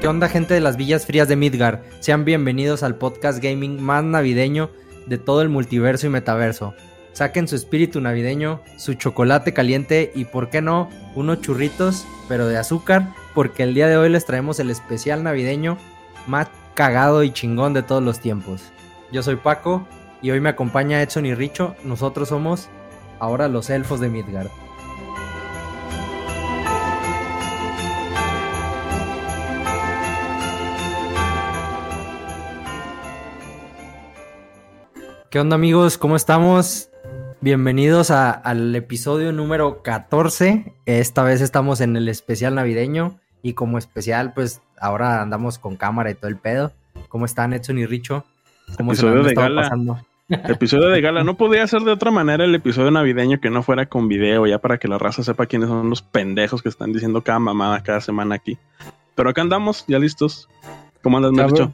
[0.00, 1.82] ¿Qué onda gente de las villas frías de Midgar?
[1.98, 4.70] Sean bienvenidos al podcast gaming más navideño
[5.06, 6.72] de todo el multiverso y metaverso.
[7.12, 12.58] Saquen su espíritu navideño, su chocolate caliente y, por qué no, unos churritos, pero de
[12.58, 15.78] azúcar, porque el día de hoy les traemos el especial navideño
[16.28, 18.62] más cagado y chingón de todos los tiempos.
[19.10, 19.88] Yo soy Paco
[20.22, 21.74] y hoy me acompaña Edson y Richo.
[21.82, 22.68] Nosotros somos
[23.18, 24.48] ahora los elfos de Midgard.
[35.30, 35.98] ¿Qué onda amigos?
[35.98, 36.90] ¿Cómo estamos?
[37.40, 40.72] Bienvenidos a- al episodio número 14.
[40.86, 46.10] Esta vez estamos en el especial navideño y como especial pues ahora andamos con cámara
[46.10, 46.72] y todo el pedo.
[47.08, 48.24] ¿Cómo están Edson y Richo?
[48.76, 49.62] ¿Cómo se Episodio han de gala.
[49.62, 49.98] pasando?
[50.28, 51.24] Episodio de gala.
[51.24, 54.58] No podía ser de otra manera el episodio navideño que no fuera con video, ya
[54.58, 58.00] para que la raza sepa quiénes son los pendejos que están diciendo cada mamada cada
[58.00, 58.58] semana aquí.
[59.14, 60.48] Pero acá andamos, ya listos.
[61.02, 61.72] ¿Cómo andas, Cabrón, Mercho?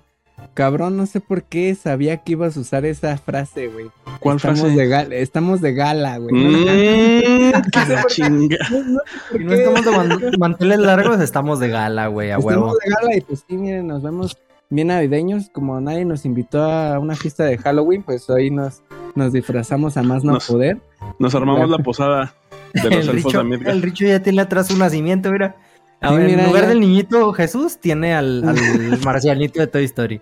[0.55, 3.87] Cabrón, no sé por qué sabía que ibas a usar esa frase, güey.
[4.21, 4.77] ¿Cuál estamos frase?
[4.77, 6.35] De gala, estamos de gala, güey.
[6.35, 8.57] Mm, que la chinga.
[8.71, 9.01] No,
[9.33, 12.73] Si estamos de man- manteles largos, estamos de gala, güey, a Estamos huevo.
[12.85, 14.37] de gala y pues sí, miren, nos vemos
[14.71, 15.49] bien navideños.
[15.51, 18.83] Como nadie nos invitó a una fiesta de Halloween, pues hoy nos,
[19.15, 20.79] nos disfrazamos a más no Nos- poder.
[21.19, 22.35] Nos armamos la posada
[22.73, 23.75] de los El elfos Richo, de Midgard.
[23.77, 25.57] el Richo ya tiene atrás su nacimiento, mira.
[26.01, 26.69] A Sí, ver, mira, en lugar ya.
[26.69, 30.21] del niñito Jesús, tiene al, al marcianito de Toy Story.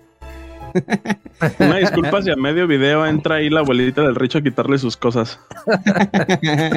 [1.58, 4.96] Una disculpa si a medio video entra ahí la abuelita del Richo a quitarle sus
[4.96, 5.38] cosas.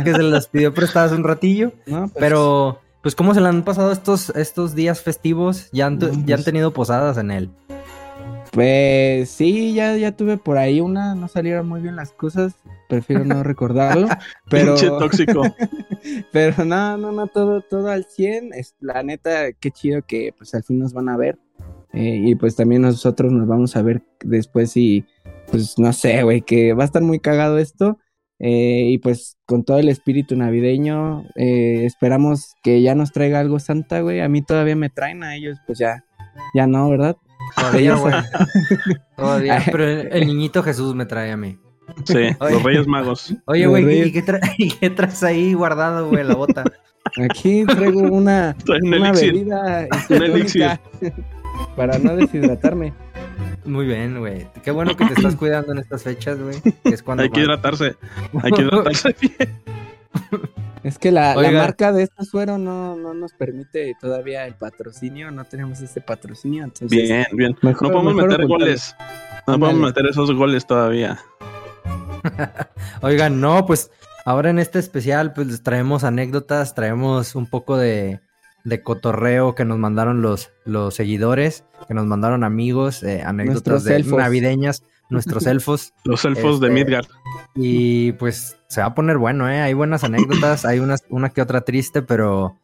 [0.03, 1.71] Que se las pidió prestadas un ratillo.
[1.85, 5.69] No, pues, Pero, pues, ¿cómo se le han pasado estos, estos días festivos?
[5.71, 7.49] ¿Ya han, tu- No, ya han pues- tenido posadas en él?
[8.51, 12.53] Pues sí, ya, ya tuve por ahí una, no salieron muy bien las cosas,
[12.87, 14.07] prefiero no recordarlo,
[14.49, 15.41] pero, Pinche tóxico.
[16.31, 20.53] pero no, no, no, todo, todo al 100, es, la neta, qué chido que pues
[20.55, 21.37] al fin nos van a ver,
[21.95, 25.05] eh, y pues también nosotros nos vamos a ver después y
[25.51, 27.97] pues no sé, güey, que va a estar muy cagado esto,
[28.39, 33.59] eh, y pues con todo el espíritu navideño, eh, esperamos que ya nos traiga algo
[33.59, 36.03] Santa, güey, a mí todavía me traen, a ellos pues ya,
[36.53, 37.15] ya no, ¿verdad?
[37.55, 38.13] Todavía, güey.
[39.15, 39.61] Todavía.
[39.71, 41.57] Pero el, el niñito Jesús me trae a mí.
[42.05, 42.53] Sí, Oye.
[42.53, 43.35] los Reyes Magos.
[43.45, 44.07] Oye, güey, reyes.
[44.07, 44.41] ¿y qué, tra-
[44.79, 46.63] qué traes ahí guardado, güey, la bota?
[47.23, 50.67] Aquí traigo una, una bebida Un elixir.
[51.75, 52.93] Para no deshidratarme.
[53.65, 54.47] Muy bien, güey.
[54.63, 56.61] Qué bueno que te estás cuidando en estas fechas, güey.
[56.61, 57.95] Que es cuando Hay que más- hidratarse.
[58.43, 59.61] Hay que hidratarse bien.
[60.83, 65.43] Es que la, marca de este suero no, no nos permite todavía el patrocinio, no
[65.45, 67.55] tenemos ese patrocinio, entonces Bien, bien.
[67.63, 68.65] Mejor- no podemos mejor meter ocultarlo.
[68.65, 68.95] goles.
[69.47, 71.19] No podemos meter esos goles todavía.
[73.01, 73.91] Oigan, no, pues
[74.25, 78.19] ahora en este especial, pues les traemos anécdotas, traemos un poco de,
[78.65, 83.83] de cotorreo que nos mandaron los, los seguidores, que nos mandaron amigos, eh, anécdotas Nuestros
[83.85, 84.17] de elfos.
[84.19, 85.93] navideñas, nuestros elfos.
[86.03, 87.05] Los elfos de Este, Midgard.
[87.55, 89.61] Y pues se va a poner bueno, ¿eh?
[89.61, 92.59] Hay buenas anécdotas, hay unas, una que otra triste, pero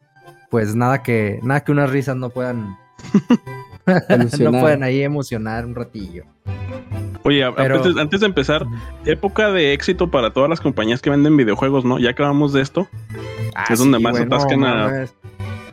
[0.50, 2.76] pues nada que, nada que unas risas no puedan,
[4.40, 6.24] no pueden ahí emocionar un ratillo.
[7.24, 8.66] Oye, pero- antes, antes de empezar,
[9.04, 11.98] época de éxito para todas las compañías que venden videojuegos, ¿no?
[12.00, 12.88] Ya acabamos de esto.
[13.54, 15.06] Ah, Es donde más güey, atascan a-.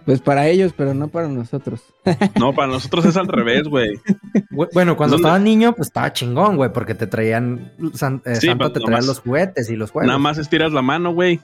[0.09, 1.81] pues para ellos, pero no para nosotros.
[2.40, 3.92] No, para nosotros es al revés, güey.
[4.50, 5.28] Bu- Bueno, cuando ¿Dónde?
[5.28, 8.80] estaba niño, pues estaba chingón, güey, porque te traían, San- eh, Sí, Santa pues, te
[8.80, 10.08] nada traía más- los juguetes y los juegos.
[10.08, 11.40] Nada más estiras la mano, güey.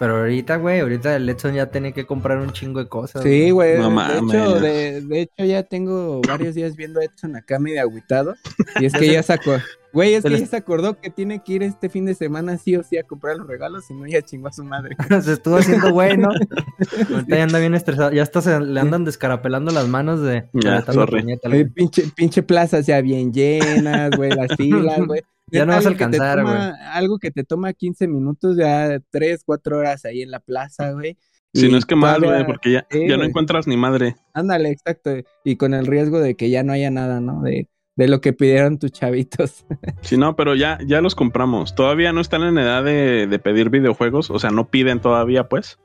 [0.00, 3.22] Pero ahorita, güey, ahorita el Edson ya tiene que comprar un chingo de cosas.
[3.22, 4.34] Sí, güey, No de, mames.
[4.34, 8.34] hecho, de, de hecho ya tengo varios días viendo a Edson acá medio agüitado,
[8.80, 9.60] y es que ya se acordó,
[9.92, 12.14] güey, es Se que les- ya se acordó que tiene que ir este fin de
[12.14, 14.96] semana sí o sí a comprar los regalos, si no ya chingó a su madre.
[15.22, 16.30] Se estuvo haciendo güey, ¿no?
[16.30, 18.10] Ahorita ya anda bien estresado.
[18.10, 20.48] Ya hasta se le andan descarapelando las manos de...
[20.54, 21.20] Ya, sorry.
[21.20, 25.20] puñeta, pinche, pinche plazas ya bien llenas, güey, las filas, güey.
[25.52, 29.78] Ya no vas a alcanzar, toma- Algo que te toma 15 minutos, ya 3, 4
[29.78, 31.16] horas ahí en la plaza, güey.
[31.52, 33.28] Si no es que más, güey, porque ya, Sí, ya no güey.
[33.30, 34.14] encuentras ni madre.
[34.34, 35.10] Ándale, exacto.
[35.44, 37.42] Y con el riesgo de que ya no haya nada, ¿no?
[37.42, 39.64] De, de lo que pidieron tus chavitos.
[40.02, 41.74] Si no, pero ya, ya los compramos.
[41.74, 45.78] Todavía no están en edad de, de pedir videojuegos, o sea, no piden todavía, pues.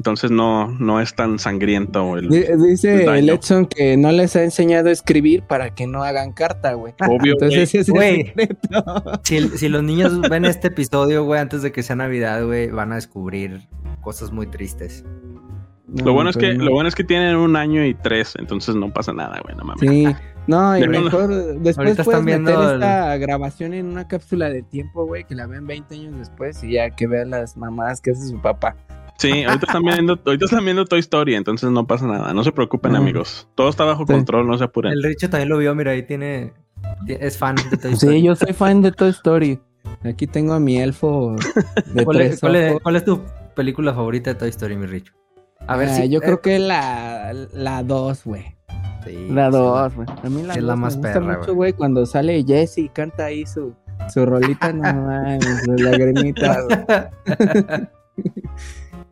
[0.00, 3.12] Entonces no, no es tan sangriento el Di- Dice Daño.
[3.18, 6.94] el Edson que no les ha enseñado a escribir para que no hagan carta, güey.
[7.02, 7.18] obvio.
[7.18, 7.30] güey.
[7.32, 8.20] Entonces ese es Güey.
[8.20, 9.20] el secreto.
[9.24, 12.92] Si, si los niños ven este episodio, güey, antes de que sea Navidad, güey, van
[12.92, 13.68] a descubrir
[14.00, 15.04] cosas muy tristes.
[16.02, 16.64] Lo bueno es que, pero no.
[16.64, 19.64] lo bueno es que tienen un año y tres, entonces no pasa nada, güey, no
[19.64, 19.80] mames.
[19.80, 20.06] Sí,
[20.46, 21.28] no, y mejor
[21.60, 25.34] después Ahorita puedes viendo meter el- esta grabación en una cápsula de tiempo, güey, que
[25.34, 28.76] la ven 20 años después y ya que vean las mamadas que hace su papá.
[29.20, 32.32] Sí, ahorita están, viendo, ahorita están viendo Toy Story, entonces no pasa nada.
[32.32, 32.98] No se preocupen, No.
[32.98, 33.48] amigos.
[33.54, 34.12] Todo está bajo Sí.
[34.12, 34.92] control, no se apuren.
[34.92, 36.52] El Richo también lo vio, mira, ahí tiene.
[37.06, 38.16] Es fan de Toy Story.
[38.18, 39.60] Sí, yo soy fan de Toy Story.
[40.04, 41.36] Aquí tengo a mi elfo
[41.94, 42.82] de ¿Cuál, es, tres cuál es- ojos.
[42.82, 43.20] cuál es tu
[43.54, 45.12] película favorita de Toy Story, mi Richo?
[45.66, 46.08] A ver Ah, si.
[46.08, 48.56] yo eh, creo que la la 2, güey.
[49.04, 50.08] sí, La sí, 2, güey.
[50.24, 51.72] A mí la Es 2 la me más gusta perra, mucho, güey.
[51.74, 53.74] cuando sale Jesse y canta ahí su,
[54.12, 57.88] su rolita, no mames, lagrimita, güey.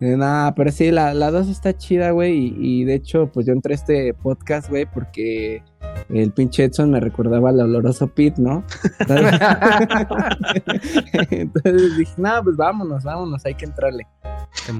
[0.00, 3.46] Eh, Nah, pero sí, la, la 2 está chida, güey, y, y de hecho, pues
[3.46, 5.62] yo entré a este podcast, güey, porque
[6.08, 8.64] el pinche Edson me recordaba al oloroso Pete, ¿no?
[9.00, 9.40] Entonces,
[11.30, 14.06] entonces dije, no, pues vámonos, vámonos, hay que entrarle.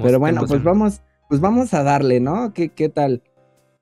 [0.01, 2.53] Pero bueno, pues vamos, pues vamos a darle, ¿no?
[2.53, 3.23] ¿Qué, qué tal?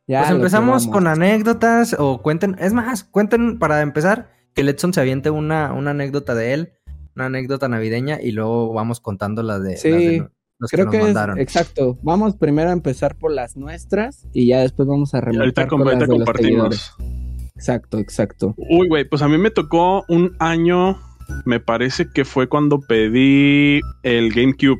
[0.07, 5.01] Ya Pues empezamos con anécdotas o cuenten, es más, cuenten para empezar que Letson se
[5.01, 6.73] aviente una, una anécdota de él,
[7.15, 10.29] una anécdota navideña y luego vamos contando las de, Sí, las de
[10.59, 11.97] los Creo que es exacto.
[12.01, 15.67] Vamos primero a empezar por las nuestras y ya después vamos a Y ahorita, remontar
[15.67, 16.91] com- con las ahorita de los seguidores.
[16.97, 17.51] compartimos.
[17.55, 18.55] Exacto, exacto.
[18.57, 20.99] Uy, güey, pues a mí me tocó un año,
[21.45, 24.79] me parece que fue cuando pedí el GameCube.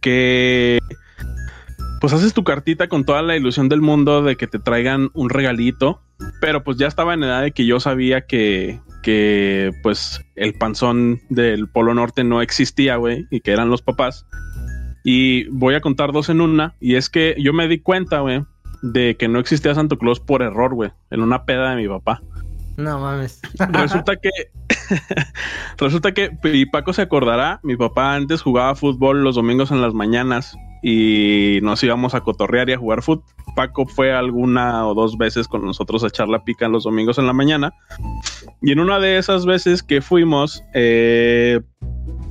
[0.00, 0.78] Que
[2.00, 5.30] pues haces tu cartita con toda la ilusión del mundo de que te traigan un
[5.30, 6.02] regalito.
[6.40, 11.20] Pero pues ya estaba en edad de que yo sabía que, que pues el panzón
[11.30, 14.24] del Polo Norte no existía, güey, y que eran los papás.
[15.04, 16.74] Y voy a contar dos en una.
[16.80, 18.44] Y es que yo me di cuenta, güey,
[18.82, 22.22] de que no existía Santo Claus por error, güey, en una peda de mi papá.
[22.76, 23.40] No mames.
[23.72, 24.30] Resulta que
[25.78, 29.94] resulta que y Paco se acordará, mi papá antes jugaba fútbol los domingos en las
[29.94, 33.24] mañanas y nos íbamos a cotorrear y a jugar fútbol.
[33.54, 37.26] Paco fue alguna o dos veces con nosotros a echar la pica los domingos en
[37.26, 37.74] la mañana.
[38.62, 41.60] Y en una de esas veces que fuimos, eh,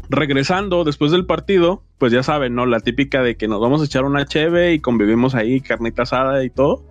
[0.09, 2.65] regresando después del partido, pues ya saben, ¿no?
[2.65, 6.43] La típica de que nos vamos a echar una cheve y convivimos ahí, carnita asada
[6.43, 6.83] y todo.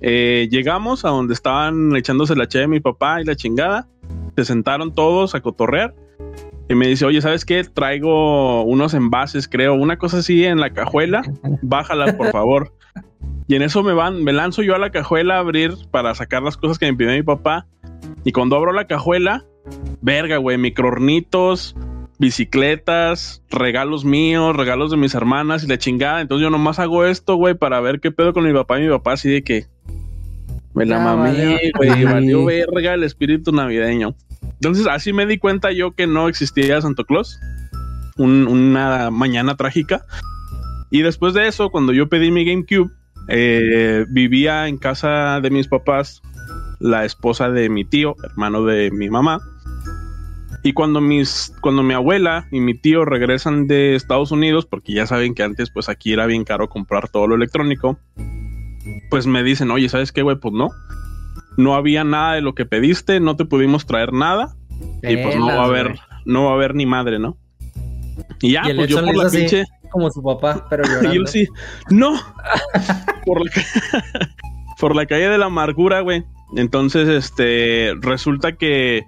[0.00, 3.88] Eh, llegamos a donde estaban echándose la cheve mi papá y la chingada.
[4.36, 5.96] Se sentaron todos a cotorrear.
[6.68, 7.64] Y me dice, oye, ¿sabes qué?
[7.64, 11.22] Traigo unos envases, creo, una cosa así en la cajuela.
[11.62, 12.72] Bájala, por favor.
[13.48, 16.44] Y en eso me van, me lanzo yo a la cajuela a abrir para sacar
[16.44, 17.66] las cosas que me pidió mi papá.
[18.22, 19.44] Y cuando abro la cajuela,
[20.02, 21.74] verga, güey, microornitos,
[22.18, 26.20] bicicletas, regalos míos, regalos de mis hermanas y la chingada.
[26.20, 28.88] Entonces yo nomás hago esto, güey, para ver qué pedo con mi papá y mi
[28.88, 29.66] papá, así de que
[30.74, 34.14] me la Ya mamé, güey, valió verga el espíritu navideño.
[34.54, 37.38] Entonces así me di cuenta yo que no existía Santo Claus.
[38.16, 40.04] Un- una mañana trágica.
[40.90, 42.90] Y después de eso, cuando yo pedí mi GameCube,
[43.28, 46.22] eh, vivía en casa de mis papás
[46.78, 49.40] la esposa de mi tío, hermano de mi mamá.
[50.66, 55.06] Y cuando mis, cuando mi abuela y mi tío regresan de Estados Unidos, porque ya
[55.06, 58.00] saben que antes, pues aquí era bien caro comprar todo lo electrónico,
[59.08, 60.34] pues me dicen, oye, ¿sabes qué, güey?
[60.34, 60.70] Pues no.
[61.56, 64.56] No había nada de lo que pediste, no te pudimos traer nada.
[65.04, 67.36] y pues no va a haber, no va a haber ni madre, ¿no?
[68.40, 69.38] Y ya, Y pues yo por la así.
[69.38, 69.64] pinche.
[69.92, 71.14] Como su papá, pero Y llorando.
[71.14, 71.46] yo sí,
[71.90, 72.14] no,
[73.24, 73.52] por la,
[74.80, 76.24] por la calle de la amargura, güey.
[76.56, 79.04] Entonces, este, resulta que,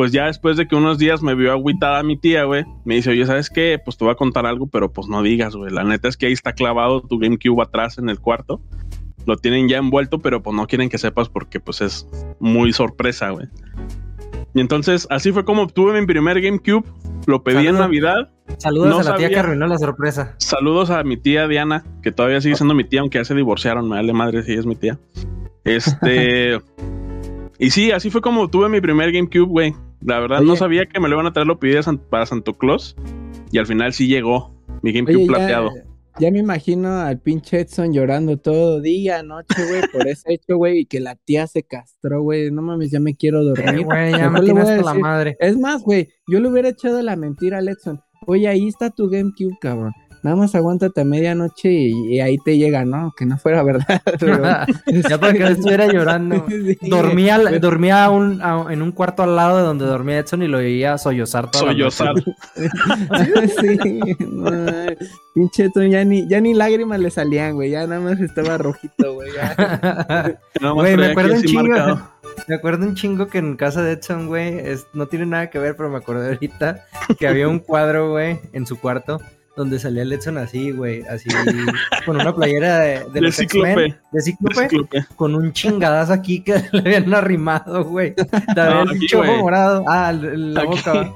[0.00, 3.10] pues ya después de que unos días me vio agüitada mi tía, güey, me dice,
[3.10, 3.78] oye, ¿sabes qué?
[3.84, 5.70] Pues te voy a contar algo, pero pues no digas, güey.
[5.70, 8.62] La neta es que ahí está clavado tu GameCube atrás en el cuarto.
[9.26, 13.28] Lo tienen ya envuelto, pero pues no quieren que sepas porque pues es muy sorpresa,
[13.28, 13.48] güey.
[14.54, 16.88] Y entonces, así fue como obtuve mi primer GameCube.
[17.26, 17.74] Lo pedí en.
[17.74, 18.30] Navidad.
[18.56, 20.34] Saludos no a la tía que arruinó la sorpresa.
[20.38, 23.86] Saludos a mi tía Diana, que todavía sigue siendo mi tía, aunque ya se divorciaron,
[23.86, 24.98] me vale madre si ella es mi tía.
[25.62, 26.58] Este.
[27.60, 29.74] y sí, así fue como tuve mi primer GameCube, güey.
[30.02, 32.26] La verdad no sabía que me lo iban a traer, lo pedí a San- para
[32.26, 32.96] Santo Claus.
[33.52, 35.70] Y al final sí llegó mi GameCube Oye, plateado.
[35.74, 35.82] ya,
[36.20, 40.80] ya me imagino al pinche Edson llorando todo día, noche, güey, por ese hecho, güey,
[40.80, 42.50] y que la tía se castró, güey.
[42.50, 43.84] No mames, ya me quiero dormir.
[43.84, 45.36] güey, ya me tienes hasta la madre.
[45.38, 48.00] Es más, güey, yo le hubiera echado la mentira al Edson.
[48.26, 49.92] Oye, ahí está tu GameCube, cabrón.
[50.22, 53.12] Nada más aguántate a medianoche y, y ahí te llega, ¿no?
[53.16, 54.02] Que no fuera verdad.
[54.20, 54.42] pero-
[55.08, 56.46] ya para que no estuviera llorando.
[56.80, 60.42] Sí, Dormía, dormía a un- a- en un cuarto al lado de donde dormía Edson
[60.42, 62.14] y lo veía sollozar toda la Sollozar.
[63.60, 63.78] sí,
[64.20, 64.50] no,
[65.34, 67.70] pinche Edson, ya ni, ya ni lágrimas le salían, güey.
[67.70, 69.30] Ya nada más estaba rojito, güey.
[69.34, 69.54] ya.
[70.60, 71.62] Nada más Güey, me acuerdo un chingo.
[71.68, 72.08] marcado.
[72.48, 75.58] Me acuerdo un chingo que en casa de Edson, güey, es- no tiene nada que
[75.58, 76.84] ver, pero me acordé ahorita
[77.18, 79.20] que había un cuadro, güey, en su cuarto
[79.60, 81.28] donde salía el Edson así, güey, así,
[82.06, 83.96] con una playera de, de De los Cíclope.
[84.10, 85.04] De Cíclope, Disculpe.
[85.16, 88.14] con un chingadazo aquí que le habían arrimado, güey.
[88.14, 88.24] Te
[88.56, 89.38] No, el chojo güey.
[89.40, 89.84] morado.
[89.86, 90.68] Ah, la Aquí.
[90.70, 90.92] boca.
[90.94, 91.14] ¿va?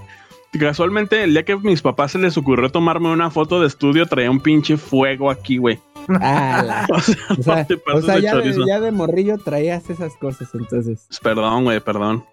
[0.60, 4.06] casualmente el día que a mis papás se les ocurrió tomarme una foto de estudio,
[4.06, 5.80] traía un pinche fuego aquí, güey.
[6.20, 8.66] Ah, la- O sea, o sea, no te o sea, ya, de, chorizo.
[8.66, 11.08] ya de morrillo traías esas cosas, entonces.
[11.22, 12.24] Perdón, güey, perdón.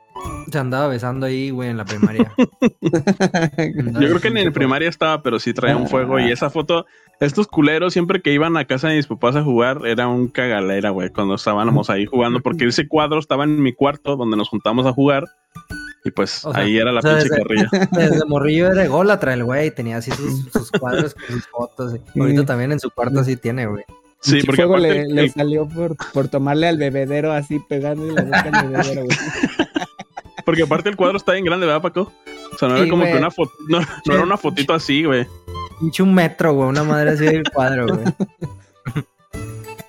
[0.52, 2.32] Se andaba besando ahí, güey, en la primaria.
[2.82, 6.18] Yo creo que ni en primaria estaba, pero sí traía un fuego.
[6.18, 6.22] Ah.
[6.28, 6.86] Y esa foto,
[7.20, 10.90] estos culeros, siempre que iban a casa de mis papás a jugar, era un cagalera,
[10.90, 14.86] güey, cuando estábamos ahí jugando, porque ese cuadro estaba en mi cuarto donde nos juntamos
[14.86, 15.26] a jugar.
[16.04, 17.70] Y pues O sea, ahí era la o sea, pinche desde- carrilla.
[17.92, 21.92] Desde morrillo era ególatra el güey, tenía así sus, sus cuadros con sus fotos.
[22.14, 22.20] Sí.
[22.20, 23.84] Ahorita también en su cuarto sí tiene, güey.
[24.20, 28.06] Sí, porque fuego aparte le, el- le salió por, por tomarle al bebedero así pegando
[28.08, 29.18] y la boca al bebedero, güey.
[30.46, 32.12] porque aparte el cuadro está bien grande, ¿verdad, Paco?
[32.54, 35.04] O sea, no era Sí, como que una foto, no, no era una fotito así,
[35.04, 35.26] güey.
[35.80, 38.06] Pinche un metro, güey, una madre así del cuadro, güey.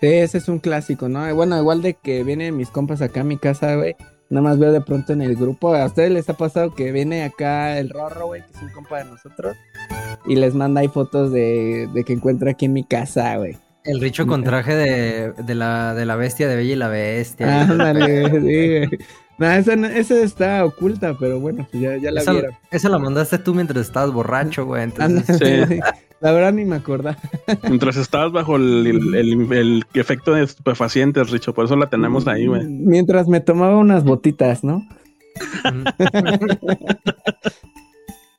[0.01, 1.33] Sí, ese es un clásico, ¿no?
[1.35, 3.95] Bueno, igual de que vienen mis compas acá a mi casa, güey.
[4.31, 5.75] Nada más veo de pronto en el grupo.
[5.75, 8.99] ¿A ustedes les ha pasado que viene acá el Rorro, güey, que es un compa
[8.99, 9.57] de nosotros?
[10.27, 13.57] Y les manda ahí fotos de, de que encuentra aquí en mi casa, güey.
[13.85, 17.63] El Richo con traje de, de, la, de la bestia, de Bella y la Bestia.
[17.63, 18.99] Ándale, sí, güey.
[19.39, 22.53] No, esa, está oculta, pero bueno, pues ya, ya la Esa, vieron.
[22.71, 24.83] esa la mandaste tú mientras estabas borracho, güey.
[24.85, 25.79] Entonces, Sí.
[26.21, 27.19] La verdad ni me acordaba.
[27.65, 32.29] Mientras estabas bajo el, el- el- el efecto de estupefacientes, Richo, por eso la tenemos
[32.29, 32.65] ahí, güey.
[32.65, 34.87] Mientras me tomaba unas botitas, ¿no?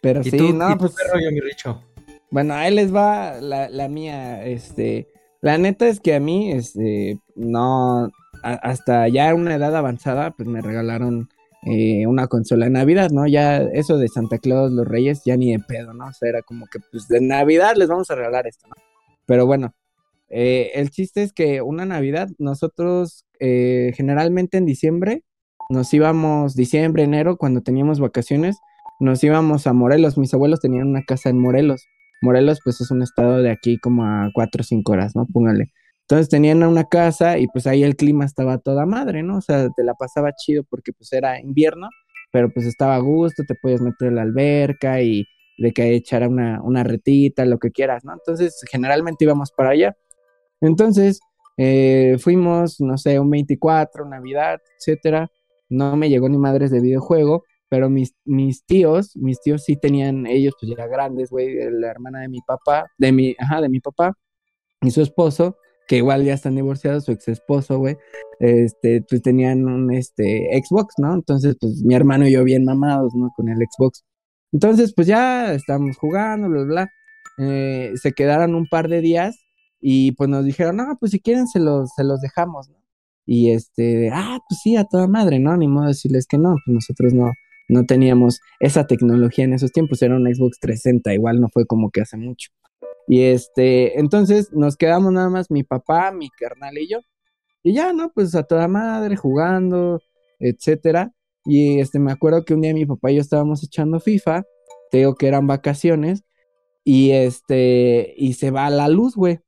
[0.02, 0.96] Pero ¿Y sí, tú, no, y tú pues.
[0.96, 1.82] qué rollo, mi Richo?
[2.32, 5.08] Bueno, ahí les va la, la mía, este,
[5.42, 8.10] la neta es que a mí, este, no,
[8.44, 11.30] hasta ya una edad avanzada, pues me regalaron
[11.66, 13.26] eh, una consola de Navidad, ¿no?
[13.26, 16.08] Ya eso de Santa Claus, los Reyes, ya ni de pedo, ¿no?
[16.08, 18.76] O sea, era como que, pues de Navidad les vamos a regalar esto, ¿no?
[19.26, 19.74] Pero bueno,
[20.30, 25.24] eh, el chiste es que una Navidad, nosotros eh, generalmente en diciembre,
[25.70, 28.58] nos íbamos, diciembre, enero, cuando teníamos vacaciones,
[29.00, 31.86] nos íbamos a Morelos, mis abuelos tenían una casa en Morelos.
[32.22, 35.26] Morelos, pues es un estado de aquí como a cuatro o cinco horas, ¿no?
[35.32, 35.72] Póngale.
[36.14, 39.38] Entonces tenían una casa y pues ahí el clima estaba toda madre, ¿no?
[39.38, 41.90] O sea, te la pasaba chido porque pues era invierno,
[42.32, 45.26] pero pues estaba a gusto, te podías meter en la alberca y
[45.58, 48.14] de que echara una, una retita, lo que quieras, ¿no?
[48.14, 49.98] Entonces generalmente íbamos para allá.
[50.62, 51.20] Entonces
[51.58, 55.32] eh, fuimos, no sé, un 24, Navidad, etcétera.
[55.68, 60.28] No me llegó ni madres de videojuego, pero mis, mis tíos, mis tíos sí tenían,
[60.28, 63.80] ellos pues ya grandes, güey, la hermana de mi papá, de mi, ajá, de mi
[63.80, 64.14] papá
[64.80, 67.98] y su esposo, que igual ya están divorciados, su ex esposo, güey,
[68.40, 71.14] este, pues tenían un, este, Xbox, ¿no?
[71.14, 73.32] Entonces, pues mi hermano y yo bien mamados, ¿no?
[73.36, 74.04] Con el Xbox.
[74.52, 76.90] Entonces, pues ya estamos jugando, bla, bla.
[77.40, 79.36] Eh, se quedaron un par de días
[79.82, 82.78] y pues nos dijeron, no, pues si quieren se los, se los dejamos, ¿no?
[83.26, 85.56] Y este, ah, pues sí, a toda madre, ¿no?
[85.58, 87.32] Ni modo de decirles que no, pues nosotros no,
[87.70, 91.90] no teníamos esa tecnología en esos tiempos, era un Xbox 360, igual no fue como
[91.92, 92.52] que hace mucho.
[93.08, 97.00] Y este, entonces nos quedamos nada más mi papá, mi carnal y yo.
[97.64, 98.12] Y ya, ¿no?
[98.14, 100.02] Pues a toda madre, jugando,
[100.40, 101.14] etcétera.
[101.46, 104.44] Y este, me acuerdo que un día mi papá y yo estábamos echando FIFA,
[104.92, 106.24] te digo que eran vacaciones,
[106.84, 109.40] y este, y se va la luz, güey.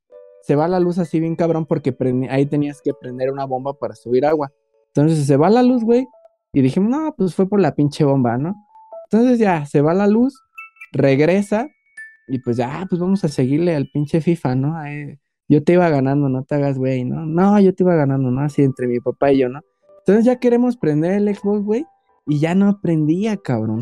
[0.42, 1.94] Se va la luz así bien cabrón porque
[2.30, 4.52] ahí tenías que prender una bomba para subir agua.
[4.88, 6.06] Entonces se va la luz, güey.
[6.52, 8.54] Y dijimos, no, pues fue por la pinche bomba, ¿no?
[9.10, 10.40] Entonces ya, se va la luz,
[10.92, 11.68] regresa,
[12.28, 14.74] y pues ya, ah, pues vamos a seguirle al pinche FIFA, ¿no?
[15.48, 17.24] Yo te iba ganando, no te hagas, güey, ¿no?
[17.24, 18.40] No, yo te iba ganando, ¿no?
[18.40, 19.60] Así entre mi papá y yo, ¿no?
[20.00, 21.86] Entonces ya queremos prender el Xbox, güey,
[22.26, 23.80] y ya no prendía, cabrón.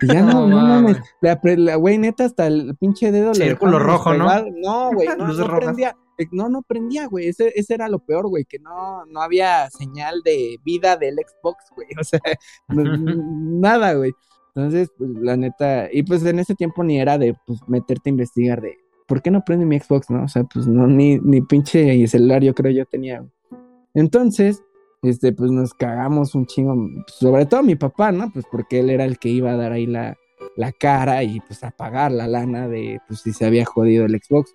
[0.00, 0.98] Y ya no, No no mames.
[1.20, 4.26] La, güey, neta, hasta el pinche dedo le Círculo dejamos rojo, ¿no?
[4.62, 5.60] No, güey, no, no rojas.
[5.60, 5.96] prendía.
[6.18, 7.28] Eh, No, no prendía, güey.
[7.28, 11.64] Ese, ese era lo peor, güey, que no, no había señal de vida del Xbox,
[11.74, 11.88] güey.
[12.00, 12.20] O sea,
[12.68, 12.84] no-
[13.60, 14.12] nada, güey.
[14.54, 18.12] Entonces, pues, la neta, y pues en ese tiempo ni era de, pues, meterte a
[18.12, 20.24] investigar de, ¿por qué no prende mi Xbox, no?
[20.24, 23.24] O sea, pues, no, ni, ni pinche celular yo creo yo tenía.
[23.94, 24.62] Entonces,
[25.02, 28.30] este, pues, nos cagamos un chingo, sobre todo mi papá, ¿no?
[28.30, 30.18] Pues, porque él era el que iba a dar ahí la,
[30.56, 34.20] la cara y, pues, a pagar la lana de, pues, si se había jodido el
[34.20, 34.52] Xbox.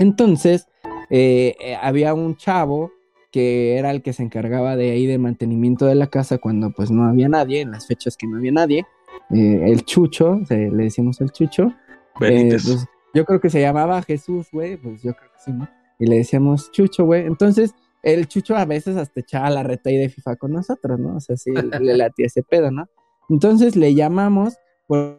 [0.00, 0.66] Entonces,
[1.10, 2.90] eh, eh, había un chavo
[3.30, 6.90] que era el que se encargaba de ahí de mantenimiento de la casa cuando pues
[6.90, 8.86] no había nadie, en las fechas que no había nadie,
[9.30, 11.72] eh, el Chucho, se- le decimos el Chucho,
[12.20, 12.64] Benítez.
[12.66, 15.68] eh, pues, yo creo que se llamaba Jesús, güey, pues yo creo que sí, ¿no?
[15.98, 19.96] Y le decíamos Chucho, güey, entonces el Chucho a veces hasta echaba la reta ahí
[19.96, 21.16] de FIFA con nosotros, ¿no?
[21.16, 22.88] O sea, sí, le latía ese pedo, ¿no?
[23.28, 24.54] Entonces le llamamos
[24.86, 25.18] por-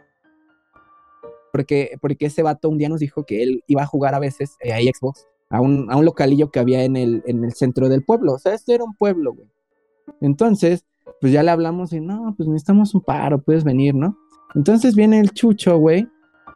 [1.52, 4.56] porque, porque ese vato un día nos dijo que él iba a jugar a veces
[4.62, 7.90] eh, ahí Xbox a un, a un localillo que había en el, en el centro
[7.90, 8.34] del pueblo.
[8.34, 9.48] O sea, esto era un pueblo, güey.
[10.22, 10.86] Entonces,
[11.20, 14.18] pues ya le hablamos y no, pues necesitamos un paro, puedes venir, ¿no?
[14.56, 16.08] Entonces viene el chucho, güey,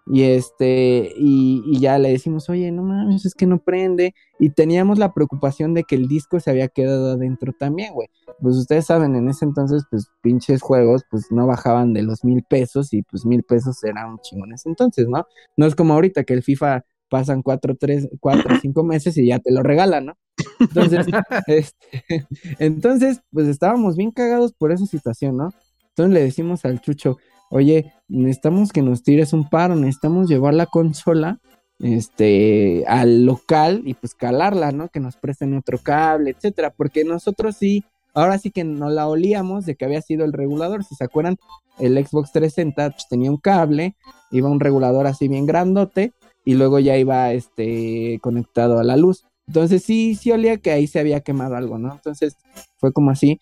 [0.08, 4.15] y este, y, y, ya le decimos, oye, no mames, es que no prende.
[4.39, 8.10] Y teníamos la preocupación de que el disco se había quedado adentro también, güey.
[8.41, 12.43] Pues ustedes saben, en ese entonces, pues pinches juegos, pues no bajaban de los mil
[12.43, 15.25] pesos y pues mil pesos era un chingo en ese entonces, ¿no?
[15.55, 19.39] No es como ahorita que el FIFA pasan cuatro, tres, cuatro, cinco meses y ya
[19.39, 20.17] te lo regalan, ¿no?
[20.60, 21.05] Entonces,
[21.48, 22.25] este,
[22.60, 25.53] entonces, pues estábamos bien cagados por esa situación, ¿no?
[25.89, 27.17] Entonces le decimos al Chucho,
[27.50, 31.39] oye, necesitamos que nos tires un paro, necesitamos llevar la consola
[31.79, 34.89] este, al local y pues calarla, ¿no?
[34.89, 37.83] Que nos presten otro cable, etcétera, porque nosotros sí,
[38.13, 41.38] ahora sí que no la olíamos de que había sido el regulador, si se acuerdan,
[41.79, 43.95] el Xbox 360 pues, tenía un cable,
[44.31, 46.13] iba un regulador así bien grandote
[46.45, 49.25] y luego ya iba este conectado a la luz.
[49.51, 51.91] Entonces sí, sí olía que ahí se había quemado algo, ¿no?
[51.91, 52.38] Entonces
[52.77, 53.38] fue como así.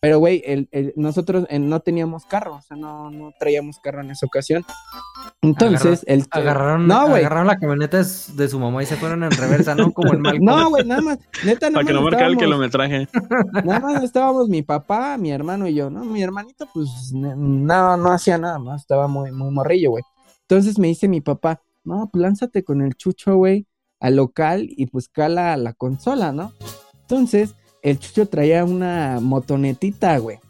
[0.00, 4.00] Pero, güey, el, el, nosotros eh, no teníamos carro, o sea, no, no traíamos carro
[4.00, 4.64] en esa ocasión.
[5.40, 6.26] Entonces, Agarra, el...
[6.32, 7.20] Agarraron, no, güey.
[7.20, 9.92] agarraron la camioneta de su mamá y se fueron en reversa, ¿no?
[9.92, 10.40] Como el mal.
[10.40, 11.18] No, güey, nada más.
[11.44, 13.08] Neta, nada Para que no marque el kilometraje.
[13.64, 16.04] Nada más estábamos mi papá, mi hermano y yo, ¿no?
[16.04, 20.02] Mi hermanito, pues, no, no hacía nada más, estaba muy, muy morrillo, güey.
[20.40, 23.68] Entonces me dice mi papá, no, pues lánzate con el chucho, güey,
[24.02, 26.52] al local y pues cala la consola, ¿no?
[27.02, 30.40] Entonces, el chucho traía una motonetita, güey.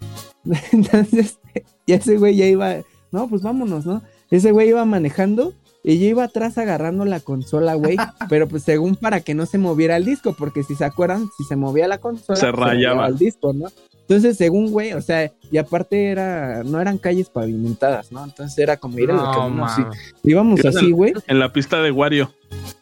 [0.73, 1.39] Entonces,
[1.87, 2.77] y ese güey ya iba,
[3.13, 4.03] no, pues vámonos, ¿no?
[4.31, 5.53] Ese güey iba manejando
[5.85, 7.97] y yo iba atrás agarrando la consola, güey,
[8.31, 11.45] pero pues según para que no se moviera el disco, porque si se acuerdan, si
[11.45, 13.69] se movía la consola, se rayaba el disco, ¿no?
[14.13, 18.23] Entonces, según güey, o sea, y aparte era, no eran calles pavimentadas, ¿no?
[18.23, 19.83] Entonces era como ir a lo que uno sí.
[20.23, 21.15] Íbamos así, güey.
[21.27, 22.31] En la pista de Wario.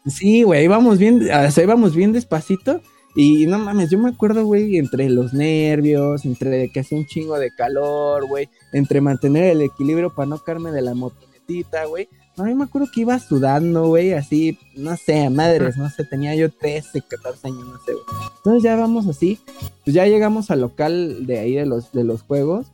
[0.07, 2.81] Sí, güey, íbamos bien, o sea, íbamos bien despacito.
[3.15, 7.39] Y no mames, yo me acuerdo, güey, entre los nervios, entre que hacía un chingo
[7.39, 12.09] de calor, güey, entre mantener el equilibrio para no caerme de la motonetita, güey.
[12.49, 16.51] Yo me acuerdo que iba sudando, güey, así, no sé, madres, no sé, tenía yo
[16.51, 18.05] 13, 14 años, no sé, güey.
[18.37, 19.39] Entonces ya vamos así,
[19.85, 22.67] pues ya llegamos al local de ahí de los, de los juegos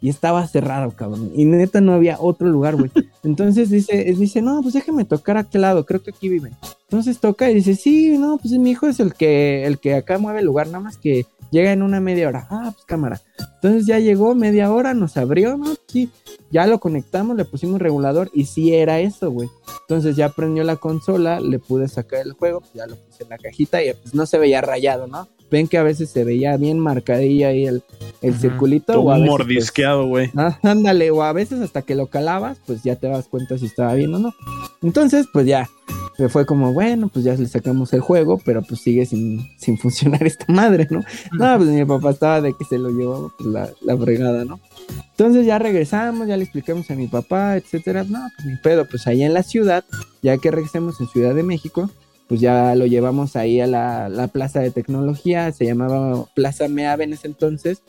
[0.00, 1.30] y estaba cerrado, cabrón.
[1.34, 2.90] Y neta no había otro lugar, güey.
[3.22, 6.54] Entonces dice, dice, no, pues déjeme tocar a aquel lado, creo que aquí viven.
[6.88, 10.18] Entonces toca y dice, sí, no, pues mi hijo es el que, el que acá
[10.18, 12.46] mueve el lugar, nada más que llega en una media hora.
[12.50, 13.20] Ah, pues cámara.
[13.56, 15.74] Entonces ya llegó media hora, nos abrió, ¿no?
[15.86, 16.10] Sí,
[16.50, 19.48] ya lo conectamos, le pusimos regulador y sí era eso, güey.
[19.82, 23.30] Entonces ya prendió la consola, le pude sacar el juego, pues ya lo puse en
[23.30, 25.28] la cajita y pues no se veía rayado, ¿no?
[25.50, 27.82] Ven que a veces se veía bien marcadilla ahí el,
[28.22, 29.00] el circulito.
[29.00, 30.28] O a veces, mordisqueado, güey.
[30.30, 33.58] Pues, ah, ándale, o a veces hasta que lo calabas, pues ya te das cuenta
[33.58, 34.34] si estaba bien o no.
[34.80, 35.68] Entonces, pues ya,
[36.28, 40.22] fue como, bueno, pues ya le sacamos el juego, pero pues sigue sin, sin funcionar
[40.26, 41.02] esta madre, ¿no?
[41.32, 44.60] No, pues mi papá estaba de que se lo llevaba pues, la, la fregada, ¿no?
[45.10, 48.04] Entonces ya regresamos, ya le explicamos a mi papá, etcétera.
[48.04, 49.84] No, pues ni pedo, pues allá en la ciudad,
[50.22, 51.90] ya que regresemos en Ciudad de México,
[52.28, 57.04] pues ya lo llevamos ahí a la, la plaza de tecnología, se llamaba Plaza Meave
[57.04, 57.82] en ese entonces.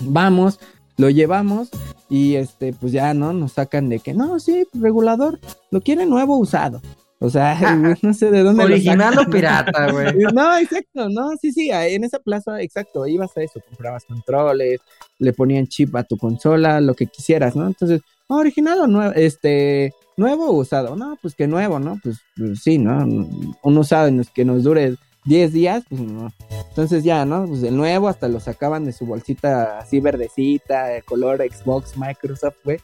[0.00, 0.60] Vamos,
[0.96, 1.70] lo llevamos
[2.08, 3.32] y este, pues ya, ¿no?
[3.32, 5.40] Nos sacan de que, no, sí, regulador,
[5.70, 6.80] lo quiere nuevo usado.
[7.24, 7.54] O sea,
[8.02, 8.64] no sé de dónde.
[8.64, 10.12] Original o pirata, güey.
[10.34, 14.80] No, exacto, no, sí, sí, en esa plaza, exacto, ibas a eso, comprabas controles,
[15.18, 17.66] le ponían chip a tu consola, lo que quisieras, ¿no?
[17.66, 21.98] Entonces, original o nuevo, este, nuevo o usado, no, pues que nuevo, ¿no?
[22.02, 23.04] Pues, pues sí, ¿no?
[23.62, 26.30] Un usado en los que nos dure 10 días, pues no.
[26.68, 27.46] Entonces ya, ¿no?
[27.46, 32.56] Pues el nuevo hasta lo sacaban de su bolsita así verdecita, de color Xbox, Microsoft,
[32.64, 32.78] güey.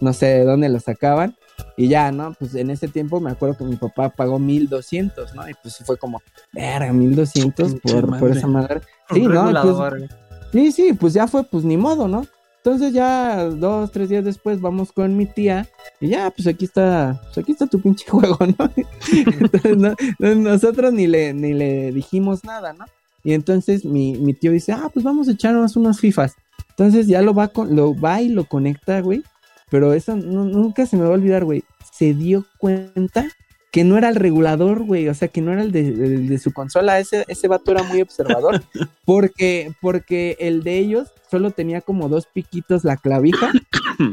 [0.00, 1.36] No sé de dónde lo sacaban.
[1.76, 2.34] Y ya, ¿no?
[2.38, 5.48] Pues en ese tiempo me acuerdo que mi papá pagó 1200, ¿no?
[5.48, 6.22] Y pues fue como,
[6.52, 8.80] verga, 1200 por, por esa madre.
[9.12, 9.50] Sí, ¿no?
[9.50, 10.10] Pues,
[10.52, 12.26] sí, sí, pues ya fue, pues ni modo, ¿no?
[12.64, 15.68] Entonces ya dos, tres días después vamos con mi tía
[16.00, 18.70] y ya, pues aquí está, pues aquí está tu pinche juego, ¿no?
[19.12, 19.94] Entonces, no,
[20.36, 22.84] nosotros ni le, ni le dijimos nada, ¿no?
[23.24, 26.34] Y entonces mi, mi, tío dice, ah, pues vamos a echarnos unos FIFAs.
[26.70, 29.24] Entonces ya lo va, con, lo va y lo conecta, güey.
[29.72, 31.64] Pero eso no, nunca se me va a olvidar, güey.
[31.94, 33.26] Se dio cuenta
[33.70, 36.38] que no era el regulador, güey, o sea, que no era el de, el de,
[36.38, 38.62] su consola, ese, ese vato era muy observador,
[39.06, 43.50] porque, porque el de ellos solo tenía como dos piquitos la clavija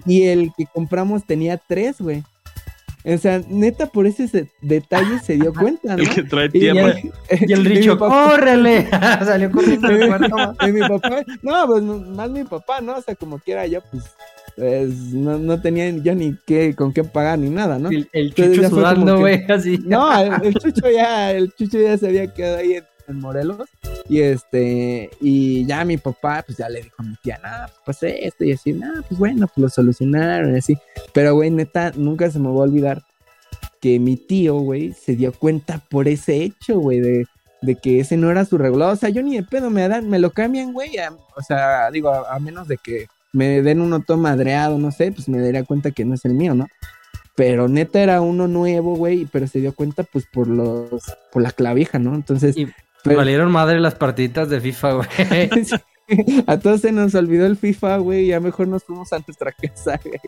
[0.05, 2.23] y el que compramos tenía tres, güey.
[3.03, 6.03] O sea, neta, por ese detalle se dio cuenta, ¿no?
[6.03, 6.97] El que trae tierra.
[6.99, 7.11] Y,
[7.49, 8.89] y el Richo, ¡córrele!
[8.89, 10.67] Salió corriendo al cuarto.
[10.67, 12.95] Y mi papá, no, pues más mi papá, ¿no?
[12.95, 14.03] O sea, como quiera yo, pues,
[14.59, 17.89] pues no, no, tenía ya ni qué, con qué pagar ni nada, ¿no?
[17.89, 19.77] El, el chucho sudando, güey, así.
[19.85, 23.69] No, el, el, chucho ya, el chucho ya se había quedado ahí en Morelos.
[24.09, 28.03] Y este, y ya mi papá, pues ya le dijo a mi tía, nada, pues
[28.03, 30.77] esto y así, nada, pues bueno, pues lo solucionaron y así.
[31.13, 33.01] Pero, güey, neta, nunca se me va a olvidar
[33.79, 37.25] que mi tío, güey, se dio cuenta por ese hecho, güey, de,
[37.61, 38.91] de que ese no era su regulado.
[38.91, 40.97] O sea, yo ni de pedo me dan, me lo cambian, güey.
[41.37, 45.11] o sea, digo, a, a, menos de que me den uno todo madreado, no sé,
[45.11, 46.67] pues me daría cuenta que no es el mío, ¿no?
[47.35, 51.51] Pero neta era uno nuevo, güey, pero se dio cuenta, pues, por los, por la
[51.51, 52.15] clavija, ¿no?
[52.15, 52.57] Entonces.
[52.57, 52.67] Y
[53.05, 55.07] valieron madre las partiditas de FIFA, güey.
[56.47, 59.99] A todos se nos olvidó el FIFA, güey, ya mejor nos fuimos a nuestra casa,
[60.03, 60.19] güey.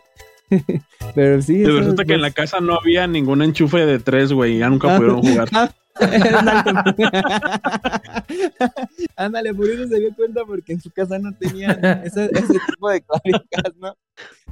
[1.16, 1.66] Pero sí.
[1.66, 4.60] Resulta que en la casa no había ningún enchufe de tres, güey.
[4.60, 5.74] Ya nunca pudieron jugar.
[9.15, 11.71] Ándale, por eso se dio cuenta porque en su casa no tenía
[12.04, 13.95] ese, tipo de clavijas, ¿no?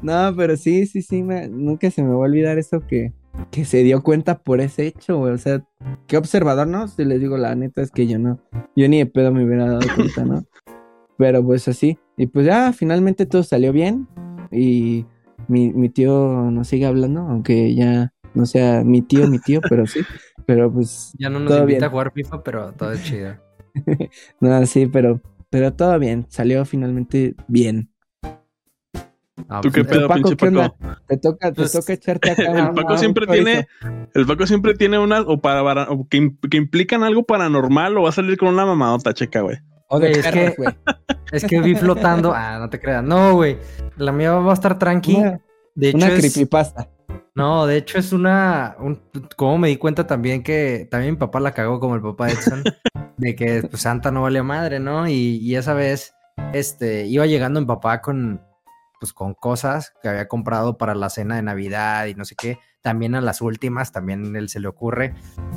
[0.01, 3.13] No, pero sí, sí, sí, nunca se me va a olvidar eso que,
[3.51, 5.19] que se dio cuenta por ese hecho.
[5.19, 5.65] O sea,
[6.07, 6.87] qué observador, ¿no?
[6.87, 8.39] Si les digo la neta es que yo no,
[8.75, 10.43] yo ni de pedo me hubiera dado cuenta, ¿no?
[11.17, 11.97] Pero pues así.
[12.17, 14.07] Y pues ya, finalmente todo salió bien.
[14.51, 15.05] Y
[15.47, 19.85] mi, mi tío nos sigue hablando, aunque ya no sea mi tío, mi tío, pero
[19.85, 20.01] sí.
[20.49, 21.13] Pero pues.
[21.19, 23.35] Ya no nos invita a jugar FIFA, pero todo es chido.
[24.39, 26.25] no, sí, pero, pero todo bien.
[26.29, 27.91] Salió finalmente bien.
[29.47, 30.75] Ah, ¿Tú qué pues, pedo, Paco, pinche Paco?
[31.07, 32.67] Te toca, te pues, toca echarte acá.
[32.67, 33.67] El Paco siempre tiene,
[34.15, 38.13] el Paco siempre tiene una, o para, que, que, implican algo paranormal o va a
[38.13, 39.57] salir con una mamadota, checa, güey.
[39.87, 40.55] O de es, que,
[41.31, 42.33] es que vi flotando.
[42.35, 43.03] Ah, no te creas.
[43.03, 43.59] No, güey.
[43.97, 45.15] La mía va a estar tranqui.
[45.75, 46.89] de hecho, una creepypasta.
[47.35, 48.75] No, de hecho es una.
[49.37, 52.33] como me di cuenta también que también mi papá la cagó como el papá de
[52.33, 52.63] Edson.
[53.17, 55.07] de que pues, Santa no vale madre, ¿no?
[55.07, 56.13] Y, y, esa vez
[56.53, 58.41] este, iba llegando mi papá con,
[58.99, 62.59] pues, con cosas que había comprado para la cena de Navidad y no sé qué.
[62.81, 65.13] También a las últimas, también él se le ocurre.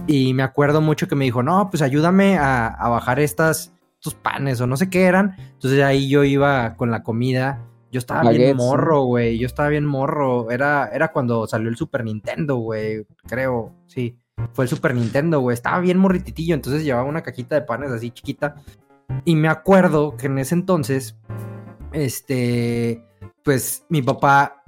[0.06, 4.14] Y me acuerdo mucho que me dijo, no, pues ayúdame a, a bajar estas, estos
[4.14, 5.36] panes o no sé qué eran.
[5.38, 7.60] Entonces ahí yo iba con la comida
[7.92, 9.38] yo estaba bien morro, güey.
[9.38, 10.50] Yo estaba bien morro.
[10.50, 13.06] Era, era cuando salió el Super Nintendo, güey.
[13.28, 14.18] Creo, sí.
[14.54, 15.52] Fue el Super Nintendo, güey.
[15.52, 16.54] Estaba bien morrititillo.
[16.54, 18.56] Entonces llevaba una cajita de panes así chiquita.
[19.26, 21.18] Y me acuerdo que en ese entonces,
[21.92, 23.04] este,
[23.44, 24.64] pues mi papá,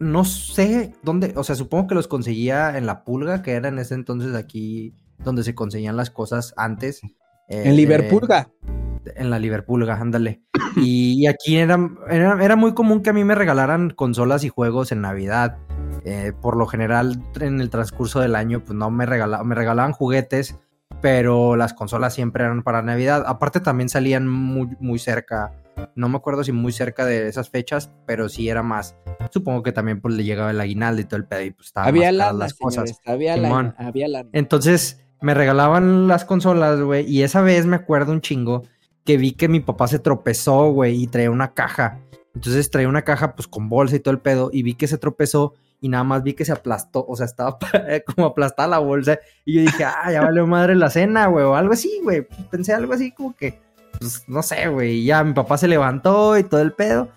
[0.00, 3.78] no sé dónde, o sea, supongo que los conseguía en la pulga, que era en
[3.78, 7.02] ese entonces aquí donde se conseguían las cosas antes.
[7.46, 8.50] en Liverpulga
[9.16, 10.42] en la Liverpool, ándale.
[10.76, 11.78] Y, aquí era,
[12.10, 15.58] era, muy común que a mí me regalaran consolas y juegos en Navidad.
[16.04, 19.92] Eh, por lo general, en el transcurso del año, pues no me regalaban, me regalaban
[19.92, 20.58] juguetes,
[21.00, 23.24] pero las consolas siempre eran para Navidad.
[23.26, 25.52] Aparte, también salían muy, muy cerca.
[25.94, 28.96] No me acuerdo si muy cerca de esas fechas, pero sí era más.
[29.30, 31.86] Supongo que también pues le llegaba el aguinaldo y todo el pedo y pues estaba
[31.86, 33.00] había las cosas.
[33.06, 38.20] había la, había Entonces me regalaban las consolas, güey, y esa vez me acuerdo un
[38.20, 38.62] chingo
[39.04, 42.00] que vi que mi papá se tropezó, güey, y traía una caja.
[42.34, 44.98] Entonces traía una caja pues con bolsa y todo el pedo y vi que se
[44.98, 47.58] tropezó y nada más vi que se aplastó, o sea, estaba
[48.16, 51.54] como aplastada la bolsa y yo dije, ah, ya valió madre la cena, güey, o
[51.54, 52.26] algo así, güey.
[52.50, 53.60] Pensé algo así como que,
[53.98, 57.08] pues no sé, güey, ya mi papá se levantó y todo el pedo.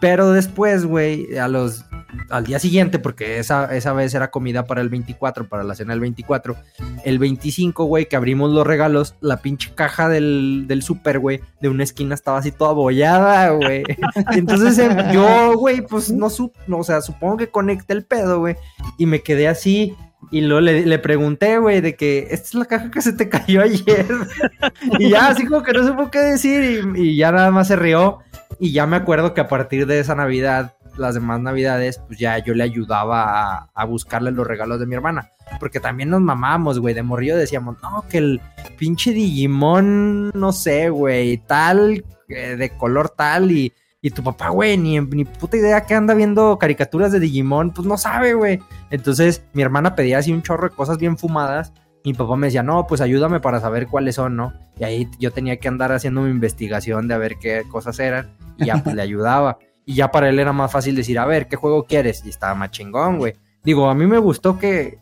[0.00, 1.84] Pero después, güey, a los
[2.30, 5.92] al día siguiente, porque esa, esa vez era comida para el 24, para la cena
[5.92, 6.56] del 24.
[7.04, 11.68] El 25, güey, que abrimos los regalos, la pinche caja del, del super, güey, de
[11.68, 13.84] una esquina estaba así toda bollada, güey.
[14.32, 18.56] Entonces em, yo, güey, pues no, supo, o sea, supongo que conecté el pedo, güey,
[18.98, 19.94] y me quedé así.
[20.30, 23.62] Y luego le, pregunté, güey, de que esta es la caja que se te cayó
[23.62, 24.06] ayer.
[24.98, 26.84] y ya, así como que no supo qué decir.
[26.96, 28.18] Y, y, ya nada más se rió.
[28.58, 32.38] Y ya me acuerdo que a partir de esa Navidad las demás navidades, pues ya
[32.38, 35.32] yo le ayudaba a, buscarle los regalos de mi hermana.
[35.60, 38.40] Porque también nos mamamos, güey, de morrillo decíamos, no, que el
[38.78, 43.72] pinche Digimon, no sé, güey, tal, eh, de color tal, y,
[44.06, 47.88] y tu papá, güey, ni, ni puta idea que anda viendo caricaturas de Digimon, pues
[47.88, 48.60] no sabe, güey.
[48.90, 51.72] Entonces mi hermana pedía así un chorro de cosas bien fumadas.
[52.04, 54.52] Mi papá me decía, no, pues ayúdame para saber cuáles son, ¿no?
[54.78, 58.36] Y ahí yo tenía que andar haciendo mi investigación de a ver qué cosas eran.
[58.58, 59.58] Y ya pues le ayudaba.
[59.84, 62.24] Y ya para él era más fácil decir, a ver, ¿qué juego quieres?
[62.24, 63.32] Y estaba más chingón, güey.
[63.64, 65.00] Digo, a mí me gustó que.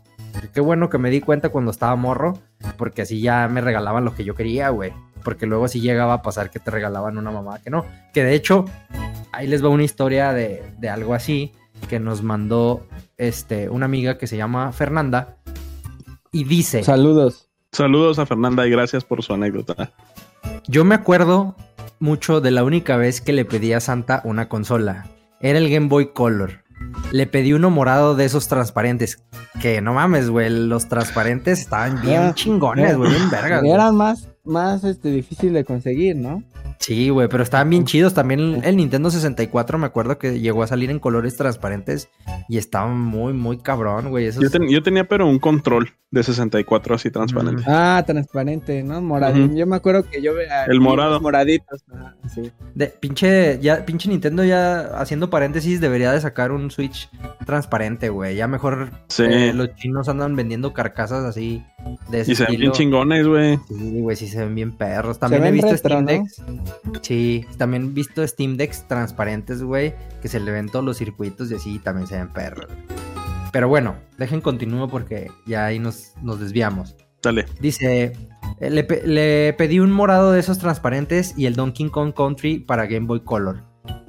[0.51, 2.39] Qué bueno que me di cuenta cuando estaba morro,
[2.75, 4.93] porque así ya me regalaban lo que yo quería, güey.
[5.25, 7.83] Porque luego sí llegaba a pasar que te regalaban una mamá que no.
[8.13, 8.63] Que de hecho,
[9.33, 11.51] ahí les va una historia de, de algo así
[11.89, 15.37] que nos mandó este, una amiga que se llama Fernanda.
[16.31, 17.49] Y dice: Saludos.
[17.71, 19.91] Saludos a Fernanda y gracias por su anécdota.
[20.67, 21.55] Yo me acuerdo
[21.99, 25.07] mucho de la única vez que le pedí a Santa una consola.
[25.41, 26.63] Era el Game Boy Color.
[27.11, 29.23] Le pedí uno morado de esos transparentes.
[29.61, 30.49] Que no mames, güey.
[30.49, 33.11] Los transparentes estaban bien chingones, güey.
[33.11, 33.63] Bien vergas.
[33.63, 36.43] Eran más, más este, difícil de conseguir, ¿no?
[36.79, 38.13] Sí, güey, pero estaban bien chidos.
[38.13, 42.09] También el Nintendo 64 me acuerdo que llegó a salir en colores transparentes
[42.47, 44.31] y estaba muy, muy cabrón, güey.
[44.31, 47.63] Yo, yo, tenía pero un control de 64 así transparente.
[47.65, 49.01] Ah, transparente, ¿no?
[49.01, 49.35] Morado.
[49.53, 50.65] Yo me acuerdo que yo veía...
[50.65, 51.19] El morado.
[51.19, 51.83] Moraditos.
[52.33, 52.51] sí.
[52.73, 57.09] De, pinche, ya, pinche Nintendo ya haciendo paréntesis debería de sacar un Switch
[57.45, 58.35] transparente, güey.
[58.35, 61.63] Ya mejor eh, los chinos andan vendiendo carcasas así
[62.09, 63.59] de ese Y se ven bien chingones, güey.
[63.67, 65.19] Sí, güey, sí se ven bien perros.
[65.19, 66.43] También he visto Steam Decks.
[67.01, 71.51] Sí, también he visto Steam Decks transparentes, güey, que se le ven todos los circuitos
[71.51, 72.67] y así también se ven perros.
[73.51, 76.95] Pero bueno, dejen continuo porque ya ahí nos, nos desviamos.
[77.23, 77.45] Dale.
[77.59, 78.13] Dice,
[78.59, 82.85] eh, le, le pedí un morado de esos transparentes y el Donkey Kong Country para
[82.85, 83.63] Game Boy Color.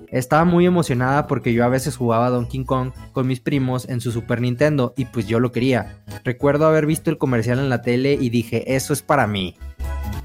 [0.09, 4.13] Estaba muy emocionada porque yo a veces jugaba Donkey Kong con mis primos en su
[4.13, 6.03] Super Nintendo y pues yo lo quería.
[6.25, 9.57] Recuerdo haber visto el comercial en la tele y dije, eso es para mí.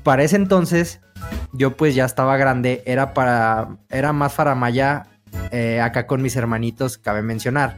[0.04, 1.00] Para ese entonces,
[1.54, 5.04] yo pues ya estaba grande, era para, era más faramaya
[5.52, 7.78] eh, acá con mis hermanitos, cabe mencionar.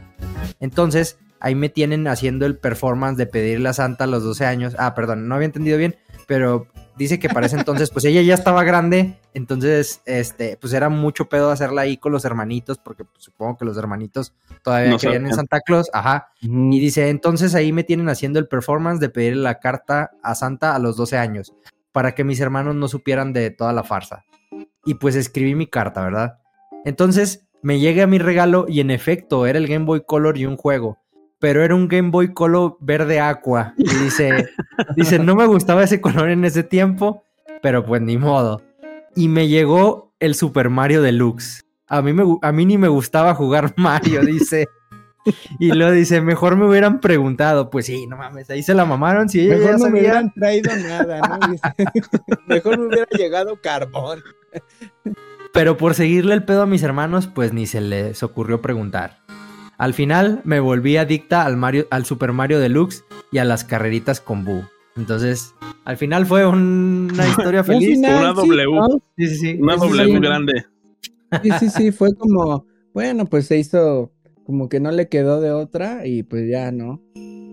[0.60, 4.74] Entonces, ahí me tienen haciendo el performance de pedirle a Santa a los 12 años.
[4.78, 8.34] Ah, perdón, no había entendido bien, pero dice que para ese entonces, pues ella ya
[8.34, 13.24] estaba grande, entonces, este, pues era mucho pedo hacerla ahí con los hermanitos, porque pues,
[13.24, 14.32] supongo que los hermanitos
[14.62, 16.28] todavía creían en Santa Claus, ajá.
[16.40, 20.74] Y dice, entonces ahí me tienen haciendo el performance de pedirle la carta a Santa
[20.74, 21.52] a los 12 años,
[21.94, 24.26] para que mis hermanos no supieran de toda la farsa.
[24.84, 26.38] Y pues escribí mi carta, ¿verdad?
[26.84, 30.58] Entonces me llega mi regalo y en efecto era el Game Boy Color y un
[30.58, 30.98] juego
[31.44, 33.74] pero era un Game Boy Color verde aqua.
[33.76, 34.48] Y dice,
[34.96, 37.22] dice, no me gustaba ese color en ese tiempo,
[37.60, 38.62] pero pues ni modo.
[39.14, 41.66] Y me llegó el Super Mario Deluxe.
[41.86, 44.68] A mí, me, a mí ni me gustaba jugar Mario, dice.
[45.58, 47.70] Y luego dice, mejor me hubieran preguntado.
[47.70, 49.28] Pues sí, no mames, ahí se la mamaron.
[49.28, 51.38] Si mejor no me hubieran traído nada, ¿no?
[52.46, 54.22] mejor me hubiera llegado carbón.
[55.52, 59.18] Pero por seguirle el pedo a mis hermanos, pues ni se les ocurrió preguntar.
[59.78, 64.20] Al final me volví adicta al, Mario, al Super Mario Deluxe y a las carreritas
[64.20, 64.64] con Boo.
[64.96, 67.98] Entonces, al final fue una historia feliz.
[67.98, 68.66] una W.
[69.16, 69.58] Sí, sí, sí.
[69.60, 70.66] Una W grande.
[71.42, 74.12] Sí, sí, sí, fue como, bueno, pues se hizo
[74.44, 77.00] como que no le quedó de otra y pues ya, ¿no?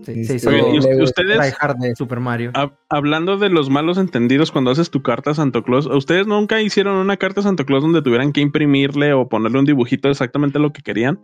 [0.04, 2.50] Sí, se este, hizo ustedes, de Super Mario.
[2.88, 6.96] hablando de los malos entendidos cuando haces tu carta a Santo Claus, ¿ustedes nunca hicieron
[6.96, 10.72] una carta a Santo Claus donde tuvieran que imprimirle o ponerle un dibujito exactamente lo
[10.72, 11.20] que querían?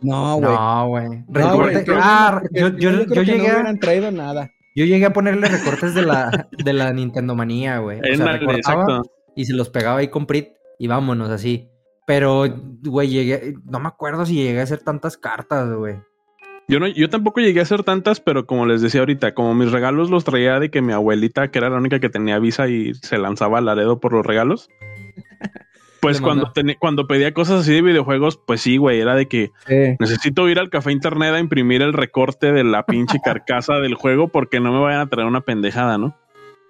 [0.00, 0.54] No, güey.
[1.28, 1.84] No, güey.
[2.00, 4.50] ah, yo, yo, yo, llegué no hubieran traído nada.
[4.74, 8.00] Yo llegué a ponerle recortes de la, de la Nintendo manía, güey.
[8.00, 9.02] O sea, recortaba
[9.36, 10.48] y se los pegaba ahí con Prit
[10.78, 11.68] y vámonos así.
[12.06, 12.44] Pero,
[12.82, 15.96] güey, llegué, no me acuerdo si llegué a hacer tantas cartas, güey.
[16.66, 19.70] Yo, no, yo tampoco llegué a hacer tantas, pero como les decía ahorita, como mis
[19.70, 22.94] regalos los traía de que mi abuelita, que era la única que tenía visa y
[22.94, 24.70] se lanzaba al Laredo por los regalos,
[26.00, 29.52] pues cuando, cuando pedía cosas así de videojuegos, pues sí, güey, era de que
[29.98, 34.28] necesito ir al café internet a imprimir el recorte de la pinche carcasa del juego
[34.28, 36.16] porque no me vayan a traer una pendejada, ¿no?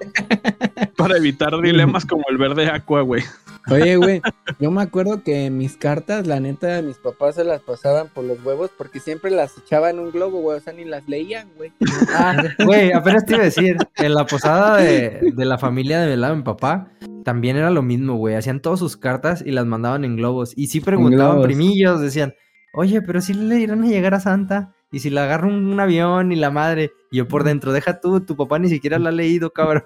[0.96, 3.22] Para evitar dilemas como el verde aqua, güey.
[3.70, 4.20] Oye, güey,
[4.60, 8.44] yo me acuerdo que mis cartas, la neta, mis papás se las pasaban por los
[8.44, 11.72] huevos porque siempre las echaban en un globo, güey, o sea, ni las leían, güey.
[12.12, 16.36] Ah, güey, apenas te iba a decir, en la posada de, la familia de lado,
[16.36, 16.90] mi papá,
[17.24, 20.52] también era lo mismo, güey, hacían todas sus cartas y las mandaban en globos.
[20.56, 22.34] Y sí preguntaban primillos, decían,
[22.74, 24.74] oye, pero si le irán a llegar a Santa.
[24.92, 28.20] Y si la agarra un, avión y la madre, y yo por dentro, deja tú,
[28.20, 29.82] tu papá ni siquiera la ha leído, cabrón.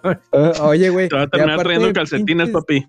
[0.61, 1.09] oye, güey.
[1.09, 2.87] Te va a terminar trayendo calcetines, papi.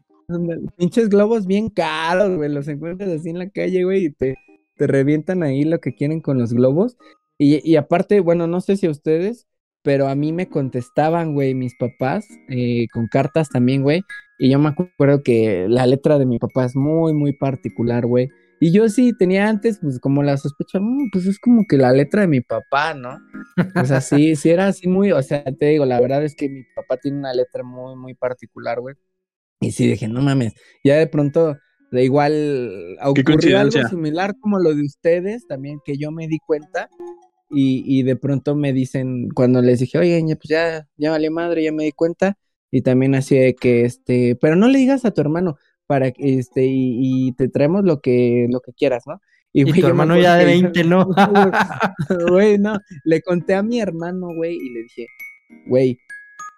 [0.78, 2.50] Pinches globos bien caros, güey.
[2.50, 4.36] Los encuentras así en la calle, güey, y te,
[4.76, 6.98] te revientan ahí lo que quieren con los globos.
[7.38, 9.48] Y, y aparte, bueno, no sé si a ustedes,
[9.82, 14.04] pero a mí me contestaban, güey, mis papás, eh, con cartas también, güey.
[14.38, 18.30] Y yo me acuerdo que la letra de mi papá es muy, muy particular, güey.
[18.62, 21.94] Y yo sí tenía antes, pues como la sospecha, mm, pues es como que la
[21.94, 23.18] letra de mi papá, ¿no?
[23.76, 26.50] O sea, sí, sí era así muy, o sea, te digo, la verdad es que
[26.50, 28.96] mi papá tiene una letra muy, muy particular, güey.
[29.60, 31.58] Y sí dije, no mames, ya de pronto,
[31.92, 36.90] de igual, ocurrió algo similar como lo de ustedes, también que yo me di cuenta.
[37.52, 41.64] Y, y de pronto me dicen, cuando les dije, oye, pues ya, ya vale madre,
[41.64, 42.38] ya me di cuenta.
[42.72, 46.66] Y también así de que, este, pero no le digas a tu hermano, para este,
[46.66, 49.20] y, y te traemos lo que, lo que quieras, ¿no?
[49.52, 51.08] Y, tu hermano ya de 20, ¿no?
[52.30, 55.08] Güey, no, le conté a mi hermano, güey, y le dije,
[55.66, 55.98] güey,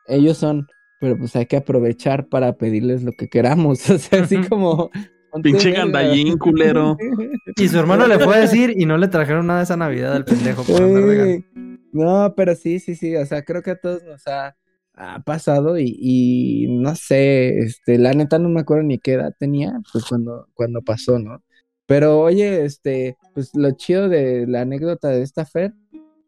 [0.08, 0.68] ellos son
[1.02, 4.92] pero pues hay que aprovechar para pedirles lo que queramos, o sea, así como...
[5.42, 6.98] Pinche gandallín, culero.
[7.56, 10.26] Y su hermano le fue a decir y no le trajeron nada esa Navidad al
[10.26, 10.82] pendejo por
[11.94, 14.56] No, pero sí, sí, sí, o sea, creo que a todos nos ha,
[14.94, 19.34] ha pasado y, y, no sé, este, la neta no me acuerdo ni qué edad
[19.40, 21.42] tenía, pues cuando, cuando pasó, ¿no?
[21.88, 25.74] Pero oye, este, pues lo chido de la anécdota de esta Fer,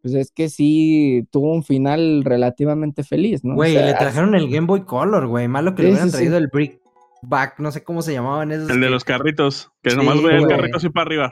[0.03, 3.55] pues es que sí tuvo un final relativamente feliz, ¿no?
[3.55, 6.81] Güey, le trajeron el Game Boy Color, güey, malo que le hubieran traído el Brick
[7.21, 8.69] Back, no sé cómo se llamaban esos.
[8.69, 11.31] El de los carritos, que nomás ve el carrito así para arriba.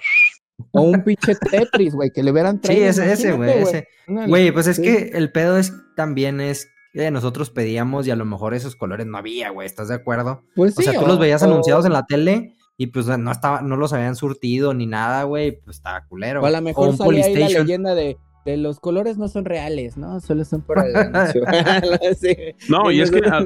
[0.72, 2.94] O un pinche Tetris, güey, que le hubieran traído.
[2.94, 3.90] Sí, ese, ese, güey, ese.
[4.08, 8.24] Güey, pues es que el pedo es también es que nosotros pedíamos y a lo
[8.24, 10.44] mejor esos colores no había, güey, ¿estás de acuerdo?
[10.56, 10.88] Pues sí.
[10.88, 13.92] O sea, tú los veías anunciados en la tele y pues no estaba, no los
[13.92, 16.42] habían surtido ni nada, güey, pues estaba culero.
[16.42, 19.46] O a lo mejor o salía ahí la leyenda de, de, los colores no son
[19.46, 20.20] reales, ¿no?
[20.20, 20.78] Solo son por
[22.20, 22.36] sí.
[22.70, 23.46] No, y es que a,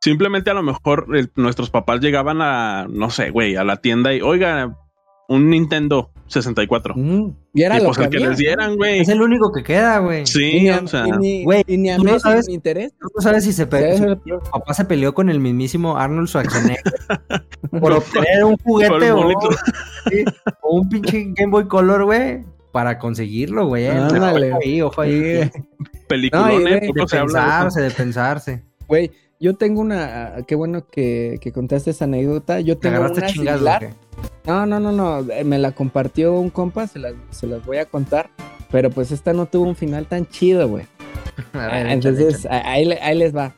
[0.00, 4.12] simplemente a lo mejor el, nuestros papás llegaban a, no sé, güey, a la tienda
[4.14, 4.76] y, oiga,
[5.28, 6.94] un Nintendo 64.
[6.96, 9.00] Mm, y era y lo pues que, el que había, les dieran, güey.
[9.00, 10.26] Es el único que queda, güey.
[10.26, 12.92] Sí, o sea, y ni, güey, y ni a tú no sabes- ni interés.
[12.98, 14.30] Tú no sabes si se pe- Sí, su sí.
[14.52, 16.82] papá se peleó con el mismísimo Arnold Schwarzenegger
[17.80, 19.12] por obtener un juguete
[20.10, 20.24] sí,
[20.62, 23.84] o un pinche Game Boy Color, güey, para conseguirlo, güey.
[23.84, 23.90] eh.
[23.92, 24.50] Ándale.
[24.52, 25.50] Ojo ahí, ojo ahí.
[25.54, 25.60] Sí.
[26.08, 28.62] peliculones, No, ve- De se pensarse, de pensarse.
[28.88, 30.32] Güey, yo tengo una.
[30.46, 32.60] Qué bueno que, que contaste esa anécdota.
[32.60, 33.58] Yo Te tengo agarraste una chingazo.
[33.58, 33.90] similar.
[34.46, 35.32] No, no, no, no.
[35.32, 38.28] eh, Me la compartió un compa, se las, se las voy a contar.
[38.72, 40.84] Pero pues esta no tuvo un final tan chido, güey.
[41.54, 43.54] Ah, échale, Entonces, ahí, le- ahí les va.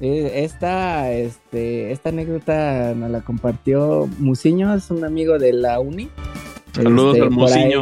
[0.00, 6.08] Eh, Esta, este, esta anécdota nos la compartió Musiño, es un amigo de la uni.
[6.72, 7.72] Saludos Este, al por ahí-.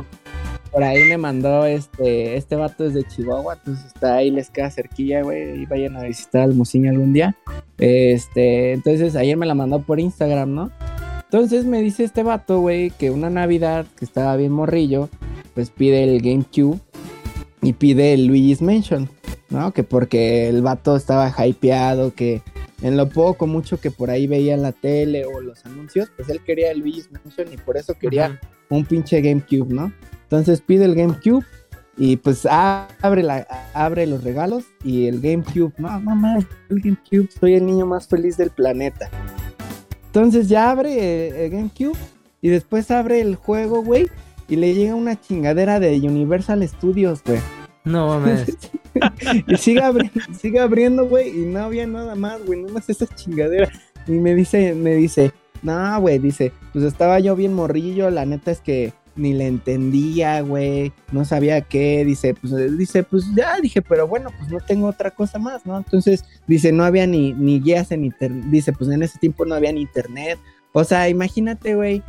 [0.77, 5.23] Por ahí me mandó este, este vato desde Chihuahua, entonces está ahí, les queda cerquilla,
[5.23, 7.35] güey, y vayan a visitar al Musiño algún día.
[7.79, 10.71] Este, entonces ayer me la mandó por Instagram, ¿no?
[11.25, 15.09] Entonces me dice este vato, güey, que una Navidad que estaba bien morrillo,
[15.55, 16.79] pues pide el GameCube
[17.62, 19.09] y pide el Luigi's Mansion,
[19.49, 19.73] ¿no?
[19.73, 22.43] Que porque el vato estaba hypeado, que
[22.83, 26.29] en lo poco, mucho que por ahí veía en la tele o los anuncios, pues
[26.29, 29.91] él quería el Luigi's Mansion y por eso quería un pinche GameCube, ¿no?
[30.27, 31.45] Entonces pide el GameCube
[31.97, 36.37] y pues abre, la, abre los regalos y el GameCube, no, mamá,
[36.69, 39.09] el GameCube, soy el niño más feliz del planeta.
[40.07, 41.97] Entonces ya abre el, el GameCube
[42.43, 44.09] y después abre el juego, güey,
[44.49, 47.41] y le llega una chingadera de Universal Studios, güey.
[47.85, 48.47] No mames.
[49.47, 53.07] y sigue, abri- sigue abriendo, güey, y no había nada más, güey, nada más esa
[53.07, 53.71] chingadera.
[54.07, 58.51] Y me dice, me dice, no, güey, dice, pues estaba yo bien morrillo, la neta
[58.51, 63.59] es que ni le entendía, güey, no sabía qué, dice, pues, eh, dice, pues ya,
[63.61, 65.77] dije, pero bueno, pues no tengo otra cosa más, ¿no?
[65.77, 69.55] Entonces, dice, no había ni, ni guías en internet, dice, pues en ese tiempo no
[69.55, 70.39] había ni internet.
[70.73, 72.03] O sea, imagínate, güey,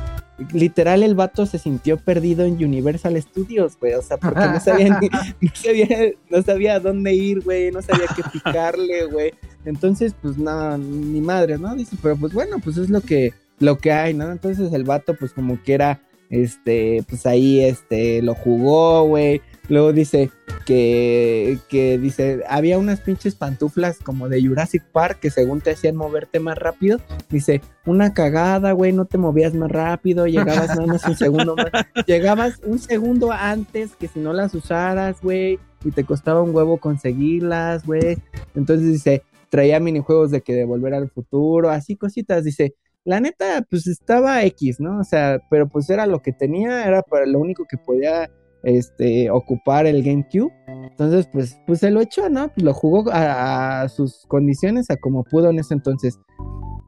[0.52, 4.98] literal el vato se sintió perdido en Universal Studios, güey, o sea, porque no sabía
[5.00, 5.08] ni,
[5.40, 9.32] no sabía, no sabía dónde ir, güey, no sabía qué picarle, güey.
[9.64, 11.74] Entonces, pues no, ni madre, ¿no?
[11.74, 14.30] Dice, pero pues bueno, pues es lo que, lo que hay, ¿no?
[14.30, 19.40] Entonces el vato, pues como que era, este, pues ahí, este, lo jugó, güey.
[19.68, 20.30] Luego dice
[20.64, 25.94] que, que dice, había unas pinches pantuflas como de Jurassic Park que según te hacían
[25.94, 27.00] moverte más rápido.
[27.28, 31.70] Dice, una cagada, güey, no te movías más rápido, llegabas nada más un segundo más.
[32.06, 36.78] Llegabas un segundo antes que si no las usaras, güey, y te costaba un huevo
[36.78, 38.16] conseguirlas, güey.
[38.54, 42.74] Entonces dice, traía minijuegos de que de volver al futuro, así cositas, dice.
[43.08, 44.98] La neta, pues estaba X, ¿no?
[44.98, 48.28] O sea, pero pues era lo que tenía, era para lo único que podía
[48.62, 50.52] este, ocupar el GameCube.
[50.66, 52.48] Entonces, pues, pues se lo echó, ¿no?
[52.48, 56.18] Pues lo jugó a, sus condiciones, a como pudo en ese entonces.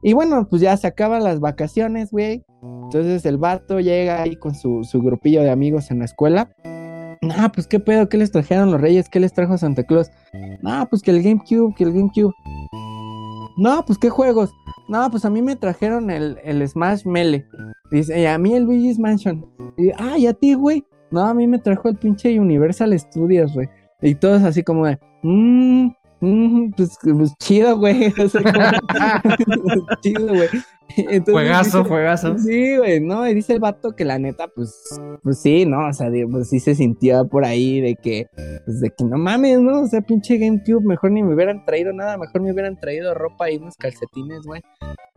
[0.03, 2.43] Y bueno, pues ya se acaban las vacaciones, güey.
[2.61, 6.51] Entonces el vato llega ahí con su, su grupillo de amigos en la escuela.
[7.23, 9.09] No, pues qué pedo, ¿qué les trajeron los reyes?
[9.09, 10.11] ¿Qué les trajo Santa Claus?
[10.61, 12.31] No, pues que el GameCube, que el GameCube.
[13.61, 14.51] No, pues qué juegos.
[14.89, 17.45] No, pues a mí me trajeron el, el Smash Melee.
[17.91, 19.45] Dice, y a mí el Luigi's Mansion.
[19.77, 20.83] Y, ah, y a ti, güey.
[21.11, 23.69] No, a mí me trajo el pinche Universal Studios, güey.
[24.01, 25.89] Y todos así como de, mmm,
[26.21, 28.11] mm, pues, pues chido, güey.
[28.19, 30.49] O sea, como- chido, güey.
[30.97, 32.37] Entonces, Juegazo, dice- juegazo.
[32.37, 34.73] Sí, güey, no, y dice el vato que la neta, pues,
[35.23, 35.87] pues sí, ¿no?
[35.87, 38.27] O sea, pues sí se sintió por ahí de que,
[38.65, 39.81] pues de que no mames, ¿no?
[39.81, 43.49] O sea, pinche GameCube, mejor ni me hubieran traído nada, mejor me hubieran traído ropa
[43.51, 44.61] y unos calcetines, güey.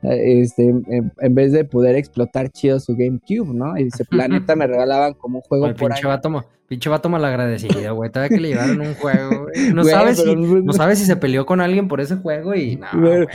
[0.03, 3.77] Eh, Este, en, en vez de poder explotar chido su GameCube, ¿no?
[3.79, 6.09] Y dice, planeta me regalaban como un juego El por pinche año.
[6.09, 8.11] vato, pinche vato malagradecido, güey.
[8.11, 9.55] Todavía que le llevaron un juego, güey.
[9.75, 12.55] No Güey, sabes pero si, no- sabes si se peleó con alguien por ese juego
[12.55, 12.87] y no.
[13.01, 13.27] Güey.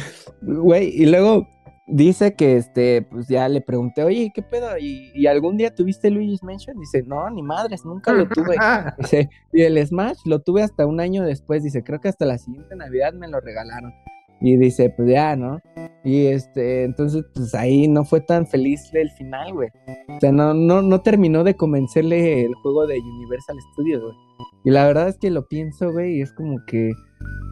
[0.41, 1.47] Güey, y luego,
[1.89, 4.77] dice que este, pues ya le pregunté, oye, ¿qué pedo?
[4.77, 6.79] ¿Y, y algún día tuviste Luigi's Mansion?
[6.79, 8.55] Dice, no, ni madres, nunca lo tuve.
[8.97, 11.63] Dice, y el Smash lo tuve hasta un año después.
[11.63, 13.93] Dice, creo que hasta la siguiente Navidad me lo regalaron.
[14.41, 15.59] Y dice, pues ya, ¿no?
[16.03, 19.69] Y este, entonces, pues ahí no fue tan feliz el final, güey.
[20.07, 24.28] O sea, no, no, no terminó de convencerle el juego de Universal Studios, güey.
[24.63, 26.91] Y la verdad es que lo pienso, güey, y es como que,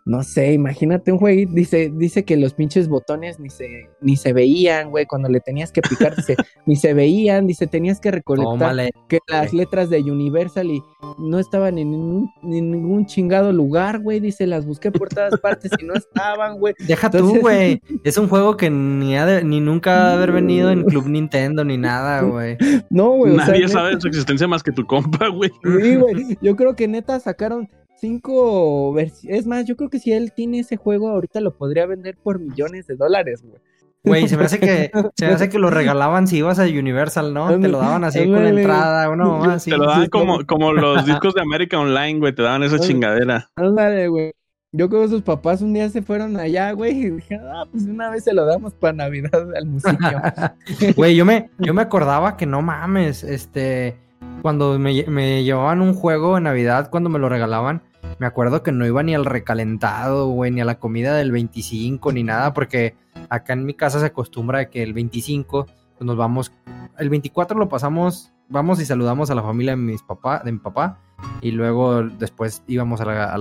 [0.05, 4.31] no sé, imagínate un jueguito, dice, dice que los pinches botones ni se, ni se
[4.33, 6.35] veían, güey, cuando le tenías que picar, dice,
[6.65, 8.91] ni se veían, dice, tenías que recolectar Tómale.
[9.09, 10.81] que las letras de Universal y
[11.19, 15.71] no estaban en ningún, en ningún chingado lugar, güey, dice, las busqué por todas partes
[15.79, 16.73] y no estaban, güey.
[16.88, 17.81] Deja tú, güey.
[18.05, 21.07] Es un juego que ni, ha de- ni nunca ha de haber venido en Club
[21.07, 22.57] Nintendo ni nada, güey.
[22.89, 25.51] No, güey, o sea, Nadie sabe de su existencia más que tu compa, güey.
[25.81, 26.38] Sí, güey.
[26.41, 27.69] Yo creo que neta sacaron
[27.99, 29.41] cinco versiones.
[29.41, 32.39] Es más, yo creo que si él tiene ese juego, ahorita lo podría vender por
[32.39, 33.59] millones de dólares, güey.
[34.03, 37.34] Güey, se me hace que se me hace que lo regalaban si ibas a Universal,
[37.34, 37.59] ¿no?
[37.59, 39.69] Te lo daban así con entrada, una mamá así.
[39.69, 42.34] te lo daban como, como los discos de América Online, güey.
[42.34, 43.49] Te daban esa chingadera.
[43.57, 44.34] Ándale, güey.
[44.73, 47.86] Yo creo que sus papás un día se fueron allá, güey, y dije, ah, pues
[47.86, 50.21] una vez se lo damos para Navidad al musiquio.
[50.95, 53.97] Güey, yo me, yo me acordaba que no mames, este,
[54.41, 57.81] cuando me, me llevaban un juego en Navidad, cuando me lo regalaban,
[58.19, 62.23] me acuerdo que no iba ni al recalentado, ni a la comida del 25, ni
[62.23, 62.95] nada, porque
[63.29, 66.51] acá en mi casa se acostumbra que el 25 pues nos vamos,
[66.99, 70.59] el 24 lo pasamos, vamos y saludamos a la familia de mis papá, de mi
[70.59, 70.99] papá,
[71.41, 73.33] y luego después íbamos a la,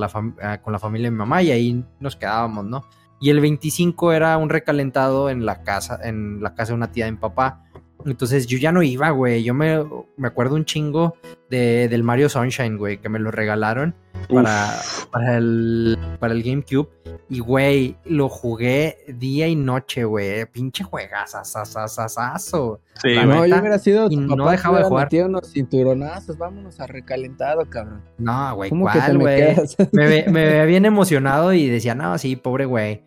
[0.43, 2.85] a- con la familia de mi mamá y ahí nos quedábamos, ¿no?
[3.21, 7.07] Y el 25 era un recalentado en la casa, en la casa de una tía
[7.07, 7.63] de mi papá.
[8.05, 9.43] Entonces yo ya no iba, güey.
[9.43, 9.83] Yo me,
[10.17, 11.17] me acuerdo un chingo
[11.51, 13.95] de, del Mario Sunshine, güey, que me lo regalaron
[14.29, 14.75] para,
[15.11, 16.89] para, el, para el GameCube.
[17.29, 20.47] Y, güey, lo jugué día y noche, güey.
[20.47, 22.81] Pinche juegazazazazazo.
[23.03, 23.37] Sí, La güey.
[23.39, 25.09] no, yo hubiera sido y no dejaba de jugar.
[25.25, 28.03] unos cinturonazos, vámonos a recalentado, cabrón.
[28.19, 29.37] No, güey, ¿Cómo que te ¿cuál, güey?
[29.55, 29.77] quedas?
[29.93, 33.03] me, me veía bien emocionado y decía, no, sí, pobre güey.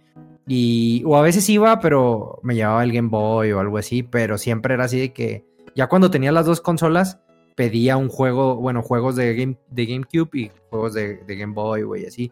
[0.52, 4.40] Y, o a veces iba, pero me llevaba el Game Boy o algo así, pero
[4.40, 5.46] siempre era así de que
[5.76, 7.22] ya cuando tenía las dos consolas,
[7.56, 11.84] pedía un juego, bueno, juegos de, game, de GameCube y juegos de, de Game Boy,
[11.84, 12.32] güey, así.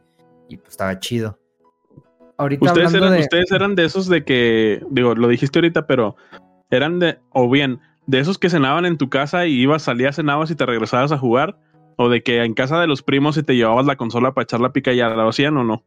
[0.50, 1.38] Y pues estaba chido.
[2.38, 3.20] Ahorita Ustedes eran, de...
[3.20, 6.16] ustedes eran de esos de que, digo, lo dijiste ahorita, pero
[6.72, 10.50] eran de, o bien, de esos que cenaban en tu casa y ibas, salías, cenabas
[10.50, 11.60] y te regresabas a jugar,
[11.98, 14.60] o de que en casa de los primos y te llevabas la consola para echar
[14.60, 15.84] la pica y ya la hacían o no.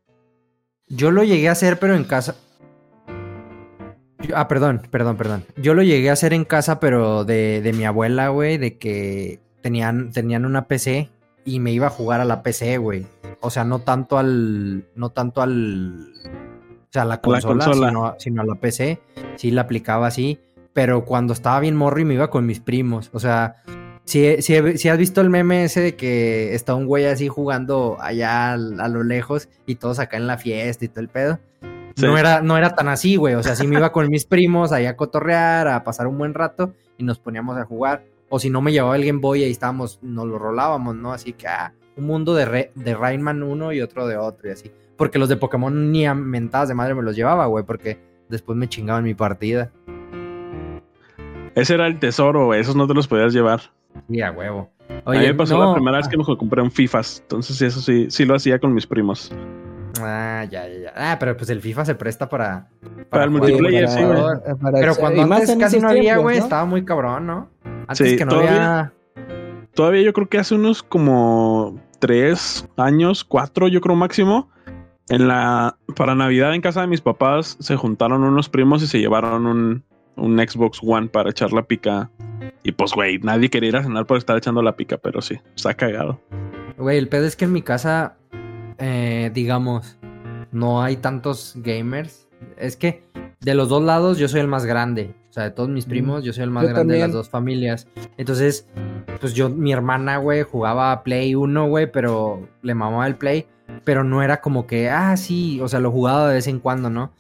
[0.91, 2.35] Yo lo llegué a hacer, pero en casa.
[4.35, 5.45] Ah, perdón, perdón, perdón.
[5.57, 9.41] Yo lo llegué a hacer en casa, pero de, de mi abuela, güey, de que
[9.63, 11.09] tenían, tenían una PC
[11.45, 13.07] y me iba a jugar a la PC, güey.
[13.41, 14.85] O sea, no tanto al.
[14.95, 16.13] No tanto al.
[16.13, 17.89] O sea, a la consola, consola.
[17.89, 19.01] Sino, sino a la PC.
[19.37, 20.41] Sí la aplicaba así.
[20.73, 23.11] Pero cuando estaba bien morro y me iba con mis primos.
[23.13, 23.63] O sea,
[24.11, 27.97] si, si, si has visto el meme ese de que está un güey así jugando
[28.01, 31.39] allá al- a, lo lejos y todos acá en la fiesta y todo el pedo.
[31.97, 32.07] Sí.
[32.07, 33.35] No, era, no era tan así, güey.
[33.35, 36.35] O sea, sí me iba con mis primos allá a cotorrear, a pasar un buen
[36.35, 38.05] rato y nos poníamos a jugar.
[38.29, 41.13] O si no me llevaba el Game Boy, ahí estábamos, nos lo rolábamos, ¿no?
[41.13, 44.53] Así que, ah, un mundo de, Re- de Rayman uno y otro de otro y
[44.53, 44.71] así.
[44.97, 47.99] Porque los de Pokémon ni a mentadas de madre me los llevaba, güey, porque
[48.29, 49.71] después me chingaban mi partida.
[51.55, 53.61] Ese era el tesoro, güey, esos no te los podías llevar.
[54.09, 54.71] Sí, a huevo.
[55.05, 57.81] a mí me pasó no, la primera vez que me compré un FIFAs, entonces eso
[57.81, 59.33] sí, sí lo hacía con mis primos.
[60.01, 60.93] Ah, ya, ya, ya.
[60.97, 62.69] Ah, pero pues el FIFA se presta para.
[63.11, 64.17] Para el multiplayer, sí, güey.
[64.61, 66.45] para- Pero cuando más antes casi no había, güey, ¿no?
[66.45, 67.49] estaba muy cabrón, ¿no?
[67.89, 68.93] Antes Sí, que no todavía- había.
[69.75, 74.49] Todavía yo creo que hace unos como tres años, cuatro, yo creo máximo.
[75.09, 79.01] En la para Navidad en casa de mis papás se juntaron unos primos y se
[79.01, 79.85] llevaron un,
[80.21, 82.11] un Xbox One para echar la pica.
[82.63, 85.39] Y pues, güey, nadie quería ir a cenar por estar echando la pica, pero sí,
[85.57, 86.21] está cagado.
[86.77, 88.17] Güey, el pedo es que en mi casa,
[88.79, 89.99] eh, digamos,
[90.53, 92.29] no hay tantos gamers.
[92.57, 93.03] Es que
[93.41, 95.15] de los dos lados yo soy el más grande.
[95.31, 97.31] O sea, de todos mis primos, yo soy el más Yo grande de las dos
[97.31, 97.87] familias.
[98.17, 98.67] Entonces,
[99.21, 103.47] pues yo, mi hermana, güey, jugaba Play 1, güey, pero le mamaba el Play.
[103.85, 106.91] Pero no era como que, ah, sí, o sea, lo jugaba de vez en cuando,
[106.91, 107.13] ¿no?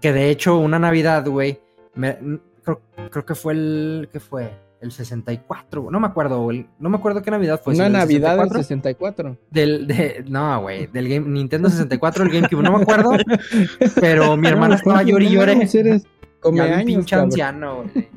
[0.00, 1.60] Que de hecho, una Navidad, güey,
[1.96, 2.18] me-
[2.64, 2.80] creo,
[3.10, 4.50] creo que fue el, ¿qué fue?
[4.80, 7.74] El 64, güey, no me acuerdo, el- no me acuerdo qué Navidad fue.
[7.74, 8.62] Una Navidad del 64.
[8.62, 9.38] 64.
[9.50, 13.10] Del, de, no, güey, del game, Nintendo 64, el GameCube, no me acuerdo.
[14.00, 15.54] Pero mi hermana No, estaba llori y llore.
[15.54, 17.24] vi un pinche cabrón.
[17.30, 18.08] anciano, güey.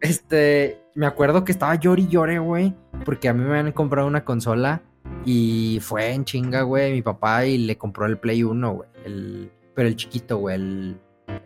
[0.00, 4.06] Este, me acuerdo que estaba llori y llore, güey, porque a mí me habían comprado
[4.06, 4.82] una consola
[5.24, 8.88] y fue en chinga, güey, mi papá y le compró el Play 1, güey.
[9.04, 10.96] El, pero el chiquito, güey, el,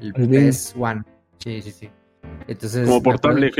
[0.00, 0.48] el El Bing.
[0.48, 1.04] PS1.
[1.38, 1.90] Sí, sí, sí.
[2.46, 3.50] Entonces, Como portable.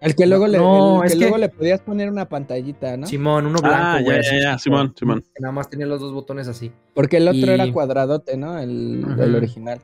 [0.00, 2.96] El que luego, le, No, el que es que- luego le podías poner una pantallita,
[2.96, 3.06] ¿no?
[3.06, 4.20] Simón, uno blanco, Ah, güey.
[4.22, 5.20] ya, ya, Simón, Simón.
[5.22, 6.72] que Nada más tenía los dos botones así.
[6.94, 8.58] Porque el otro Y- era cuadradote, ¿no?
[8.58, 9.80] El, el original.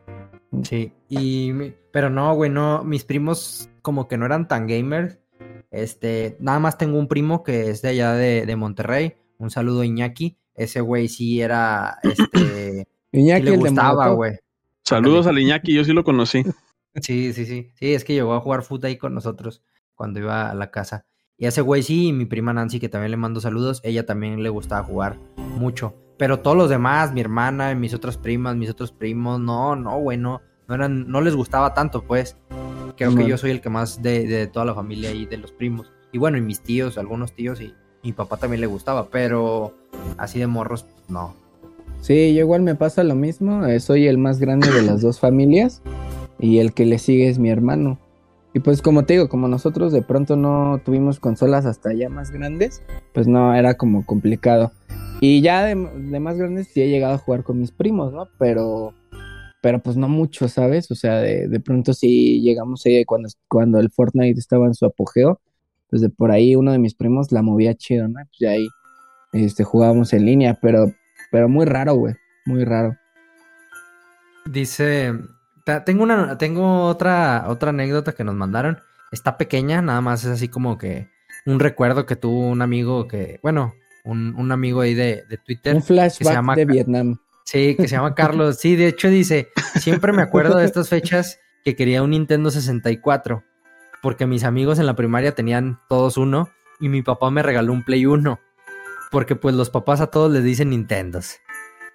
[0.62, 1.53] Sí, y
[1.93, 5.18] pero no, güey, no, mis primos como que no eran tan gamers.
[5.70, 9.14] Este, nada más tengo un primo que es de allá de, de Monterrey.
[9.39, 10.37] Un saludo a Iñaki.
[10.55, 14.39] Ese güey sí era, este, sí Iñaki, le el de gustaba, güey.
[14.85, 16.43] Saludos al Iñaki, yo sí lo conocí.
[16.95, 17.70] Sí, sí, sí.
[17.74, 19.62] Sí, es que llegó a jugar fútbol ahí con nosotros
[19.95, 21.07] cuando iba a la casa.
[21.36, 24.43] Y ese güey sí, y mi prima Nancy, que también le mando saludos, ella también
[24.43, 25.95] le gustaba jugar mucho.
[26.16, 30.18] Pero todos los demás, mi hermana, mis otras primas, mis otros primos, no, no, güey,
[30.18, 32.36] no, no eran, no les gustaba tanto, pues.
[32.97, 35.53] Creo que yo soy el que más de, de toda la familia y de los
[35.53, 35.93] primos.
[36.11, 37.72] Y bueno, y mis tíos, algunos tíos, y
[38.03, 39.74] mi papá también le gustaba, pero
[40.16, 41.36] así de morros, no.
[42.01, 43.64] Sí, yo igual me pasa lo mismo.
[43.66, 45.82] eh, soy el más grande de las dos familias
[46.39, 47.99] y el que le sigue es mi hermano.
[48.55, 52.30] Y pues como te digo, como nosotros de pronto no tuvimos consolas hasta ya más
[52.30, 52.82] grandes,
[53.12, 54.72] pues no, era como complicado.
[55.20, 58.28] Y ya de, más grandes sí he llegado a jugar con mis primos, ¿no?
[58.39, 58.95] Pero,
[59.61, 60.91] pero pues no mucho, ¿sabes?
[60.91, 64.86] O sea, de, de pronto sí llegamos ahí cuando, cuando el Fortnite estaba en su
[64.86, 65.41] apogeo,
[65.91, 68.14] pues de por ahí uno de mis primos la movía chido, ¿no?
[68.14, 68.68] Pues ya ahí
[69.32, 70.93] este, jugábamos en línea, pero,
[71.30, 72.14] pero muy raro, güey,
[72.47, 72.97] muy raro.
[74.47, 75.12] Dice,
[75.84, 78.80] tengo una, tengo otra, otra anécdota que nos mandaron.
[79.10, 81.08] Está pequeña, nada más es así como que
[81.46, 85.74] un recuerdo que tuvo un amigo que, bueno, un, un amigo ahí de, de Twitter.
[85.76, 87.18] Un flashback llama de Vietnam.
[87.44, 88.58] Sí, que se llama Carlos.
[88.58, 89.48] Sí, de hecho dice,
[89.80, 93.42] siempre me acuerdo de estas fechas que quería un Nintendo 64,
[94.02, 96.50] porque mis amigos en la primaria tenían todos uno
[96.80, 98.38] y mi papá me regaló un Play 1,
[99.10, 101.36] porque pues los papás a todos les dicen Nintendos.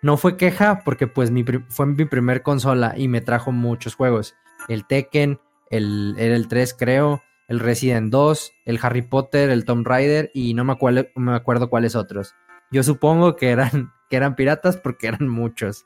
[0.04, 4.36] No fue queja porque pues mi fue mi primer consola y me trajo muchos juegos.
[4.68, 5.39] El Tekken,
[5.72, 10.54] el, era el 3 creo, el Resident 2, el Harry Potter, el Tomb Raider y
[10.54, 12.36] no me, acuerdo, me acuerdo cuáles otros.
[12.70, 15.86] Yo supongo que eran, que eran piratas porque eran muchos.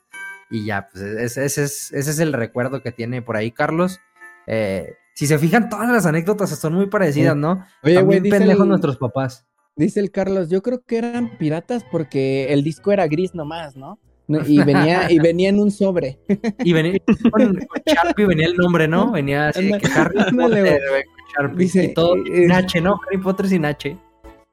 [0.50, 4.00] Y ya, pues ese, ese es, ese es el recuerdo que tiene por ahí Carlos.
[4.48, 7.66] Eh, si se fijan, todas las anécdotas son muy parecidas, ¿no?
[7.82, 9.47] Oye, También pendejos el, nuestros papás.
[9.78, 14.00] Dice el Carlos, yo creo que eran piratas porque el disco era gris nomás, ¿no?
[14.46, 16.20] Y venía, y venía en un sobre.
[16.64, 17.00] Y venía
[17.32, 19.12] con, con Sharpie, venía el nombre, ¿no?
[19.12, 21.58] Venía así de que Harry Potter, con Sharpie.
[21.64, 23.00] Dice, y todo eh, sin eh, H, ¿no?
[23.08, 23.98] Harry Potter sin H.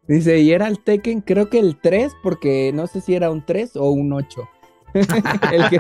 [0.07, 3.45] Dice, y era el Tekken, creo que el 3, porque no sé si era un
[3.45, 4.49] 3 o un 8.
[5.53, 5.79] el que...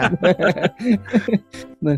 [1.80, 1.92] No,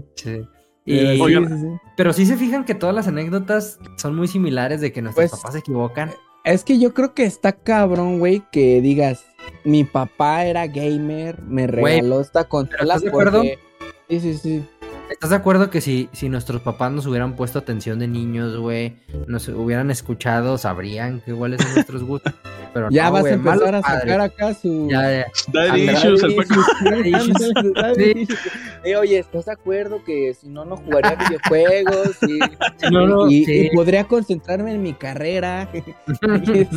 [0.84, 1.60] Y- Oigan.
[1.60, 1.66] sí.
[1.96, 5.40] pero sí se fijan que todas las anécdotas son muy similares de que nuestros Pues,
[5.40, 6.10] papás se equivocan.
[6.46, 9.24] Es que yo creo que está cabrón, güey, que digas,
[9.64, 13.38] mi papá era gamer, me regaló esta consola ¿estás de acuerdo?
[13.38, 13.58] porque...
[14.08, 14.64] Sí, sí, sí.
[15.10, 18.96] ¿Estás de acuerdo que si, si nuestros papás nos hubieran puesto atención de niños, güey,
[19.28, 22.32] nos hubieran escuchado, sabrían que cuáles son nuestros gustos?
[22.74, 24.88] Pero Ya no, vas a empezar a sacar acá su...
[24.90, 25.26] Ya, ya.
[25.50, 27.24] Daddy issues, el Daddy Paco.
[27.24, 27.72] issues, issues.
[27.74, 28.20] daddy Sí.
[28.20, 28.38] issues.
[28.84, 32.18] Eh, oye, ¿estás de acuerdo que si no, no jugaría videojuegos?
[32.28, 32.38] Y,
[32.92, 33.68] No, no, y- sí.
[33.72, 35.70] y podría concentrarme en mi carrera.
[36.06, 36.68] Este,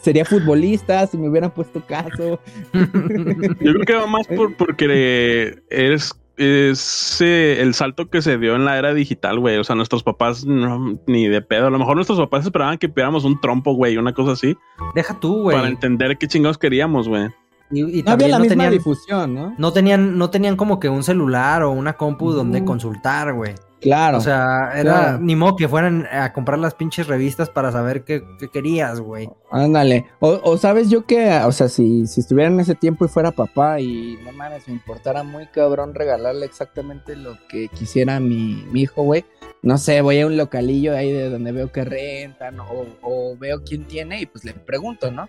[0.00, 2.40] Sería futbolista si me hubieran puesto caso.
[2.72, 8.54] Yo creo que va más por, porque es, es eh, el salto que se dio
[8.56, 9.58] en la era digital, güey.
[9.58, 11.66] O sea, nuestros papás no, ni de pedo.
[11.66, 14.56] A lo mejor nuestros papás esperaban que pidiéramos un trompo, güey, una cosa así,
[14.94, 15.56] Deja tú, güey.
[15.56, 17.28] para entender qué chingados queríamos, güey.
[17.70, 19.54] Y, y No había también la no misma tenían, difusión, ¿no?
[19.58, 23.54] no tenían, no tenían como que un celular o una compu donde consultar, güey.
[23.80, 24.18] Claro.
[24.18, 25.18] O sea, era claro.
[25.20, 29.30] ni modo que fueran a comprar las pinches revistas para saber qué, qué querías, güey.
[29.50, 30.06] Ándale.
[30.18, 33.30] O, o sabes yo que, o sea, si, si estuviera en ese tiempo y fuera
[33.30, 38.82] papá y no mames, me importara muy cabrón regalarle exactamente lo que quisiera mi, mi
[38.82, 39.24] hijo, güey.
[39.62, 43.62] No sé, voy a un localillo ahí de donde veo que rentan o, o veo
[43.64, 45.28] quién tiene y pues le pregunto, ¿no?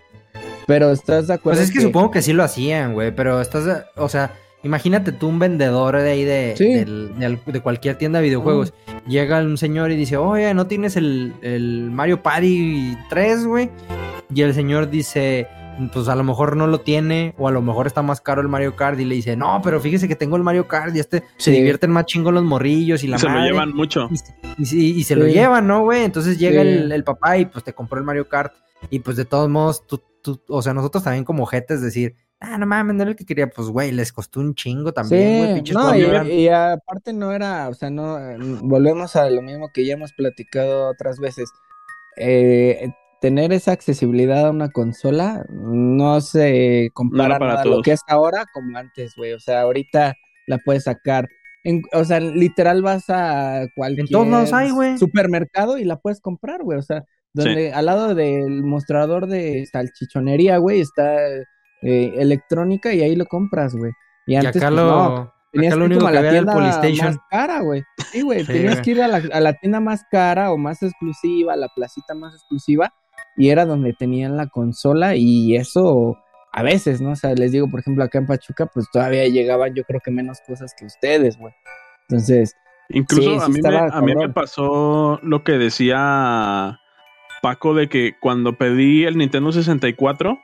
[0.66, 1.58] Pero estás de acuerdo.
[1.58, 4.32] Pues es que, supongo que sí lo hacían, güey, pero estás, de- o sea,
[4.62, 6.66] imagínate tú un vendedor de ahí de, Sí.
[6.74, 8.72] del- de, al- de cualquier tienda de videojuegos.
[9.06, 13.70] Llega un señor y dice, oye, ¿no tienes el, el Mario Party 3, güey?
[14.34, 15.48] Y el señor dice,
[15.92, 18.48] pues a lo mejor no lo tiene, o a lo mejor está más caro el
[18.48, 21.24] Mario Kart, y le dice, no, pero fíjese que tengo el Mario Kart y este
[21.38, 23.50] se divierten más chingos los morrillos y la se lo madre".
[23.50, 24.08] llevan mucho.
[24.10, 25.32] Y, se- y se- y se lo Sí.
[25.32, 26.04] llevan, ¿no, güey?
[26.04, 26.68] Entonces llega Sí.
[26.68, 28.52] el, el papá y pues te compró el Mario Kart.
[28.90, 32.58] Y pues de todos modos, tú, tú, o sea, nosotros también como jetes decir, ah,
[32.58, 35.48] no mames, no era el que quería, pues güey, les costó un chingo también, güey,
[35.48, 39.42] Sí, pinches no, y, y aparte no era, o sea, no, eh, volvemos a lo
[39.42, 41.50] mismo que ya hemos platicado otras veces.
[42.16, 47.92] Eh, tener esa accesibilidad a una consola no se compara para nada a lo que
[47.92, 49.32] es ahora como antes, güey.
[49.32, 50.14] O sea, ahorita
[50.46, 51.28] la puedes sacar
[51.64, 54.96] en- o sea, literal vas a cualquier todos lados hay, güey.
[54.96, 56.78] supermercado y la puedes comprar, güey.
[56.78, 61.18] O sea, donde al lado del mostrador de salchichonería, güey, está
[61.82, 63.92] eh, electrónica y ahí lo compras, güey.
[64.26, 66.80] Y Y antes, acá pues, lo, no, tenías acá que lo ir a la el
[66.80, 67.82] tienda más cara, güey.
[68.10, 70.82] Sí, güey, Sí, tenías que ir a la, a la tienda más cara o más
[70.82, 72.92] exclusiva, a la placita más exclusiva,
[73.36, 76.18] y era donde tenían la consola y eso
[76.52, 77.12] a veces, ¿no?
[77.12, 80.10] O sea, les digo, por ejemplo, acá en Pachuca, pues todavía llegaban yo creo que
[80.10, 81.54] menos cosas que ustedes, güey.
[82.08, 82.56] Entonces,
[82.92, 86.80] Incluso Sí, a, mí me, a mí me pasó lo que decía
[87.40, 90.38] Paco de que cuando pedí el Nintendo 64,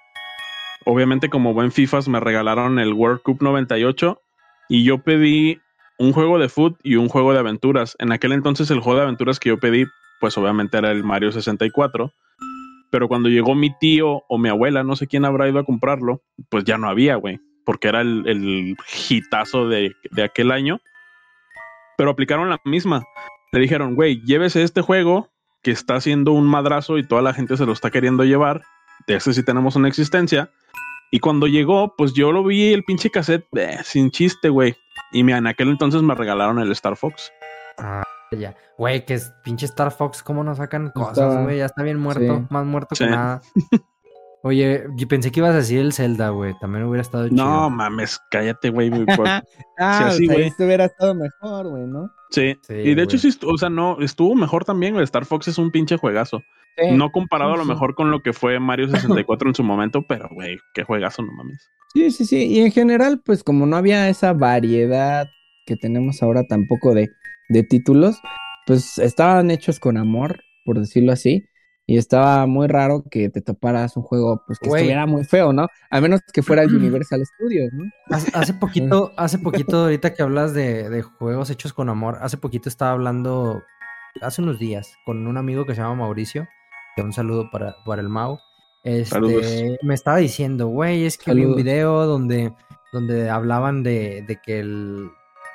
[0.86, 4.20] obviamente como buen FIFAs me regalaron el World Cup 98
[4.68, 5.60] y yo pedí
[5.98, 7.96] un juego de foot y un juego de aventuras.
[7.98, 9.84] En aquel entonces el juego de aventuras que yo pedí,
[10.20, 12.12] pues obviamente era el Mario 64.
[12.90, 16.22] Pero cuando llegó mi tío o mi abuela, no sé quién habrá ido a comprarlo,
[16.48, 17.40] pues ya no había, güey.
[17.64, 18.76] Porque era el, el
[19.68, 20.80] de, de aquel año.
[21.96, 23.02] Pero aplicaron la misma.
[23.52, 25.30] Le dijeron, güey, llévese este juego
[25.62, 28.62] que está haciendo un madrazo y toda la gente se lo está queriendo llevar.
[29.06, 30.50] De ese sí tenemos una existencia.
[31.12, 34.76] Y cuando llegó, pues yo lo vi el pinche cassette eh, sin chiste, güey.
[35.12, 37.30] Y me, en aquel entonces me regalaron el Star Fox.
[37.78, 38.02] Ah,
[38.32, 38.56] ya.
[38.76, 41.58] Güey, que es pinche Star Fox, ¿cómo no sacan cosas, güey?
[41.58, 42.46] Ya está bien muerto, sí.
[42.50, 43.04] más muerto Sí.
[43.04, 43.40] que nada.
[44.42, 46.54] Oye, yo pensé que ibas a decir el Zelda, güey.
[46.60, 47.70] También hubiera estado No chido.
[47.70, 48.90] mames, cállate, güey.
[49.26, 49.42] ah,
[49.78, 50.46] así, o sea, güey.
[50.48, 52.10] esto hubiera estado mejor, güey, ¿no?
[52.30, 52.56] Sí.
[52.62, 54.96] Sí, y de hecho sí, o sea, no, estuvo mejor también.
[55.00, 56.42] Star Fox es un pinche juegazo.
[56.76, 56.94] Sí.
[56.94, 57.68] No comparado a lo sí.
[57.70, 61.32] mejor con lo que fue Mario 64 en su momento, pero güey, qué juegazo, no
[61.32, 61.70] mames.
[61.94, 62.46] Sí, sí, sí.
[62.46, 65.28] Y en general, pues como no había esa variedad
[65.64, 67.10] que tenemos ahora tampoco de,
[67.48, 68.20] de títulos,
[68.66, 71.44] pues estaban hechos con amor, por decirlo así.
[71.88, 74.82] Y estaba muy raro que te toparas un juego pues que Güey.
[74.82, 75.68] estuviera muy feo, ¿no?
[75.88, 77.84] A menos que fuera el Universal Studios, ¿no?
[78.10, 82.38] Hace, hace poquito, hace poquito, ahorita que hablas de, de juegos hechos con amor, hace
[82.38, 83.62] poquito estaba hablando,
[84.20, 86.48] hace unos días, con un amigo que se llama Mauricio,
[86.96, 88.40] que un saludo para, para el Mau.
[89.04, 89.44] Saludos.
[89.44, 91.56] Este, me estaba diciendo, güey, es que vi un Saludos.
[91.64, 92.52] video donde,
[92.92, 95.08] donde hablaban de, de que el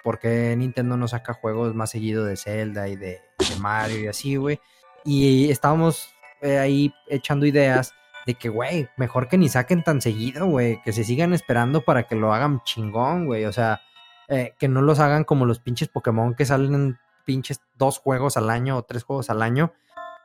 [0.03, 4.07] por qué Nintendo no saca juegos más seguido de Zelda y de, de Mario y
[4.07, 4.59] así, güey.
[5.05, 6.09] Y estábamos
[6.41, 7.93] eh, ahí echando ideas
[8.25, 12.03] de que, güey, mejor que ni saquen tan seguido, güey, que se sigan esperando para
[12.03, 13.45] que lo hagan chingón, güey.
[13.45, 13.81] O sea,
[14.27, 18.49] eh, que no los hagan como los pinches Pokémon que salen pinches dos juegos al
[18.49, 19.73] año o tres juegos al año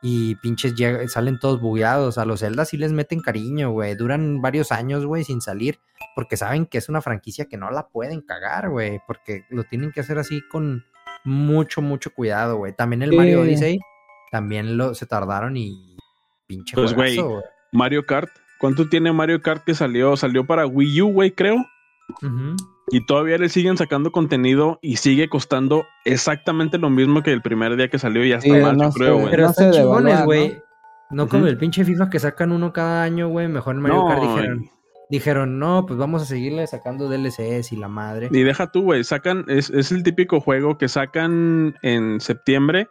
[0.01, 0.73] y pinches
[1.07, 2.17] salen todos bugueados.
[2.17, 3.95] A los Zelda sí les meten cariño, güey.
[3.95, 5.79] Duran varios años, güey, sin salir
[6.15, 9.91] porque saben que es una franquicia que no la pueden cagar, güey, porque lo tienen
[9.91, 10.85] que hacer así con
[11.23, 12.73] mucho, mucho cuidado, güey.
[12.73, 13.17] También el Sí.
[13.17, 13.79] Mario Odyssey,
[14.31, 15.96] también lo, se tardaron y
[16.47, 17.17] pinche Pues, güey.
[17.71, 18.29] Mario Kart.
[18.59, 20.17] ¿Cuánto tiene Mario Kart que salió?
[20.17, 21.57] Salió para Wii U, güey, creo.
[22.89, 27.75] Y todavía le siguen sacando contenido y sigue costando exactamente lo mismo que el primer
[27.75, 29.29] día que salió y hasta Sí, más, no yo sé, creo, güey.
[29.31, 30.57] Pero no están chingones, güey.
[31.11, 31.27] ¿no?
[31.27, 31.49] como Ujú.
[31.51, 33.47] el pinche FIFA que sacan uno cada año, güey.
[33.47, 34.69] Mejor en Mario No, Kart dijeron,
[35.09, 38.29] dijeron, no, pues vamos a seguirle sacando DLCs y la madre.
[38.31, 39.03] Y deja tú, güey.
[39.03, 42.87] Sacan, es, es el típico juego que sacan en septiembre.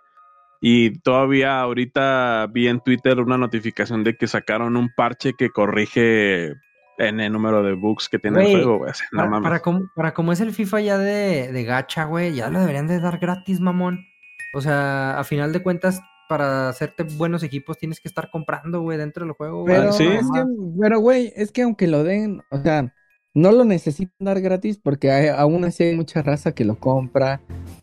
[0.68, 6.54] Y todavía ahorita vi en Twitter una notificación de que sacaron un parche que corrige
[6.98, 8.90] en el número de bugs que tiene el juego, güey.
[8.90, 9.44] O sea, no Para, mames.
[9.44, 12.88] para como, para como es el FIFA ya de, de gacha, güey, ya lo deberían
[12.88, 14.06] de dar gratis, mamón.
[14.54, 18.98] O sea, a final de cuentas, para hacerte buenos equipos tienes que estar comprando, güey,
[18.98, 19.62] dentro del juego.
[19.62, 19.76] güey.
[19.76, 20.04] Pero, sí.
[20.04, 20.44] es que,
[20.80, 22.92] pero, güey, es que aunque lo den, o sea,
[23.36, 27.40] no lo necesitan dar gratis porque hay- aún así hay mucha raza que lo compra,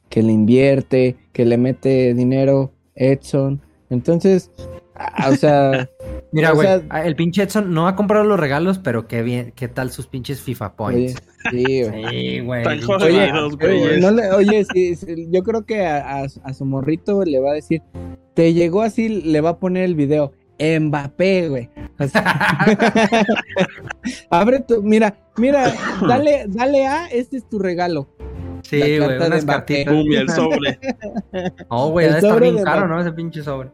[0.10, 3.62] que le invierte, que le mete dinero, Edson.
[3.90, 4.50] Entonces,
[4.96, 5.88] a- o sea,
[6.32, 9.22] Mira, o güey, sea- a- el pinche Edson no ha comprado los regalos, pero qué
[9.22, 11.24] bien, qué tal sus pinches FIFA oye, points.
[11.52, 11.64] sí,
[12.42, 12.64] güey.
[12.64, 14.02] Sí, Oye, güeyes.
[14.02, 17.52] no le- oye, sí, sí, yo creo que a, a- a su morrito le va
[17.52, 17.82] a decir,
[18.34, 21.70] te llegó así, le va a poner el video, Mbappé, güey.
[24.30, 25.74] Abre tu, mira, mira,
[26.08, 28.08] dale, dale a, este es tu regalo.
[28.64, 29.94] Sí, güey, unas cartitas.
[29.94, 30.80] Pum, y el sobre.
[31.70, 32.88] No, güey, sobre bien de caro.
[32.88, 33.00] ¿no?
[33.02, 33.70] Ese pinche sobre.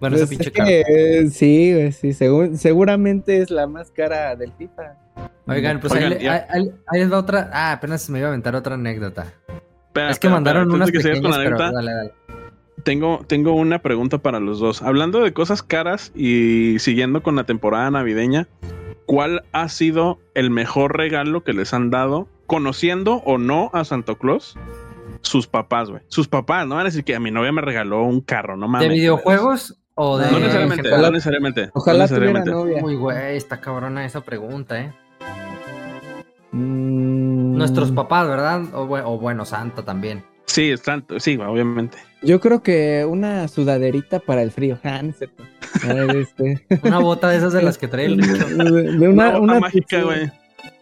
[0.00, 0.80] Bueno, Pues esa pinche es que,
[1.20, 4.96] eh, sí, güey, sí, según- seguramente es la más cara del FIFA.
[5.46, 7.50] Oigan, pues ahí, Oigan, ahí- ahí va otra.
[7.52, 9.32] Ah, apenas me iba a aventar otra anécdota.
[10.08, 12.12] Es que mandaron unas que pequeñas, con la pero anécdota, dale, dale.
[12.84, 14.82] Tengo, tengo una pregunta para los dos.
[14.82, 18.48] Hablando de cosas caras y siguiendo con la temporada navideña,
[19.06, 24.16] ¿cuál ha sido el mejor regalo que les han dado, conociendo o no a Santo
[24.16, 24.56] Claus?
[25.20, 26.02] Sus papás, güey.
[26.08, 28.66] Sus papás, no van a decir que a mi novia me regaló un carro, no
[28.66, 28.88] mames.
[28.88, 30.30] ¿De videojuegos o de.?
[30.32, 31.70] No necesariamente, Ojalá- no necesariamente.
[31.74, 32.50] Ojalá no tuviera necesariamente.
[32.50, 32.84] novia.
[32.84, 34.92] Uy, güey, está cabrona esa pregunta, ¿eh?
[36.50, 38.62] Mm, Nuestros papás, ¿verdad?
[38.74, 40.24] O, o bueno, Santa también.
[40.46, 41.98] Sí, es tanto, sí, obviamente.
[42.22, 44.78] Yo creo que una sudaderita para el frío.
[44.84, 45.42] Ah, no es cierto.
[45.88, 46.64] A ver, este.
[46.84, 50.02] Una bota de esas de las que trae el de Una, una, bota una mágica,
[50.02, 50.30] güey.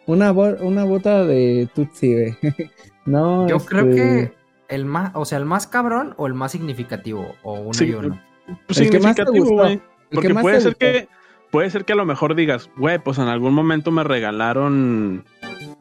[0.07, 2.37] Una, bo- una bota de Tutsi, güey.
[3.07, 4.33] No, Yo creo este, que
[4.69, 7.95] el más, o sea, el más cabrón o el más significativo, o uno Sí, y
[7.95, 8.21] uno.
[8.67, 9.81] Pues El significativo, güey.
[10.13, 10.79] Porque más puede ser gustó.
[10.79, 11.09] que
[11.51, 15.25] puede ser que a lo mejor digas, güey, pues en algún momento me regalaron,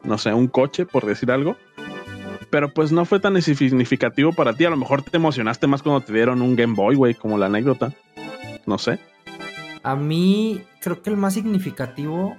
[0.02, 1.56] no sé, un coche, por decir algo.
[2.50, 4.64] Pero pues no fue tan significativo para ti.
[4.64, 7.46] A lo mejor te emocionaste más cuando te dieron un Game Boy, güey, como la
[7.46, 7.92] anécdota.
[8.66, 8.98] No sé.
[9.82, 12.36] A mí creo que el más significativo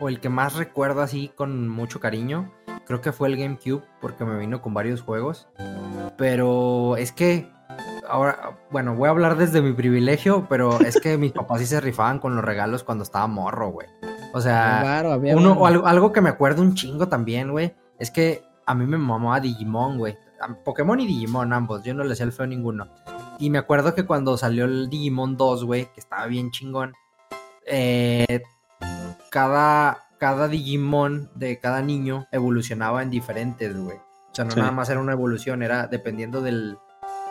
[0.00, 2.52] o el que más recuerdo así con mucho cariño,
[2.86, 5.48] creo que fue el GameCube porque me vino con varios juegos.
[6.16, 7.50] Pero es que
[8.08, 11.80] ahora, bueno, voy a hablar desde mi privilegio, pero es que mis papás sí se
[11.80, 13.88] rifaban con los regalos cuando estaba morro, güey.
[14.32, 17.74] O sea, Claro, había uno, o algo, algo que me acuerdo un chingo también, güey,
[17.98, 20.16] es que a mí me mamaba Digimon, güey.
[20.40, 22.86] A- Pokémon y Digimon ambos, yo no le hacía el feo a ninguno.
[23.38, 26.92] Y me acuerdo que cuando salió el Digimon 2, güey, que estaba bien chingón,
[27.66, 28.42] eh,
[29.30, 33.96] cada, cada Digimon de cada niño evolucionaba en diferentes, güey.
[33.96, 34.60] O sea, no Sí.
[34.60, 36.78] nada más era una evolución, era dependiendo del,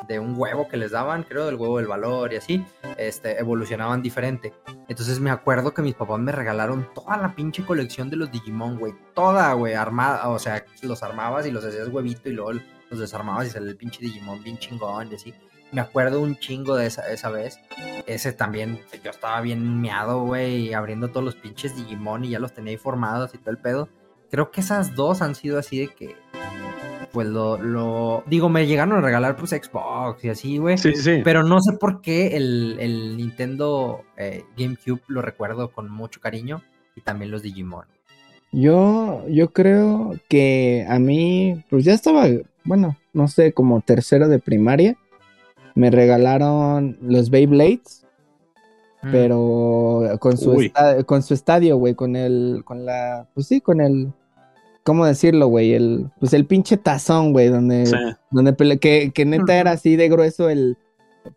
[0.07, 2.65] de un huevo que les daban, creo, del huevo del valor y así,
[2.97, 4.53] este, evolucionaban diferente.
[4.87, 8.77] Entonces me acuerdo que mis papás me regalaron toda la pinche colección de los Digimon,
[8.79, 8.93] güey.
[9.13, 10.29] Toda, güey, armada.
[10.29, 12.53] O sea, los armabas y los hacías huevito y luego
[12.89, 15.33] los desarmabas y salía el pinche Digimon bien chingón y así.
[15.71, 17.59] Me acuerdo un chingo de esa, esa vez.
[18.05, 22.53] Ese también, yo estaba bien meado, güey, abriendo todos los pinches Digimon y ya los
[22.53, 23.89] tenía ahí formados y todo el pedo.
[24.29, 26.15] Creo que esas dos han sido así de que,
[27.17, 28.23] pues lo, lo...
[28.27, 30.77] Digo, me llegaron a regalar pues Xbox y así, güey.
[30.77, 31.21] Sí, sí.
[31.23, 36.61] Pero no sé por qué el, el Nintendo eh, GameCube lo recuerdo con mucho cariño
[36.95, 37.85] y también los Digimon.
[38.51, 42.27] Yo, yo creo que a mí, pues ya estaba,
[42.63, 44.95] bueno, no sé, como tercero de primaria.
[45.73, 48.05] Me regalaron los Beyblades,
[49.01, 49.11] Mm.
[49.11, 50.71] pero con su,
[51.07, 54.13] con su estadio, güey, con el, con la, pues sí, con el,
[54.87, 55.73] ¿cómo decirlo, güey?
[55.73, 57.97] El, pues el pinche tazón, güey, donde, Sí.
[58.31, 60.77] donde pele- que, que neta era así de grueso el,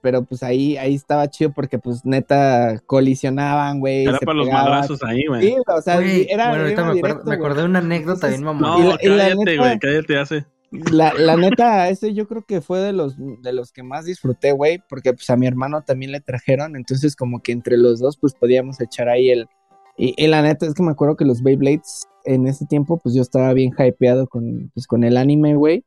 [0.02, 4.04] pero pues ahí, ahí estaba chido porque pues neta colisionaban, güey.
[4.04, 5.42] Era se para los madrazos ahí, güey.
[5.48, 8.62] Sí, o sea, era, bueno, ahorita me, acuerdo- me acordé de una anécdota bien mamón.
[8.84, 10.44] No, Y la- cállate, güey, cállate, hace.
[10.92, 14.52] La, la neta, ese yo creo que fue de los, de los que más disfruté,
[14.52, 18.16] güey, porque pues a mi hermano también le trajeron, entonces como que entre los dos
[18.16, 19.48] pues podíamos echar ahí el...
[19.96, 23.14] Y, y la neta es que me acuerdo que los Beyblades en ese tiempo pues
[23.14, 25.84] yo estaba bien hypeado con, pues, con el anime, güey,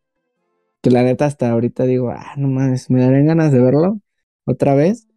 [0.82, 4.00] que la neta hasta ahorita digo, ah, no mames, me darían ganas de verlo
[4.46, 5.08] otra vez,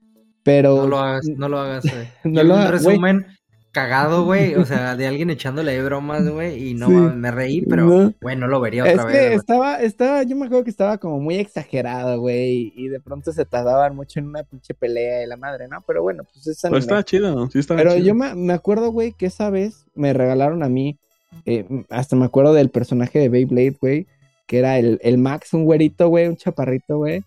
[0.45, 0.77] pero...
[0.77, 2.07] No lo hagas, no lo hagas, güey.
[2.35, 2.97] No lo hagas, güey.
[2.97, 3.27] resumen
[3.73, 6.95] cagado, güey, o sea, de alguien echándole ahí bromas, güey, y no Sí.
[6.95, 8.15] me reí, pero, No.
[8.23, 9.33] güey, no lo vería Es otra que vez.
[9.37, 13.45] estaba, estaba, yo me acuerdo que estaba como muy exagerado, güey, y de pronto se
[13.45, 15.85] tardaban mucho en una pinche pelea y la madre, ¿no?
[15.87, 18.03] Pero bueno, pues es Pero está chido, sí está Pero chido.
[18.07, 20.99] yo me, me acuerdo, güey, que esa vez me regalaron a mí,
[21.45, 24.07] eh, hasta me acuerdo del personaje de Beyblade, güey,
[24.47, 27.23] que era el, el Max, un güerito, güey, un chaparrito, güey,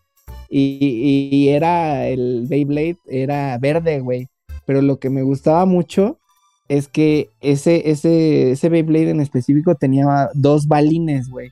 [0.50, 4.28] y, y- era el Beyblade, era verde, güey,
[4.66, 6.18] pero lo que me gustaba mucho
[6.68, 11.52] es que ese, ese, ese Beyblade en específico tenía dos balines, güey,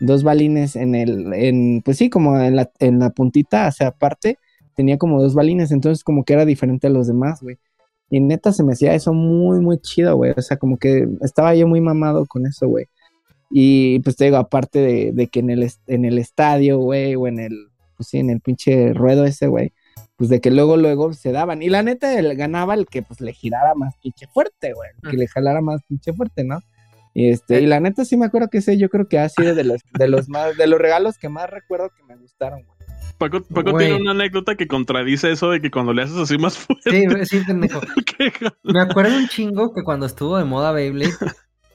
[0.00, 3.88] dos balines en el, en, pues sí, como en la, en la puntita, o sea,
[3.88, 4.38] aparte,
[4.76, 7.56] tenía como dos balines, entonces como que era diferente a los demás, güey.
[8.14, 10.32] Y neta se me hacía eso muy, muy chido, güey.
[10.36, 12.86] O sea, como que estaba yo muy mamado con eso, güey.
[13.50, 17.26] Y pues te digo, aparte de, de que en el, en el estadio, güey, o
[17.26, 19.72] en el, pues sí, en el pinche ruedo ese, güey,
[20.16, 21.60] pues de que luego, luego se daban.
[21.62, 24.90] Y la neta, el- ganaba el que pues le girara más pinche fuerte, güey.
[25.02, 26.60] El que le jalara más pinche fuerte, ¿no?
[27.14, 29.56] Y este, y la neta sí me acuerdo que ese yo creo que ha sido
[29.56, 32.73] de los, de los más, de los regalos que más recuerdo que me gustaron, güey.
[33.18, 33.40] Paco,
[33.78, 36.90] tiene una anécdota que contradice eso de que cuando le haces así más fuerte.
[36.90, 37.80] Sí, sí, pendejo.
[38.64, 41.12] Me acuerdo un chingo que cuando estuvo de moda Beyblade,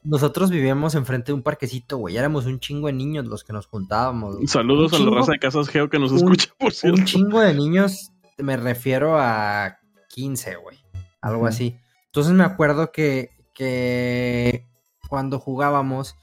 [0.04, 2.16] nosotros vivíamos enfrente de un parquecito, güey.
[2.16, 4.36] Éramos un chingo de niños los que nos juntábamos.
[4.36, 4.46] güey.
[4.48, 7.00] Saludos Un a la raza de Casas Geo que nos un- escucha, por cierto.
[7.00, 9.78] Un chingo de niños, me refiero a
[10.08, 10.78] 15, güey.
[11.20, 11.76] Algo así.
[12.06, 14.66] Entonces me acuerdo que, que
[15.08, 16.16] cuando jugábamos,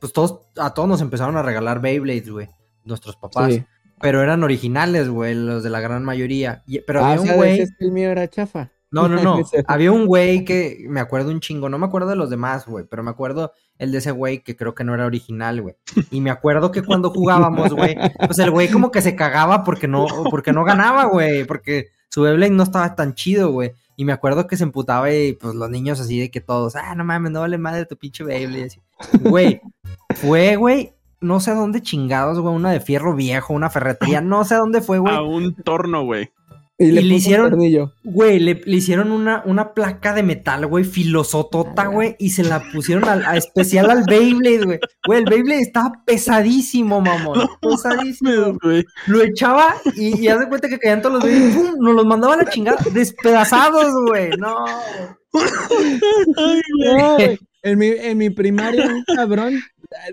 [0.00, 2.48] pues todos, a todos nos empezaron a regalar Beyblades, güey.
[2.84, 3.54] Nuestros papás.
[3.54, 3.64] Sí.
[4.00, 6.62] Pero eran originales, güey, los de la gran mayoría.
[6.66, 7.58] Y- pero ah, había un güey.
[7.58, 8.70] que el mío era chafa.
[8.90, 9.40] No, no, no.
[9.66, 11.68] Había un güey que me acuerdo un chingo.
[11.68, 12.84] No me acuerdo de los demás, güey.
[12.88, 15.74] Pero me acuerdo el de ese güey que creo que no era original, güey.
[16.10, 19.88] Y me acuerdo que cuando jugábamos, güey, pues el güey como que se cagaba porque
[19.88, 21.44] no, porque no ganaba, güey.
[21.44, 23.72] Porque su Beyblade no estaba tan chido, güey.
[23.96, 26.94] Y me acuerdo que se emputaba y pues los niños así de que todos, ah,
[26.94, 28.80] no mames, no vale madre tu pinche Beyblade.
[29.20, 29.60] Güey,
[30.14, 30.92] fue, güey,
[31.26, 34.58] no sé a dónde chingados, güey, una de fierro viejo, una ferretería, no sé a
[34.58, 35.14] dónde fue, güey.
[35.16, 36.30] A un torno, güey.
[36.78, 37.58] Y le, Y hicieron-.
[38.04, 42.62] Güey, le, le hicieron una, una placa de metal, güey, filosotota, güey, y se la
[42.70, 44.78] pusieron al- a, especial al Beyblade, güey.
[45.06, 47.48] Güey, el Beyblade estaba pesadísimo, mamón.
[47.62, 48.58] Pesadísimo.
[49.06, 51.74] Lo echaba y, y haz de cuenta que caían todos los Beyblades, ¡pum!
[51.78, 54.28] Nos los mandaba a la chingada, despedazados, güey.
[54.38, 54.62] No.
[56.36, 56.60] Ay,
[57.16, 57.38] güey.
[57.66, 59.58] En mi, en mi primaria, un cabrón,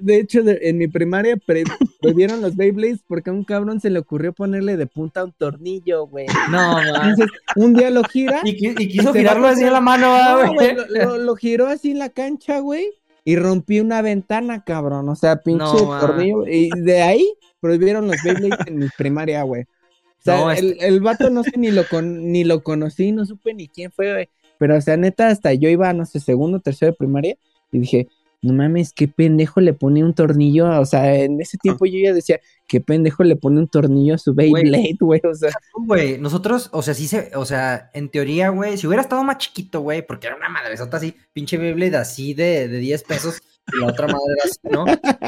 [0.02, 1.64] de hecho, de- en mi primaria pre-
[2.02, 6.08] prohibieron los Beyblades porque a un cabrón se le ocurrió ponerle de punta un tornillo,
[6.08, 6.26] güey.
[6.52, 7.10] No, man.
[7.10, 8.42] Entonces, un día lo gira.
[8.44, 10.08] Y, qui- y quiso girarlo así en la mano,
[10.46, 12.88] No, güey, lo, lo- lo giró así en la cancha, güey,
[13.24, 15.08] y rompí una ventana, cabrón.
[15.10, 16.48] O sea, pinche No, tornillo.
[16.48, 19.64] Y de ahí prohibieron los Beyblades en mi primaria, güey.
[19.64, 23.12] O sea, No, el, este- el vato no sé ni lo con, ni lo conocí,
[23.12, 24.30] no supe ni quién fue, güey.
[24.64, 27.36] Pero, o sea, neta, hasta yo iba, no sé, segundo, tercero de primaria,
[27.70, 28.08] y dije,
[28.42, 30.80] no mames, qué pendejo le pone un tornillo.
[30.80, 34.18] O sea, en ese tiempo yo ya decía, qué pendejo le pone un tornillo a
[34.18, 35.20] su Beyblade, güey.
[35.30, 39.02] O sea, Güey, nosotros, o sea, sí se, o sea, en teoría, güey, si hubiera
[39.02, 43.04] estado más chiquito, güey, porque era una madresota así, pinche Beyblade así de, de 10
[43.04, 43.42] pesos,
[43.72, 44.86] y la otra madre era así, ¿no?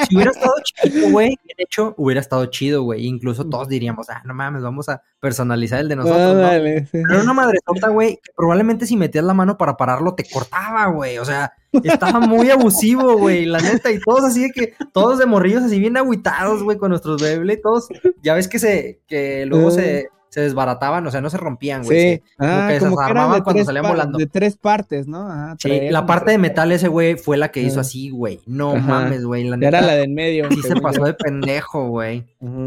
[0.07, 3.05] Si hubiera estado chiquito, güey, bien hecho, hubiera estado chido, güey.
[3.05, 6.49] Incluso todos diríamos, ah, no mames, vamos a personalizar el de nosotros, ¿no?
[6.79, 6.87] sí.
[6.91, 10.87] Pero era una madresota, güey, que probablemente si metías la mano para pararlo te cortaba,
[10.87, 11.17] güey.
[11.17, 13.91] O sea, estaba muy abusivo, güey, la neta.
[13.91, 17.61] Y todos así de que, todos de morrillos así bien agüitados, güey, con nuestros Beyblade.
[17.61, 17.87] Todos,
[18.21, 21.97] ya ves que se, que luego se, se desbarataban, o sea, no se rompían, güey.
[22.17, 24.17] Sí, se- ah, que como que eran desarmaban de cuando tres, salían volando.
[24.17, 25.31] de tres partes, ¿no?
[25.31, 28.41] Ajá, Sí, la parte de metal ese, güey, fue la que hizo así, güey.
[28.45, 28.79] No Ajá.
[28.85, 29.55] mames, güey, la.
[29.65, 30.49] Era la del medio.
[30.51, 32.25] Sí se pasó de pendejo, güey.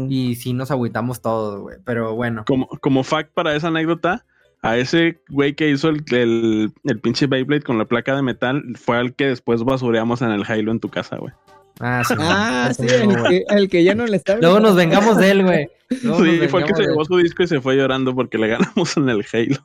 [0.09, 1.77] Y sí nos agüitamos todos, güey.
[1.85, 2.43] Pero bueno.
[2.47, 4.25] Como, como fact para esa anécdota,
[4.63, 8.63] a ese güey que hizo el, el, el pinche Beyblade con la placa de metal
[8.77, 11.33] fue al que después basureamos en el Halo en tu casa, güey.
[11.79, 12.13] Ah, sí.
[12.19, 14.39] Ah, sí, el que, el que ya no le estaba.
[14.41, 15.69] Luego nos vengamos de él, güey.
[16.03, 18.47] Luego Sí, fue el que se llevó su disco y se fue llorando porque le
[18.49, 19.57] ganamos en el Halo.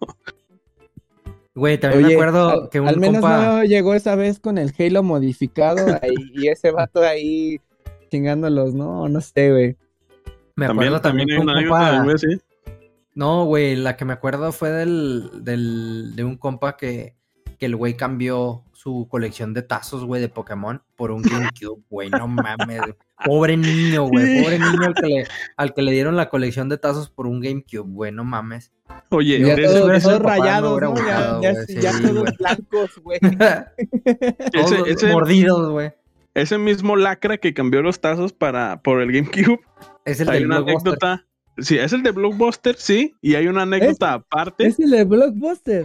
[1.57, 3.47] Güey, también me acuerdo al, que un al menos compa.
[3.47, 7.61] no llegó esa vez con el Halo modificado ahí, y ese vato ahí
[8.11, 9.09] chingándolos, ¿no?
[9.09, 9.77] No sé, güey.
[10.57, 12.41] Me También, acuerdo también también, hay que un una compa- sí.
[13.15, 17.15] No, güey, la que me acuerdo fue del, del, de un compa que,
[17.59, 22.11] que el güey cambió su colección de tazos, güey, de Pokémon por un GameCube, güey,
[22.11, 22.83] no mames.
[23.25, 25.27] Pobre niño, güey, pobre niño al que, le,
[25.57, 28.73] al que le dieron la colección de tazos por un GameCube, güey, no mames.
[29.09, 30.95] Oye, Ya todo- todos, me rayados, ¿no?
[31.41, 33.19] Ya, todos blancos, güey.
[34.53, 35.93] Todos ese- mordidos, güey.
[36.35, 39.61] ese mismo lacra que cambió los tazos para, por el GameCube,
[40.05, 41.27] Es el hay del una anécdota.
[41.59, 44.67] Sí, es el de Blockbuster, sí, y hay una anécdota aparte.
[44.67, 45.85] Es el de Blockbuster.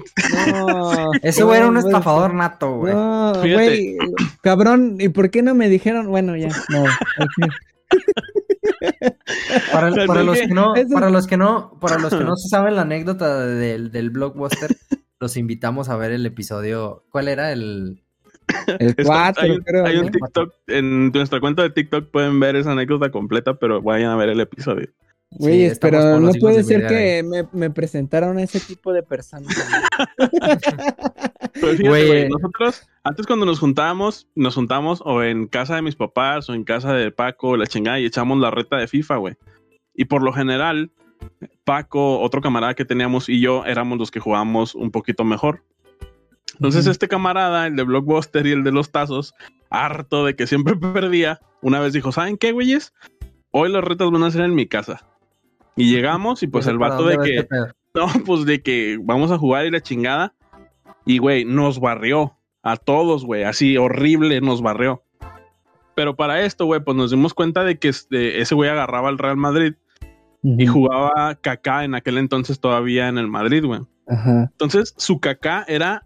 [0.51, 1.11] No.
[1.21, 2.93] Ese güey era un no, estafador nato, güey.
[2.93, 3.97] No, güey,
[4.41, 6.07] cabrón, ¿y por qué no me dijeron?
[6.07, 6.83] Bueno, ya, no.
[9.71, 9.95] Para, es
[10.25, 13.45] los que- no, para los que no, para los que no se saben la anécdota
[13.45, 14.75] del, del blockbuster,
[15.19, 17.03] los invitamos a ver el episodio.
[17.09, 18.01] ¿Cuál era el?
[18.79, 19.85] El Está- 4, hay, un- creo.
[19.85, 20.11] hay un ¿no?
[20.11, 24.29] TikTok, en nuestra cuenta de TikTok pueden ver esa anécdota completa, pero vayan a ver
[24.29, 24.89] el episodio.
[25.31, 29.03] Güeyes, estamos pero no puede de ser que me, me presentaron a ese tipo de
[29.03, 29.55] personas.
[31.53, 32.07] Fíjate, Güey.
[32.07, 36.53] güey, nosotros, antes cuando nos juntábamos, nos juntamos o en casa de mis papás o
[36.53, 39.35] en casa de Paco, la chingada, y echamos la reta de FIFA, güey.
[39.93, 40.91] Y por lo general,
[41.63, 45.63] Paco, otro camarada que teníamos y yo éramos los que jugábamos un poquito mejor.
[46.53, 49.33] Entonces, este camarada, el de Blockbuster y el de los tazos,
[49.69, 52.93] harto de que siempre perdía, una vez dijo: ¿Saben qué, güeyes?
[53.51, 55.05] Hoy las retas van a ser en mi casa.
[55.75, 57.35] Y llegamos, y pues el vato de que.
[57.37, 57.55] este.
[57.95, 60.35] No, pues de que vamos a jugar y la chingada.
[61.07, 62.35] Y, güey, nos barrió.
[62.61, 63.43] A todos, güey.
[63.45, 65.01] Así horrible nos barrió.
[65.95, 69.17] Pero para esto, güey, pues nos dimos cuenta de que este, ese güey agarraba al
[69.17, 69.73] Real Madrid
[70.43, 73.81] y jugaba Kaká en aquel entonces todavía en el Madrid, güey.
[74.07, 76.05] Entonces, su Kaká era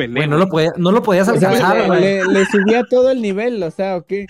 [0.00, 0.20] Pelé.
[0.20, 2.00] Güey, no lo, podía- no lo podías alcanzar, le, güey.
[2.00, 4.26] le- le subía todo el nivel, o sea, ¿o qué?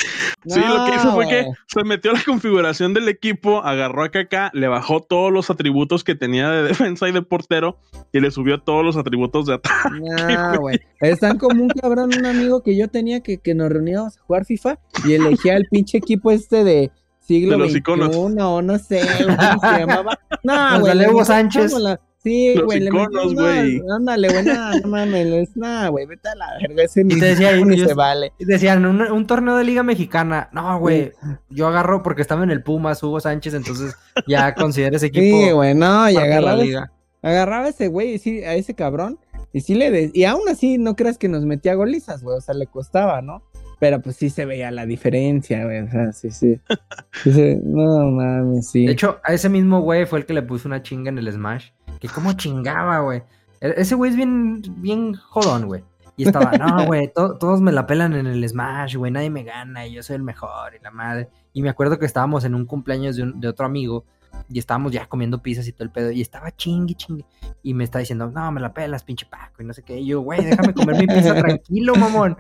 [0.47, 4.09] Sí, lo que hizo fue que se metió a la configuración del equipo, agarró a
[4.11, 6.63] Kaká, le bajó todos los atributos que tenía de
[6.95, 7.77] defensa y de portero
[8.13, 10.01] y le subió todos los atributos de ataque.
[10.01, 10.81] No, güey.
[11.01, 14.45] Están como un cabrón, un amigo que yo tenía que, que nos reuníamos a jugar
[14.45, 16.91] FIFA y elegía el pinche equipo este de
[17.21, 18.17] siglo De los XXI iconos.
[18.17, 20.19] o no sé, ¿cómo se llamaba?
[20.43, 21.25] No, güey.
[21.25, 21.73] Sánchez.
[21.79, 23.81] la- Sí, Los güey, le iconos, güey.
[23.97, 27.53] Ándale, güey, no, no mames, no, güey, vete a la verga, ese ni, te decía,
[27.65, 28.33] ni yo- se vale.
[28.39, 30.51] Y Decían, un, un torneo de Liga Mexicana.
[30.53, 31.13] No, güey.
[31.49, 33.95] Yo agarro porque estaba en el Pumas, Hugo Sánchez, entonces
[34.27, 35.25] ya considero ese equipo.
[35.47, 36.93] Sí, güey, no, y de la agarraba, liga.
[37.23, 39.19] agarraba ese güey, sí, a ese cabrón,
[39.55, 42.41] Y sí le de- y aún así no creas que nos metía golizas, güey, o
[42.43, 43.43] sea, le costaba, ¿no?
[43.79, 46.61] Pero pues sí se veía la diferencia, güey, o sea, sí, sí.
[47.25, 48.85] Sí, sí, No mames, sí.
[48.85, 51.33] De hecho, a ese mismo güey fue el que le puso una chinga en el
[51.33, 51.71] Smash.
[52.01, 53.23] Que como chingaba, güey.
[53.61, 55.85] E- Ese güey es bien, bien jodón, güey.
[56.17, 59.43] Y estaba, no, güey, to- todos me la pelan en el Smash, güey, nadie me
[59.45, 61.29] gana y yo soy el mejor y la madre.
[61.53, 64.05] Y me acuerdo que estábamos en un cumpleaños de, un- de otro amigo
[64.49, 67.25] y estábamos ya comiendo pizzas y todo el pedo y estaba chingue, chingue.
[67.63, 69.99] Y me está diciendo, no, me la pelas, pinche Paco y no sé qué.
[69.99, 72.37] Y yo, güey, déjame comer mi pizza tranquilo, mamón.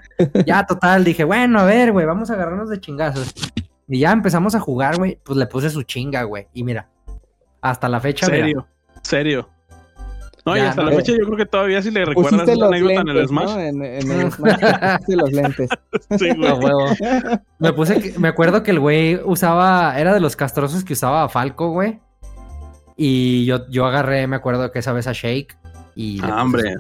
[0.47, 3.35] Ya, total, dije, bueno, a ver, güey, vamos a agarrarnos de chingazos.
[3.89, 6.47] Y ya empezamos a jugar, güey, pues le puse su chinga, güey.
[6.55, 6.89] Y mira,
[7.61, 8.67] hasta la fecha, mira,
[9.11, 9.49] Serio.
[10.47, 10.91] No, y hasta no.
[10.91, 13.45] la fecha yo creo que todavía si le recuerdas esa anécdota en el Smash.
[13.51, 13.61] ¿no?
[13.61, 15.69] En, en el Smash pusiste los lentes.
[16.19, 16.53] Sí, güey.
[17.59, 21.25] Me puse, que- me acuerdo que el güey usaba, era de los castrosos que usaba
[21.25, 22.01] a Falco, güey.
[22.97, 25.57] Y yo, yo agarré, me acuerdo que esa vez a Shake.
[25.95, 26.75] Y Ah, hombre.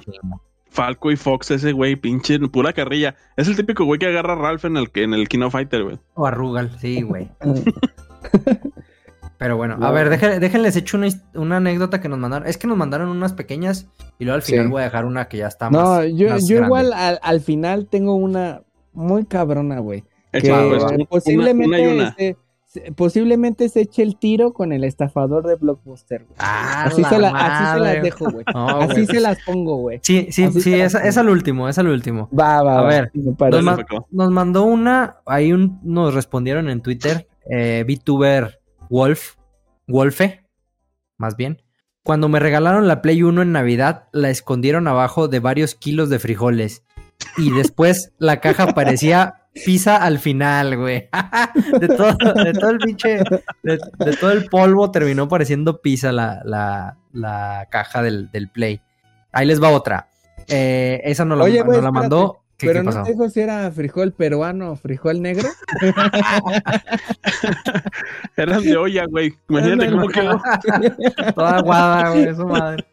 [0.70, 3.14] Falco y Fox, ese güey, pinche pura carrilla.
[3.37, 5.99] Es el típico güey que agarra a Ralph en el, en el Kino Fighter, güey.
[6.14, 7.28] O a Rugal, sí, güey.
[9.41, 9.93] Pero bueno, a No.
[9.93, 12.47] ver, déjenles, déjenles hecho una, una anécdota que nos mandaron.
[12.47, 13.88] Es que nos mandaron unas pequeñas
[14.18, 14.70] y luego al final Sí.
[14.70, 16.07] voy a dejar una que ya está No, más.
[16.14, 16.66] yo, más yo grande.
[16.66, 18.61] igual al, al final tengo una
[18.93, 20.05] muy cabrona, güey.
[20.30, 22.14] Que pues, posiblemente, una.
[22.16, 22.36] Se,
[22.66, 26.24] se- posiblemente se eche el tiro con el estafador de Blockbuster.
[26.24, 26.36] güey.
[26.38, 28.45] Ah, Así, la se la- así se las dejo, güey.
[28.55, 29.07] No, Así güey.
[29.07, 30.01] se las pongo, güey.
[30.03, 32.28] Sí, sí, así sí, es, es al último, es al último.
[32.38, 33.11] Va, va, A va, ver.
[33.14, 33.78] Nos,
[34.11, 38.59] nos mandó una, ahí un, nos respondieron en Twitter, eh, VTuber
[38.91, 39.36] Wolf,
[39.86, 40.45] Wolfe,
[41.16, 41.62] más bien.
[42.03, 46.18] Cuando me regalaron la Play 1 en Navidad, la escondieron abajo de varios kilos de
[46.18, 46.82] frijoles.
[47.36, 51.09] Y después la caja parecía pizza al final, güey.
[51.80, 53.18] De todo, de todo el pinche,
[53.62, 58.80] de, de todo el polvo terminó pareciendo pizza la, la, la caja del, del Play.
[59.32, 60.09] Ahí les va otra.
[60.49, 62.43] Eh, esa no la, Oye, no la mandó.
[62.61, 65.48] ¿Qué, Pero qué no dijo si era frijol peruano o frijol negro.
[68.36, 69.34] Eran de olla, güey.
[69.48, 70.40] Imagínate cómo quedó.
[71.34, 72.84] Toda aguada, güey, su madre.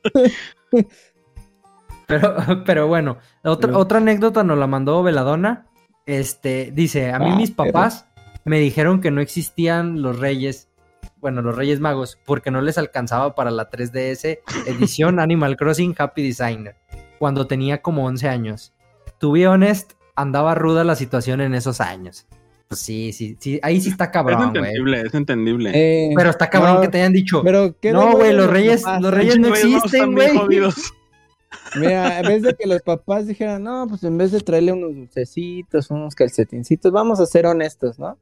[2.08, 5.66] Pero, pero bueno, otra, Pero- otra anécdota nos la mandó Veladona.
[6.06, 8.06] Este, dice, a mí Ah, mis pero- papás
[8.46, 10.70] me dijeron que no existían los reyes,
[11.18, 16.24] bueno, los reyes magos, porque no les alcanzaba para la 3DS edición Animal Crossing Happy
[16.24, 16.76] Designer,
[17.20, 18.74] cuando tenía como 11 años.
[19.20, 22.26] To be honest, andaba ruda la situación en esos años.
[22.68, 24.58] Pues sí, sí, sí, ahí sí está Es cabrón, güey.
[24.66, 25.72] entendible, es entendible.
[25.74, 28.82] Eh, Pero está cabrón no, que te hayan dicho, Pero ¿qué No, güey, los reyes-
[28.84, 30.32] papás, los reyes no existen, güey.
[31.76, 34.96] Mira, en vez de que los papás dijeran, no, pues en vez de traerle unos
[34.96, 38.18] dulcecitos, unos calcetincitos, vamos a ser honestos, ¿no?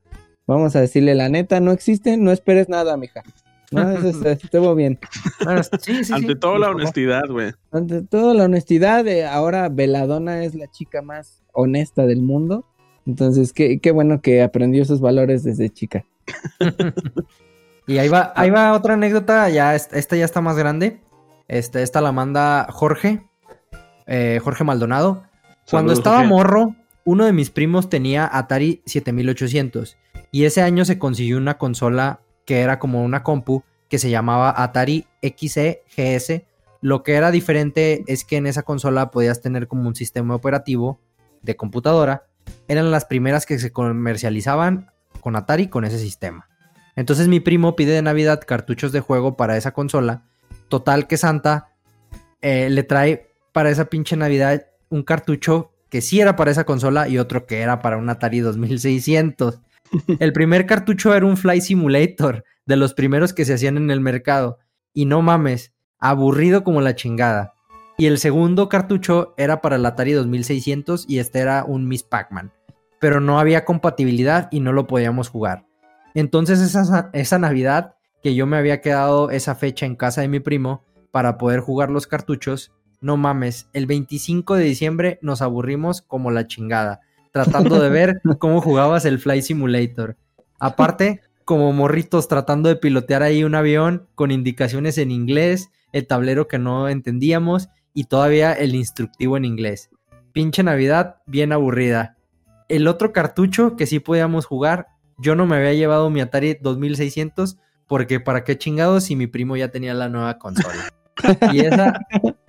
[0.48, 3.24] Vamos a decirle la neta, no existen, no esperes nada, mija.
[3.72, 5.00] No, eso es- estuvo bien.
[5.44, 7.52] Bueno, sí, sí, Ante sí, todo, la honestidad, güey.
[7.72, 12.66] Ante todo, la honestidad, de ahora Veladona es la chica más honesta del mundo.
[13.06, 16.06] Entonces, qué, qué bueno que aprendió esos valores desde chica.
[17.88, 21.02] Y ahí va, ahí va otra anécdota, ya es- esta ya está más grande.
[21.48, 23.22] Este, esta la manda Jorge,
[24.08, 25.24] eh, Jorge Maldonado.
[25.70, 26.30] Cuando Saludos, estaba Jorge.
[26.30, 29.98] morro, uno de mis primos tenía Atari 7800
[30.32, 34.54] y ese año se consiguió una consola que era como una compu que se llamaba
[34.64, 36.44] Atari XE GS.
[36.82, 41.00] Lo que era diferente es que en esa consola podías tener como un sistema operativo
[41.42, 42.28] de computadora.
[42.68, 44.92] Eran las primeras que se comercializaban
[45.22, 46.48] con Atari con ese sistema.
[46.96, 50.24] Entonces mi primo pide de Navidad cartuchos de juego para esa consola.
[50.70, 51.70] Total que Santa
[52.42, 57.08] eh, le trae para esa pinche Navidad un cartucho que sí era para esa consola
[57.08, 59.62] y otro que era para un Atari 2600.
[60.20, 64.02] El primer cartucho era un Fly Simulator, de los primeros que se hacían en el
[64.02, 64.58] mercado.
[64.94, 67.54] Y no mames, aburrido como la chingada.
[67.98, 72.52] Y el segundo cartucho era para el Atari 2600 y este era un Miss Pac-Man.
[73.00, 75.66] Pero no había compatibilidad y no lo podíamos jugar.
[76.14, 80.40] Entonces esa, esa Navidad que yo me había quedado esa fecha en casa de mi
[80.40, 86.32] primo para poder jugar los cartuchos, no mames, el 25 de diciembre nos aburrimos como
[86.32, 87.02] la chingada,
[87.36, 90.16] tratando de ver cómo jugabas el Fly Simulator.
[90.58, 96.48] Aparte, como morritos tratando de pilotear ahí un avión con indicaciones en inglés, el tablero
[96.48, 99.90] que no entendíamos y todavía el instructivo en inglés.
[100.32, 102.16] Pinche Navidad bien aburrida.
[102.70, 107.58] El otro cartucho que sí podíamos jugar, yo no me había llevado mi Atari 2600
[107.86, 110.90] porque para qué chingados si mi primo ya tenía la nueva consola.
[111.54, 112.00] Y esa,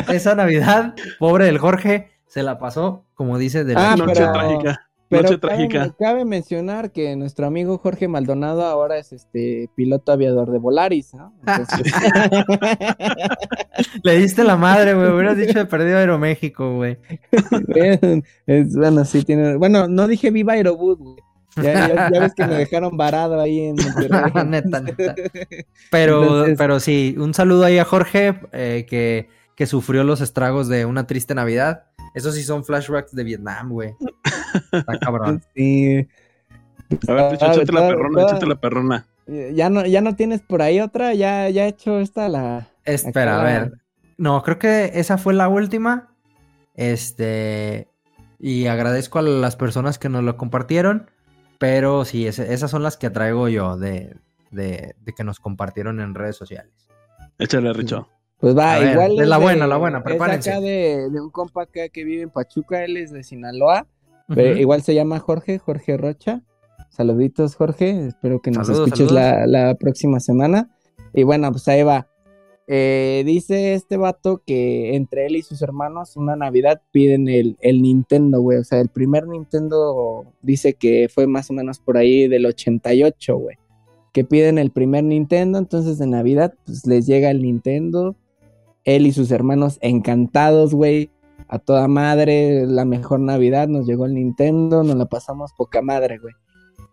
[0.08, 4.32] esa Navidad, pobre del Jorge, se la pasó, como dice, de la Ah, Noche pero-
[4.32, 4.82] trágica.
[5.08, 5.94] Pero Noche cabe, trágica.
[5.98, 11.32] cabe mencionar que nuestro amigo Jorge Maldonado ahora es este piloto aviador de Volaris, ¿no?
[11.46, 11.92] Entonces,
[14.02, 15.10] Le diste la madre, güey.
[15.12, 16.98] Hubieras dicho de perdido Aeroméxico, güey.
[18.74, 19.56] bueno, sí tiene.
[19.56, 21.16] Bueno, no dije viva Aerobús, güey.
[21.62, 24.32] Ya, ves que me dejaron varado ahí en Monterrey.
[24.46, 25.14] neta, neta.
[25.90, 30.84] Pero, pero sí, un saludo ahí a Jorge, eh, que, que sufrió los estragos de
[30.84, 31.84] una triste Navidad.
[32.16, 33.94] Esos sí son flashbacks de Vietnam, güey.
[34.72, 35.42] Está cabrón.
[35.54, 36.08] Sí.
[37.08, 39.06] A ver, échate la perrona, échate la perrona.
[39.26, 42.68] Ya no, ya no tienes por ahí otra, ya, ya he hecho esta la.
[42.86, 43.72] Espera, a ver.
[44.16, 46.14] No, creo que esa fue la última.
[46.74, 47.88] Este.
[48.38, 51.10] Y agradezco a las personas que nos lo compartieron.
[51.58, 54.16] Pero sí, esas son las que traigo yo de,
[54.52, 56.72] de, que nos compartieron en redes sociales.
[57.38, 58.08] Échale, Richo.
[58.38, 59.18] Pues va, igual.
[59.18, 60.50] es la buena, la buena, prepárense.
[60.50, 63.86] Es acá de, un compa acá que vive en Pachuca, él es de Sinaloa.
[64.36, 66.42] igual se llama Jorge, Jorge Rocha.
[66.90, 68.06] Saluditos, Jorge.
[68.08, 70.70] Espero que nos escuches la, la, próxima semana.
[71.12, 72.08] Y bueno, pues ahí va.
[72.68, 77.80] Eh, dice este vato que entre él y sus hermanos una Navidad piden el, el
[77.80, 78.58] Nintendo, güey.
[78.58, 83.36] O sea, el primer Nintendo dice que fue más o menos por ahí del 88,
[83.36, 83.56] güey.
[84.12, 88.16] Que piden el primer Nintendo, entonces de Navidad pues les llega el Nintendo.
[88.86, 91.10] Él y sus hermanos encantados, güey.
[91.48, 96.18] A toda madre, la mejor Navidad, nos llegó el Nintendo, nos la pasamos poca madre,
[96.18, 96.34] güey.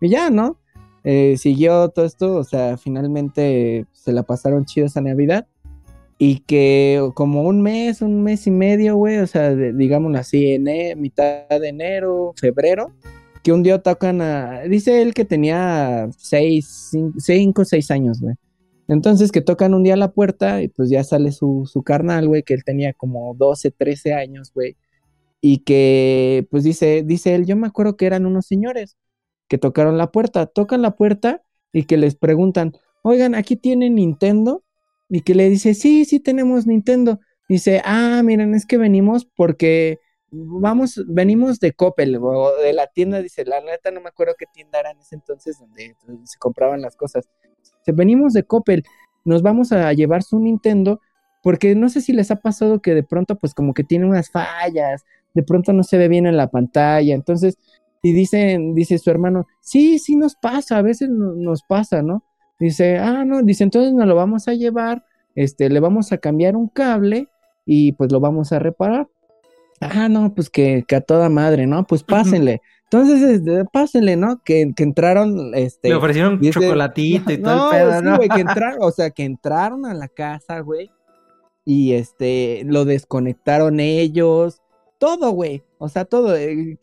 [0.01, 0.59] Y ya, ¿no?
[1.05, 5.47] Eh, siguió todo esto, o sea, finalmente se la pasaron chido esa Navidad
[6.17, 10.67] y que como un mes, un mes y medio, güey, o sea, digámoslo así, en
[10.67, 12.93] e, mitad de enero, febrero,
[13.43, 18.35] que un día tocan a, dice él que tenía seis, cinco, seis años, güey.
[18.93, 22.43] Entonces que tocan un día la puerta y pues ya sale su, su carnal, güey,
[22.43, 24.77] que él tenía como 12, 13 años, güey.
[25.41, 28.97] Y que pues dice, dice él, yo me acuerdo que eran unos señores
[29.47, 34.63] que tocaron la puerta, tocan la puerta y que les preguntan, oigan, aquí tienen Nintendo
[35.09, 37.19] y que le dice, sí, sí tenemos Nintendo.
[37.49, 39.99] Dice, ah, miren, es que venimos porque
[40.31, 44.45] vamos, venimos de Coppel o de la tienda, dice, la neta no me acuerdo qué
[44.51, 47.29] tienda era en ese entonces donde, se compraban las cosas.
[47.91, 48.83] Venimos de Coppel,
[49.25, 51.01] nos vamos a llevar su Nintendo
[51.41, 54.31] porque no sé si les ha pasado que de pronto pues como que tiene unas
[54.31, 55.03] fallas,
[55.33, 57.57] de pronto no se ve bien en la pantalla, entonces,
[58.01, 62.23] y dicen, dice su hermano, sí, sí nos pasa, a veces nos pasa, ¿no?
[62.59, 65.03] Dice, ah, no, dice, entonces nos lo vamos a llevar,
[65.35, 67.27] este, le vamos a cambiar un cable
[67.65, 69.09] y pues lo vamos a reparar.
[69.81, 71.85] Ah, no, pues que, que a toda madre, ¿no?
[71.85, 72.61] Pues pásenle.
[72.93, 74.41] Entonces, este, pásenle, ¿no?
[74.43, 75.89] Que, que entraron, este...
[75.89, 78.17] Le ofrecieron chocolatito y todo el pedo, ¿no?
[78.17, 80.91] güey, que entraron, o sea, que entraron a la casa, güey,
[81.65, 84.61] y este, lo desconectaron ellos,
[84.97, 86.35] todo, güey, o sea, todo.
[86.35, 86.77] Eh,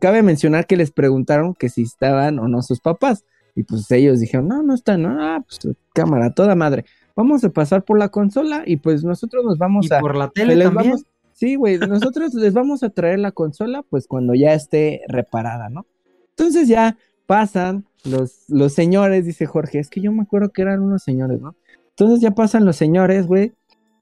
[0.00, 3.24] cabe mencionar que les preguntaron que si estaban o no sus papás.
[3.54, 6.86] Y pues ellos dijeron, no, no está, no, ah, pues cámara, toda madre.
[7.14, 10.00] Vamos a pasar por la consola y pues nosotros nos vamos ¿Y a...
[10.00, 10.96] por la tele también.
[11.42, 15.86] Sí, güey, nosotros les vamos a traer la consola pues cuando ya esté reparada, ¿no?
[16.30, 20.82] Entonces ya pasan los, los señores, dice Jorge, es que yo me acuerdo que eran
[20.82, 21.56] unos señores, ¿no?
[21.90, 23.54] Entonces ya pasan los señores, güey,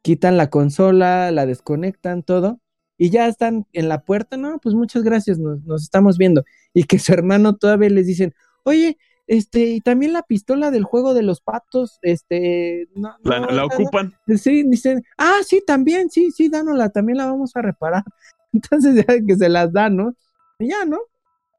[0.02, 2.60] quitan la consola, la desconectan, todo,
[2.98, 6.44] y ya están en la puerta, no, pues muchas gracias, nos, nos estamos viendo.
[6.74, 8.34] Y que su hermano todavía les dicen,
[8.64, 8.98] oye,
[9.30, 14.12] este, y también la pistola del juego de los patos, este, no, la, ocupan.
[14.36, 18.02] Sí, dicen, ah, sí, también, sí, sí, dánosla, también la vamos a reparar.
[18.52, 20.14] Entonces ya que se las dan, ¿no?
[20.58, 20.98] Y ya, ¿no?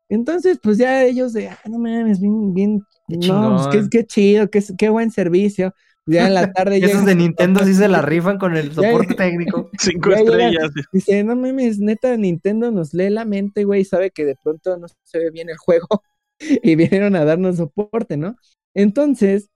[0.10, 4.62] Entonces, pues ya ellos de, ah, no mames, bien, bien, no, pues, qué, chido, qué,
[4.78, 5.74] qué buen servicio.
[6.06, 9.70] Ya en la tarde Esos de Nintendo sí se la rifan con el soporte técnico.
[9.80, 10.72] Cinco estrellas.
[10.92, 14.88] dice, no mames, neta, Nintendo nos lee la mente, güey, sabe que de pronto no
[15.06, 15.88] se ve bien el juego
[16.63, 18.36] y vinieron a darnos soporte, ¿no?
[18.74, 19.50] Entonces,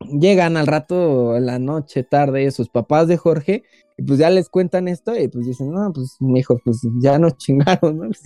[0.00, 3.64] llegan al rato, la noche, tarde, sus papás de Jorge,
[3.98, 7.18] y pues ya les cuentan esto, y pues dicen, no, pues mi hijo, pues ya
[7.18, 8.08] nos chingaron, ¿no?
[8.08, 8.22] Pues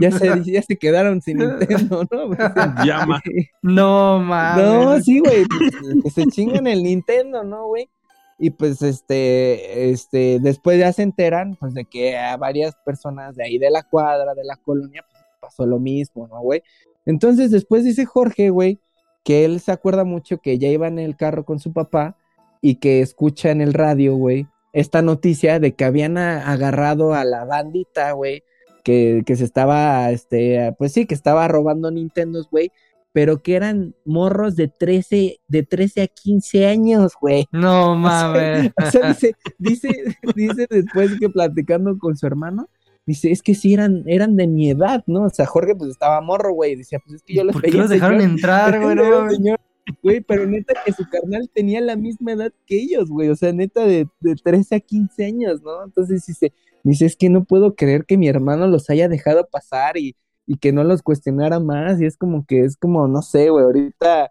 [0.00, 2.28] ya, se, ya se quedaron sin Nintendo, ¿no?
[2.28, 2.38] Pues,
[2.84, 3.22] Llama.
[3.62, 4.64] No, mames.
[4.64, 5.44] No, sí, güey,
[6.02, 7.88] pues, se chingan el Nintendo, ¿no, güey?
[8.38, 13.44] Y pues este, este, después ya se enteran, pues de que a varias personas de
[13.44, 16.60] ahí de la cuadra, de la colonia, pues pasó lo mismo, ¿no, güey?
[17.06, 18.80] Entonces después dice Jorge, güey,
[19.24, 22.16] que él se acuerda mucho que ya iba en el carro con su papá
[22.60, 27.44] y que escucha en el radio, güey, esta noticia de que habían agarrado a la
[27.44, 28.42] bandita, güey,
[28.84, 32.72] que, que, se estaba, este, pues sí, que estaba robando Nintendos, güey,
[33.12, 37.46] pero que eran morros de 13, de 13 a 15 años, güey.
[37.52, 38.72] No mames.
[38.76, 39.88] O sea, dice, dice,
[40.34, 42.68] dice después que platicando con su hermano,
[43.04, 45.24] Dice, es que sí eran, eran de mi edad, ¿no?
[45.24, 46.76] O sea, Jorge pues estaba morro, güey.
[46.76, 48.94] Decía, pues es que yo les ¿Por qué los dejaron entrar, güey?
[48.94, 49.26] No,
[50.02, 53.52] güey, pero neta que su carnal tenía la misma edad que ellos, güey, o sea,
[53.52, 55.84] neta de, de 13 a 15 años, ¿no?
[55.84, 56.52] Entonces dice,
[56.84, 60.14] dice, es que no puedo creer que mi hermano los haya dejado pasar y,
[60.46, 63.64] y que no los cuestionara más, y es como que, es como, no sé, güey,
[63.64, 64.30] ahorita...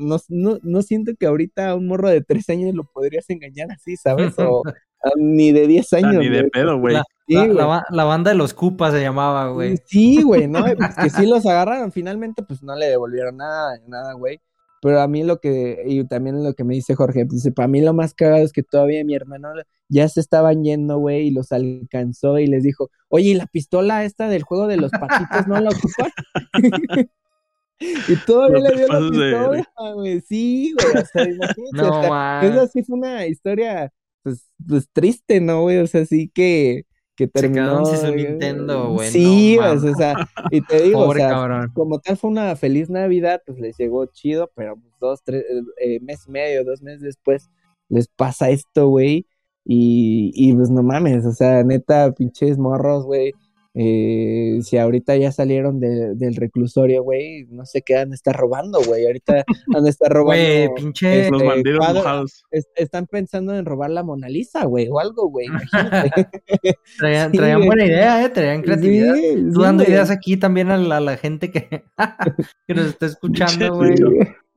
[0.00, 3.72] No, no, no siento que ahorita a un morro de 3 años lo podrías engañar
[3.72, 4.38] así, ¿sabes?
[4.38, 4.62] O,
[5.16, 6.14] ni de 10 años.
[6.18, 6.94] ni de pedo, güey.
[7.28, 7.56] La, Sí, la- güey.
[7.66, 9.76] la- la banda de los Cupas se llamaba, güey.
[9.86, 10.64] Sí, güey, ¿no?
[10.76, 11.92] Pues que sí los agarraron.
[11.92, 14.40] Finalmente, pues no le devolvieron nada, nada, güey.
[14.80, 17.66] Pero a mí lo que, y también lo que me dice Jorge, pues, dice, para
[17.66, 19.48] mí lo más cagado es que todavía mi hermano
[19.88, 24.04] ya se estaban yendo, güey, y los alcanzó y les dijo, oye, ¿y la pistola
[24.04, 26.12] esta del juego de los patitos no la ocupan?
[27.80, 30.20] y todavía No le dio la pistola, güey.
[30.20, 33.92] Sí, güey, o sea, imagínate, No, hasta- esa sí fue una historia,
[34.22, 35.78] pues, pues triste, ¿no, güey?
[35.78, 36.84] O sea, sí que,
[37.18, 37.52] que Se terminó.
[37.52, 40.14] quedaron sin su eh, Nintendo, güey, Sí, no o sea,
[40.50, 41.72] y te digo, Pobre o sea, cabrón.
[41.74, 45.44] como tal fue una feliz Navidad, pues les llegó chido, pero pues, dos, tres,
[45.80, 47.50] eh, mes y medio, dos meses después,
[47.88, 49.26] les pasa esto, güey,
[49.64, 53.32] y, y pues no mames, o sea, neta, pinches morros, güey,
[53.80, 58.34] eh, si ahorita ya salieron de- del reclusorio, güey, no sé qué han de estar
[58.36, 59.44] robando, güey, ahorita
[59.76, 61.30] han de estar robando, Güey, pinche.
[61.30, 62.44] Los eh, bandidos cuadro- mojados.
[62.50, 66.28] es- están pensando en robar la Mona Lisa, güey, o algo, güey, imagínate.
[66.98, 68.28] Traían, sí, traían buena idea, ¿eh?
[68.30, 69.14] Traían creatividad.
[69.14, 71.68] Sí, Tú sí, dando ideas aquí también a la, a la gente que,
[72.66, 73.96] que nos está escuchando, güey.
[73.96, 74.04] Sí,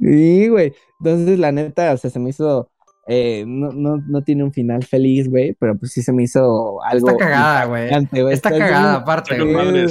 [0.03, 0.73] Sí, güey.
[0.99, 2.71] Entonces, la neta, o sea, se me hizo.
[3.13, 6.81] Eh, no, no, no tiene un final feliz, güey, pero pues sí se me hizo
[6.83, 7.09] algo.
[7.09, 7.89] Está cagada, güey.
[7.89, 9.87] Está Está- cagada, aparte, güey.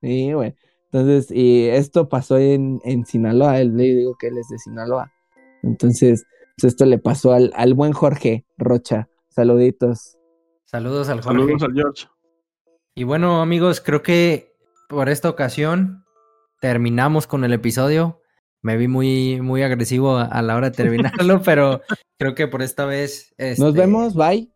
[0.00, 0.54] Sí, güey.
[0.90, 5.12] Entonces, y esto pasó en, en Sinaloa, él le digo que él es de Sinaloa.
[5.62, 6.24] Entonces,
[6.56, 9.08] pues esto le pasó al, al buen Jorge Rocha.
[9.28, 10.16] Saluditos.
[10.64, 11.40] Saludos al Jorge.
[11.40, 12.06] Saludos al George.
[12.94, 14.54] Y bueno, amigos, creo que
[14.88, 16.04] por esta ocasión
[16.62, 18.20] terminamos con el episodio.
[18.66, 21.82] Me vi muy, muy agresivo a, la hora de terminarlo, pero
[22.18, 23.32] creo que por esta vez.
[23.38, 24.50] Nos este, vemos, bye.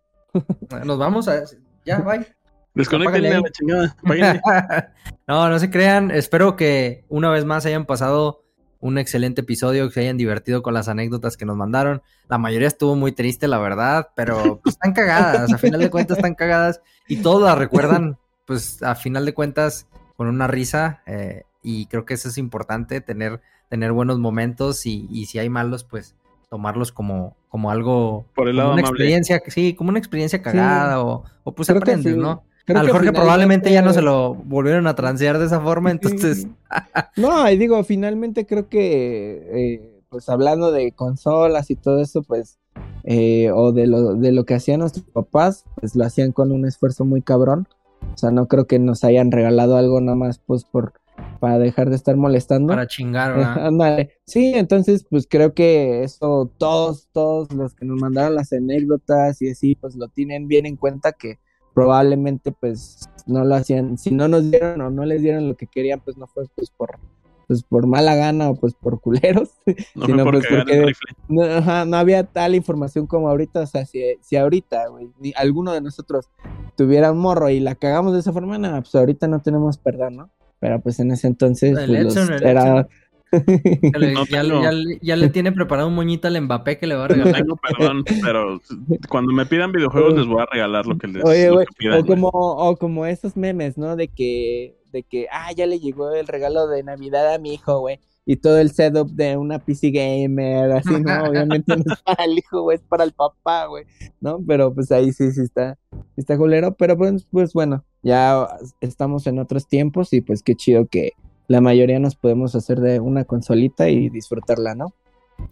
[0.84, 1.44] Nos vamos a.
[1.84, 2.26] Ya, bye.
[2.74, 3.96] Desconectenle a la chingada.
[5.28, 6.10] No, no se crean.
[6.10, 8.42] Espero que una vez más hayan pasado
[8.80, 12.02] un excelente episodio, que se hayan divertido con las anécdotas que nos mandaron.
[12.28, 15.52] La mayoría estuvo muy triste, la verdad, pero pues, están cagadas.
[15.52, 19.86] A final de cuentas están cagadas y todos las recuerdan, pues a final de cuentas
[20.16, 21.00] con una risa.
[21.06, 23.40] eh, y creo que eso es importante, tener,
[23.70, 26.14] tener buenos momentos y, y si hay malos, pues
[26.50, 28.96] tomarlos como, como algo, Por el como lado una amable.
[28.96, 32.20] experiencia, sí, como una experiencia cagada o, o pues Creo aprendes, sí.
[32.20, 32.42] ¿no?
[32.66, 35.90] Creo Al que Jorge probablemente ya no se lo volvieron a transear de esa forma,
[35.90, 36.46] entonces
[37.16, 42.58] No, y digo, finalmente creo que, eh, pues hablando de consolas y todo eso, pues,
[43.04, 46.66] eh, o de lo, de lo que hacían nuestros papás, pues lo hacían con un
[46.66, 47.66] esfuerzo muy cabrón.
[48.14, 50.94] O sea, no creo que nos hayan regalado algo nada más, pues, por,
[51.40, 52.68] para dejar de estar molestando.
[52.68, 53.66] para chingar, ¿verdad?
[53.66, 54.12] Ándale.
[54.26, 59.50] Sí, entonces, pues creo que eso todos, todos los que nos mandaron las anécdotas y
[59.50, 61.38] así, pues lo tienen bien en cuenta que
[61.74, 65.66] probablemente, pues, no lo hacían, si no nos dieron o no les dieron lo que
[65.66, 66.98] querían, pues no fue pues por,
[67.46, 69.50] pues por mala gana o pues por culeros.
[69.94, 71.12] No sino, pues, porque- el rifle.
[71.28, 75.32] No, ajá, no había tal información como ahorita, o sea, si, si ahorita, güey, ni
[75.36, 76.28] alguno de nosotros
[76.76, 80.16] tuviera un morro y la cagamos de esa forma, no, pues ahorita no tenemos perdón,
[80.16, 80.30] ¿no?
[80.60, 82.86] Pero pues en ese entonces El pues, los- Edson, el era...
[83.32, 84.60] Ya le, No ya, tengo.
[84.62, 87.14] ya le- ya le tiene preparado un moñito al Mbappé que le va a No
[87.14, 87.34] regalar.
[87.42, 88.60] tengo perdón, pero
[89.08, 91.72] cuando me pidan videojuegos les voy a regalar lo que les Oye, lo güey, que
[91.78, 93.94] pidan, o como, o como esos memes, ¿no?
[93.94, 97.78] De que, de que, ah, ya le llegó el regalo de Navidad a mi hijo,
[97.78, 98.00] güey.
[98.26, 101.22] Y todo el setup de una PC gamer, así, ¿no?
[101.30, 103.84] Obviamente no es para el hijo, güey, es para el papá, güey,
[104.20, 104.40] ¿no?
[104.44, 106.74] Pero pues ahí sí, sí está, sí está culero.
[106.74, 108.48] Pero pues, pues bueno, ya
[108.80, 111.12] estamos en otros tiempos y pues qué chido que
[111.48, 114.94] la mayoría nos podemos hacer de una consolita y disfrutarla, ¿no?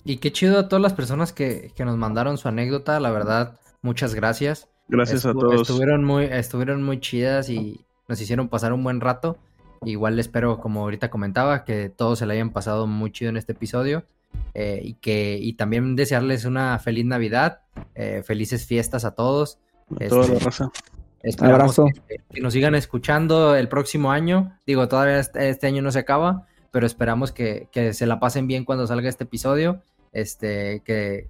[0.04, 3.58] Y qué chido a todas las personas que, que nos mandaron su anécdota, la verdad,
[3.82, 4.68] muchas gracias.
[4.88, 5.62] Gracias a todos.
[5.62, 9.36] Estuvieron muy, estuvieron muy chidas y nos hicieron pasar un buen rato.
[9.84, 13.52] Igual espero, como ahorita comentaba, que todos se la hayan pasado muy chido en este
[13.52, 14.04] episodio.
[14.54, 17.60] eh, y que y también desearles una feliz Navidad,
[17.94, 19.58] eh, felices fiestas a todos.
[20.00, 20.70] A toda la Este, raza.
[21.22, 21.86] Esperamos Abrazo.
[22.08, 24.56] que, que nos sigan escuchando el próximo año.
[24.66, 28.46] Digo, todavía este, este año no se acaba, pero esperamos que, que se la pasen
[28.46, 29.82] bien cuando salga este episodio.
[30.12, 31.28] Este, que,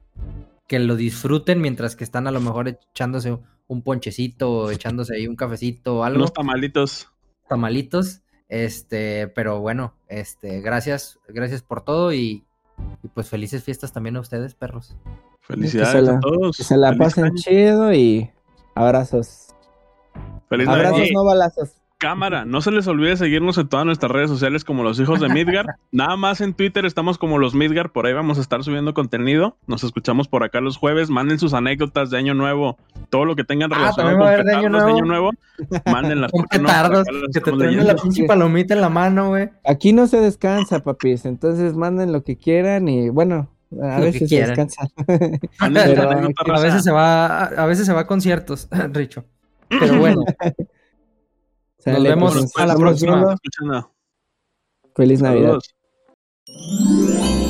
[0.66, 5.26] que lo disfruten mientras que están a lo mejor echándose un ponchecito, o echándose ahí
[5.26, 7.08] un cafecito o algo, Unos tamalitos.
[7.48, 8.20] tamalitos.
[8.48, 12.44] Este, pero bueno, este, gracias, gracias por todo y,
[13.02, 14.96] y pues felices fiestas también a ustedes, perros.
[15.40, 16.56] Felicidades la- a todos.
[16.56, 17.34] Que se la Feliz pasen año.
[17.36, 18.30] chido y
[18.74, 19.47] abrazos.
[20.48, 21.12] Feliz Abrazos, Navidad.
[21.14, 21.70] no balazos.
[22.00, 25.28] Cámara, no se les olvide seguirnos en todas nuestras redes sociales como los hijos de
[25.28, 25.66] Midgar.
[25.90, 29.56] Nada más en Twitter estamos como los Midgar, por ahí vamos a estar subiendo contenido.
[29.66, 31.10] Nos escuchamos por acá los jueves.
[31.10, 32.78] Manden sus anécdotas de Año Nuevo,
[33.10, 35.30] todo lo que tengan Ah, relacionado con haber de Año petardos de Año Nuevo.
[35.32, 36.38] Nuevo.
[36.50, 37.04] Petardos,
[37.34, 39.50] que te traen la pinche palomita en la mano, güey.
[39.64, 41.24] Aquí no se descansa, papis.
[41.24, 43.50] Entonces manden lo que quieran y bueno,
[43.82, 44.86] a veces se descansa.
[45.04, 45.40] Pero
[46.54, 49.24] A veces se va, a veces se va a conciertos, Richo.
[49.68, 50.24] Pero bueno,
[51.78, 53.36] Sale, vemos pues, nos a la próxima.
[54.94, 55.58] Feliz Navidad.
[56.46, 57.47] Saludos.